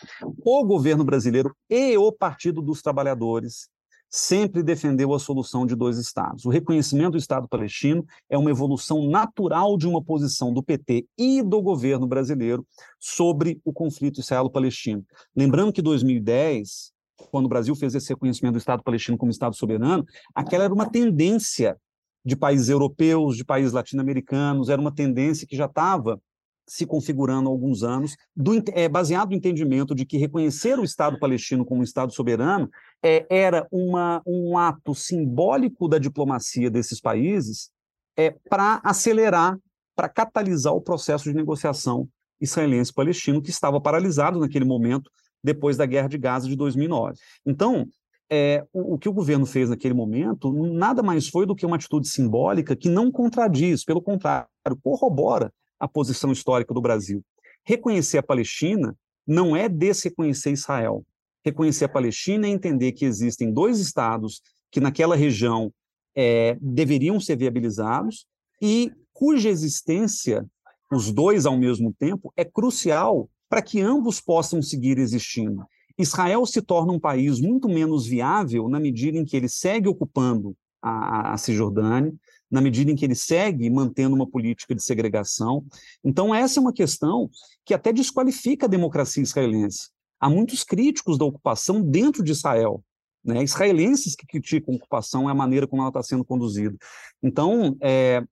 o 0.44 0.64
governo 0.64 1.04
brasileiro 1.04 1.54
e 1.70 1.98
o 1.98 2.12
Partido 2.12 2.62
dos 2.62 2.82
Trabalhadores 2.82 3.68
sempre 4.16 4.62
defendeu 4.62 5.12
a 5.12 5.18
solução 5.18 5.66
de 5.66 5.76
dois 5.76 5.98
estados. 5.98 6.46
O 6.46 6.50
reconhecimento 6.50 7.14
do 7.14 7.18
Estado 7.18 7.48
palestino 7.48 8.06
é 8.30 8.38
uma 8.38 8.52
evolução 8.52 9.10
natural 9.10 9.76
de 9.76 9.88
uma 9.88 10.04
posição 10.04 10.54
do 10.54 10.62
PT 10.62 11.08
e 11.18 11.42
do 11.42 11.60
governo 11.64 12.06
brasileiro 12.06 12.64
sobre 13.00 13.60
o 13.66 13.74
conflito 13.74 14.20
israelo-palestino. 14.20 15.04
Lembrando 15.36 15.74
que 15.74 15.82
2010, 15.82 16.92
quando 17.32 17.48
o 17.48 17.50
Brasil 17.50 17.76
fez 17.76 17.96
esse 17.96 18.10
reconhecimento 18.10 18.54
do 18.54 18.60
Estado 18.60 18.84
palestino 18.84 19.18
como 19.18 19.32
Estado 19.32 19.56
soberano, 19.56 20.06
aquela 20.36 20.66
era 20.66 20.74
uma 20.74 20.88
tendência 20.88 21.76
de 22.24 22.36
países 22.36 22.70
europeus, 22.70 23.36
de 23.36 23.44
países 23.44 23.74
latino-americanos, 23.74 24.70
era 24.70 24.80
uma 24.80 24.94
tendência 24.94 25.48
que 25.48 25.56
já 25.56 25.66
estava 25.66 26.22
se 26.68 26.86
configurando 26.86 27.50
há 27.50 27.52
alguns 27.52 27.84
anos, 27.84 28.16
do, 28.36 28.62
é, 28.74 28.88
baseado 28.88 29.30
no 29.30 29.36
entendimento 29.36 29.94
de 29.94 30.06
que 30.06 30.18
reconhecer 30.18 30.80
o 30.80 30.84
Estado 30.84 31.20
palestino 31.20 31.66
como 31.66 31.82
um 31.82 31.84
Estado 31.84 32.14
soberano 32.14 32.70
é, 33.04 33.26
era 33.30 33.68
uma, 33.72 34.22
um 34.26 34.58
ato 34.58 34.96
simbólico 34.96 35.88
da 35.88 35.98
diplomacia 35.98 36.70
desses 36.70 37.00
países 37.00 37.70
é, 38.18 38.36
para 38.50 38.80
acelerar, 38.84 39.58
para 39.96 40.08
catalisar 40.08 40.74
o 40.74 40.82
processo 40.82 41.26
de 41.26 41.34
negociação 41.34 42.08
israelense-palestino, 42.40 43.42
que 43.42 43.50
estava 43.50 43.80
paralisado 43.80 44.40
naquele 44.40 44.66
momento, 44.66 45.10
depois 45.44 45.78
da 45.78 45.86
Guerra 45.86 46.08
de 46.08 46.18
Gaza 46.18 46.48
de 46.48 46.56
2009. 46.56 47.18
Então, 47.46 47.86
é, 48.30 48.66
o, 48.74 48.96
o, 48.96 48.98
que 48.98 49.10
o 49.10 49.14
governo 49.14 49.46
fez 49.46 49.70
naquele 49.70 49.94
momento 49.94 50.52
nada 50.74 51.04
mais 51.04 51.28
foi 51.28 51.46
do 51.46 51.56
que 51.56 51.66
uma 51.66 51.76
atitude 51.76 52.08
simbólica 52.08 52.76
que 52.76 52.90
não 52.90 53.12
contradiz, 53.12 53.84
pelo 53.84 54.02
contrário, 54.02 54.48
corrobora 54.82 55.54
a 55.84 55.88
posição 55.88 56.32
histórica 56.32 56.74
do 56.74 56.82
Brasil. 56.82 57.22
Reconhecer 57.66 58.18
a 58.18 58.24
Palestina 58.24 58.96
não 59.28 59.54
é 59.54 59.68
desreconhecer 59.68 60.54
Israel. 60.54 61.06
Reconhecer 61.44 61.84
a 61.84 61.90
Palestina 61.90 62.48
é 62.48 62.52
entender 62.52 62.94
que 62.94 63.04
existem 63.04 63.52
dois 63.52 63.80
estados 63.80 64.42
que 64.72 64.80
naquela 64.80 65.14
região 65.14 65.74
é, 66.16 66.58
deveriam 66.62 67.20
ser 67.20 67.36
viabilizados 67.36 68.26
e 68.62 68.94
cuja 69.12 69.50
existência, 69.50 70.46
os 70.90 71.12
dois 71.12 71.46
ao 71.46 71.58
mesmo 71.58 71.94
tempo, 72.00 72.32
é 72.38 72.46
crucial 72.46 73.30
para 73.50 73.62
que 73.62 73.82
ambos 73.82 74.22
possam 74.22 74.62
seguir 74.62 74.98
existindo. 74.98 75.66
Israel 75.98 76.46
se 76.46 76.62
torna 76.62 76.94
um 76.94 77.00
país 77.00 77.42
muito 77.42 77.68
menos 77.68 78.08
viável 78.08 78.70
na 78.70 78.80
medida 78.80 79.18
em 79.18 79.26
que 79.26 79.36
ele 79.36 79.50
segue 79.50 79.90
ocupando 79.90 80.56
a, 80.82 81.34
a 81.34 81.38
Cisjordânia, 81.38 82.14
na 82.54 82.62
medida 82.62 82.92
em 82.92 82.96
que 82.96 83.04
ele 83.04 83.16
segue 83.16 83.68
mantendo 83.68 84.16
uma 84.16 84.28
política 84.28 84.76
de 84.76 84.84
segregação. 84.84 85.66
Então, 86.04 86.36
essa 86.36 86.60
é 86.60 86.62
uma 86.62 86.72
questão 86.72 87.28
que 87.66 87.74
até 87.74 87.92
desqualifica 87.92 88.68
a 88.68 88.70
democracia 88.70 89.24
israelense. 89.24 89.90
Há 90.20 90.30
muitos 90.30 90.64
críticos 90.64 91.18
da 91.18 91.26
ocupação 91.26 91.82
dentro 91.82 92.24
de 92.24 92.32
Israel, 92.32 92.84
né? 93.26 93.42
israelenses 93.42 94.16
que 94.16 94.28
criticam 94.28 94.76
a 94.76 94.78
ocupação 94.78 95.28
e 95.28 95.32
a 95.32 95.34
maneira 95.34 95.66
como 95.66 95.82
ela 95.82 95.90
está 95.90 96.04
sendo 96.04 96.24
conduzida. 96.24 96.78
Então, 97.24 97.76
é, 97.82 98.24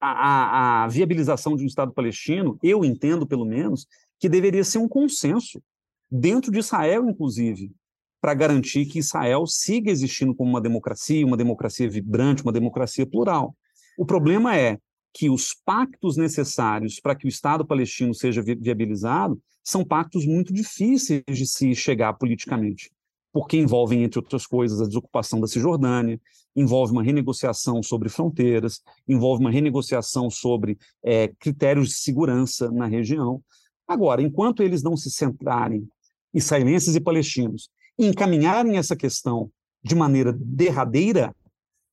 a, 0.00 0.84
a, 0.84 0.88
viabilização 0.88 1.54
de 1.54 1.62
um 1.62 1.66
Estado 1.66 1.92
palestino, 1.92 2.58
eu 2.62 2.82
entendo, 2.86 3.26
pelo 3.26 3.44
menos, 3.44 3.86
que 4.18 4.30
deveria 4.30 4.64
ser 4.64 4.78
um 4.78 4.88
consenso, 4.88 5.62
dentro 6.10 6.50
de 6.50 6.58
Israel, 6.58 7.06
inclusive, 7.06 7.70
para 8.20 8.34
garantir 8.34 8.86
que 8.86 8.98
Israel 8.98 9.46
siga 9.46 9.90
existindo 9.90 10.34
como 10.34 10.50
uma 10.50 10.60
democracia, 10.60 11.24
uma 11.26 11.36
democracia 11.36 11.88
vibrante, 11.88 12.42
uma 12.42 12.52
democracia 12.52 13.06
plural. 13.06 13.54
O 13.96 14.04
problema 14.04 14.56
é 14.56 14.78
que 15.12 15.30
os 15.30 15.54
pactos 15.64 16.16
necessários 16.16 17.00
para 17.00 17.14
que 17.14 17.26
o 17.26 17.28
Estado 17.28 17.66
palestino 17.66 18.14
seja 18.14 18.42
viabilizado 18.42 19.40
são 19.64 19.84
pactos 19.84 20.26
muito 20.26 20.52
difíceis 20.52 21.22
de 21.28 21.46
se 21.46 21.74
chegar 21.74 22.14
politicamente, 22.14 22.90
porque 23.32 23.56
envolvem, 23.56 24.02
entre 24.02 24.18
outras 24.18 24.46
coisas, 24.46 24.80
a 24.80 24.86
desocupação 24.86 25.40
da 25.40 25.46
Cisjordânia, 25.46 26.20
envolve 26.54 26.92
uma 26.92 27.02
renegociação 27.02 27.82
sobre 27.82 28.08
fronteiras, 28.08 28.80
envolve 29.06 29.42
uma 29.42 29.50
renegociação 29.50 30.30
sobre 30.30 30.78
é, 31.04 31.28
critérios 31.38 31.88
de 31.88 31.94
segurança 31.94 32.70
na 32.70 32.86
região. 32.86 33.42
Agora, 33.86 34.22
enquanto 34.22 34.62
eles 34.62 34.82
não 34.82 34.96
se 34.96 35.10
centrarem, 35.10 35.88
israelenses 36.32 36.94
e 36.94 37.00
palestinos, 37.00 37.70
encaminharem 37.98 38.76
essa 38.76 38.94
questão 38.94 39.50
de 39.82 39.94
maneira 39.94 40.32
derradeira, 40.32 41.34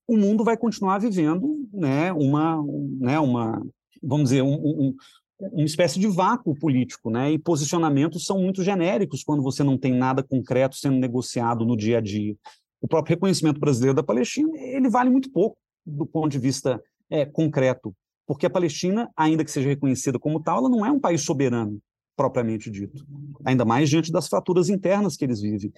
o 0.06 0.16
mundo 0.16 0.44
vai 0.44 0.56
continuar 0.56 0.98
vivendo 0.98 1.68
né, 1.72 2.12
uma, 2.12 2.62
né, 3.00 3.18
uma, 3.18 3.60
vamos 4.02 4.30
dizer, 4.30 4.42
um, 4.42 4.54
um, 4.54 4.96
uma 5.40 5.64
espécie 5.64 5.98
de 5.98 6.06
vácuo 6.06 6.54
político, 6.54 7.10
né? 7.10 7.32
E 7.32 7.38
posicionamentos 7.38 8.24
são 8.24 8.38
muito 8.38 8.62
genéricos 8.62 9.22
quando 9.24 9.42
você 9.42 9.62
não 9.62 9.76
tem 9.76 9.92
nada 9.92 10.22
concreto 10.22 10.76
sendo 10.76 10.96
negociado 10.96 11.64
no 11.64 11.76
dia 11.76 11.98
a 11.98 12.00
dia. 12.00 12.34
O 12.80 12.88
próprio 12.88 13.14
reconhecimento 13.14 13.58
brasileiro 13.58 13.94
da 13.94 14.02
Palestina 14.02 14.50
ele 14.56 14.88
vale 14.88 15.10
muito 15.10 15.30
pouco 15.30 15.56
do 15.84 16.06
ponto 16.06 16.30
de 16.30 16.38
vista 16.38 16.82
é, 17.10 17.24
concreto, 17.24 17.94
porque 18.26 18.46
a 18.46 18.50
Palestina, 18.50 19.10
ainda 19.16 19.44
que 19.44 19.50
seja 19.50 19.68
reconhecida 19.68 20.18
como 20.18 20.40
tal, 20.40 20.58
ela 20.58 20.68
não 20.68 20.84
é 20.84 20.90
um 20.90 20.98
país 20.98 21.22
soberano 21.22 21.80
propriamente 22.16 22.70
dito, 22.70 23.06
ainda 23.44 23.64
mais 23.64 23.90
diante 23.90 24.10
das 24.10 24.26
fraturas 24.26 24.70
internas 24.70 25.16
que 25.16 25.24
eles 25.24 25.40
vivem. 25.40 25.70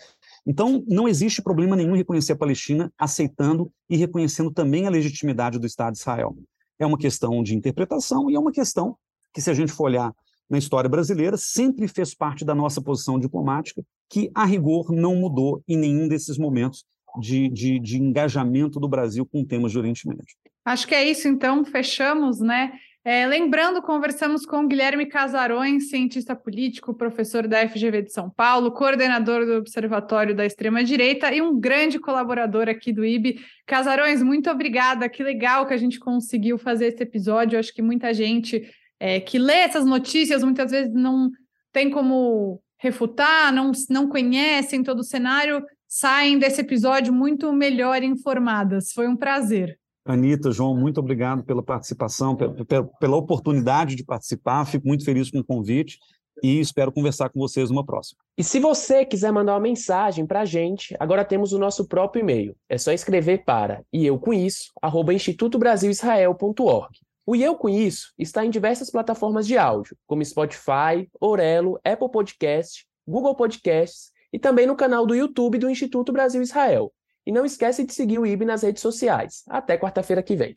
Então, 0.47 0.85
não 0.87 1.09
existe 1.09 1.43
problema 1.43 1.75
nenhum 1.75 1.95
em 1.95 1.99
reconhecer 1.99 2.33
a 2.33 2.37
Palestina, 2.37 2.93
aceitando 2.97 3.71
e 3.91 3.97
reconhecendo 3.97 4.53
também 4.53 4.87
a 4.87 4.91
legitimidade 4.91 5.59
do 5.59 5.67
Estado 5.67 5.95
de 5.95 5.99
Israel. 5.99 6.37
É 6.79 6.87
uma 6.87 6.97
questão 6.97 7.43
de 7.43 7.57
interpretação 7.57 8.31
e 8.31 8.37
é 8.37 8.39
uma 8.39 8.53
questão 8.53 8.97
que, 9.35 9.41
se 9.41 9.51
a 9.51 9.55
gente 9.55 9.73
for 9.73 9.85
olhar 9.85 10.15
na 10.49 10.57
história 10.57 10.89
brasileira, 10.89 11.37
sempre 11.37 11.89
fez 11.89 12.15
parte 12.15 12.45
da 12.45 12.55
nossa 12.55 12.81
posição 12.81 13.19
diplomática, 13.19 13.83
que, 14.09 14.31
a 14.35 14.45
rigor, 14.45 14.93
não 14.93 15.17
mudou 15.17 15.63
em 15.69 15.77
nenhum 15.77 16.09
desses 16.09 16.39
momentos 16.39 16.85
de, 17.21 17.49
de, 17.49 17.81
de 17.81 17.99
engajamento 17.99 18.79
do 18.79 18.89
Brasil 18.89 19.27
com 19.27 19.45
temas 19.45 19.73
de 19.73 19.79
Oriente 19.79 20.07
Médio. 20.07 20.25
Acho 20.65 20.87
que 20.87 20.95
é 20.95 21.09
isso, 21.09 21.27
então, 21.27 21.65
fechamos, 21.65 22.41
né? 22.41 22.73
É, 23.11 23.27
lembrando, 23.27 23.81
conversamos 23.81 24.45
com 24.45 24.69
Guilherme 24.69 25.07
Casarões, 25.07 25.89
cientista 25.89 26.37
político, 26.37 26.93
professor 26.93 27.49
da 27.49 27.67
FGV 27.67 28.03
de 28.03 28.13
São 28.13 28.29
Paulo, 28.29 28.71
coordenador 28.71 29.47
do 29.47 29.55
Observatório 29.55 30.37
da 30.37 30.45
Extrema-Direita 30.45 31.33
e 31.33 31.41
um 31.41 31.59
grande 31.59 31.99
colaborador 31.99 32.69
aqui 32.69 32.93
do 32.93 33.07
IB. 33.07 33.41
Casarões, 33.65 34.23
muito 34.23 34.51
obrigada. 34.51 35.09
Que 35.09 35.23
legal 35.23 35.67
que 35.67 35.73
a 35.73 35.79
gente 35.79 35.99
conseguiu 35.99 36.59
fazer 36.59 36.89
esse 36.89 37.03
episódio. 37.03 37.59
acho 37.59 37.73
que 37.73 37.81
muita 37.81 38.13
gente 38.13 38.71
é, 39.01 39.19
que 39.19 39.39
lê 39.39 39.55
essas 39.55 39.87
notícias 39.87 40.45
muitas 40.45 40.71
vezes 40.71 40.93
não 40.93 41.31
tem 41.73 41.89
como 41.89 42.61
refutar, 42.77 43.51
não, 43.51 43.73
não 43.89 44.07
conhecem 44.07 44.83
todo 44.83 45.01
o 45.01 45.03
cenário, 45.03 45.65
saem 45.87 46.39
desse 46.39 46.61
episódio 46.61 47.11
muito 47.11 47.51
melhor 47.55 48.03
informadas. 48.03 48.93
Foi 48.93 49.09
um 49.09 49.17
prazer. 49.17 49.79
Anitta, 50.13 50.51
João, 50.51 50.77
muito 50.77 50.99
obrigado 50.99 51.45
pela 51.45 51.63
participação, 51.63 52.37
pela, 52.37 53.17
oportunidade 53.17 53.95
de 53.95 54.05
participar. 54.05 54.65
Fico 54.67 54.87
muito 54.87 55.05
feliz 55.05 55.31
com 55.31 55.39
o 55.39 55.45
convite. 55.45 55.99
e 56.43 56.61
espero 56.61 56.93
conversar 56.93 57.31
com 57.31 57.41
vocês 57.41 57.69
numa 57.69 57.85
próxima. 57.85 58.21
E 58.37 58.45
se 58.45 58.61
você 58.61 59.05
quiser 59.05 59.33
mandar 59.33 59.55
uma 59.55 59.61
mensagem 59.61 60.25
para 60.25 60.43
a 60.43 60.45
gente, 60.45 60.95
agora 61.01 61.25
temos 61.25 61.53
o 61.53 61.59
nosso 61.59 61.89
próprio 61.89 62.21
e-mail. 62.21 62.55
É 62.69 62.79
só 62.79 62.93
escrever 62.93 63.45
para 63.45 63.83
e 63.93 64.07
eu 64.07 64.19
com 64.21 64.33
isso, 64.33 64.71
arroba 64.81 65.13
institutobrasilisrael.org. 65.13 67.01
O 67.29 67.37
E 67.37 67.43
Eu 67.43 67.57
Com 67.57 67.69
Isso 67.69 68.15
está 68.17 68.43
em 68.43 68.49
diversas 68.49 68.91
plataformas 68.91 69.47
de 69.47 69.59
áudio, 69.59 69.95
como 70.07 70.25
Spotify, 70.25 71.07
Orelo, 71.21 71.79
Apple 71.85 72.11
Podcast, 72.11 72.87
Google 73.07 73.35
Podcasts 73.35 74.13
e 74.33 74.39
também 74.39 74.67
no 74.67 74.75
canal 74.75 75.07
do 75.07 75.15
YouTube 75.15 75.59
do 75.59 75.69
Instituto 75.69 76.11
Brasil 76.11 76.41
Israel. 76.41 76.91
E 77.29 77.31
não 77.31 77.45
esquece 77.45 77.85
de 77.85 77.93
seguir 77.93 78.19
o 78.19 78.25
IB 78.25 78.47
nas 78.47 78.63
redes 78.63 78.81
sociais. 78.81 79.43
Até 79.47 79.77
quarta-feira 79.77 80.23
que 80.23 80.35
vem. 80.35 80.57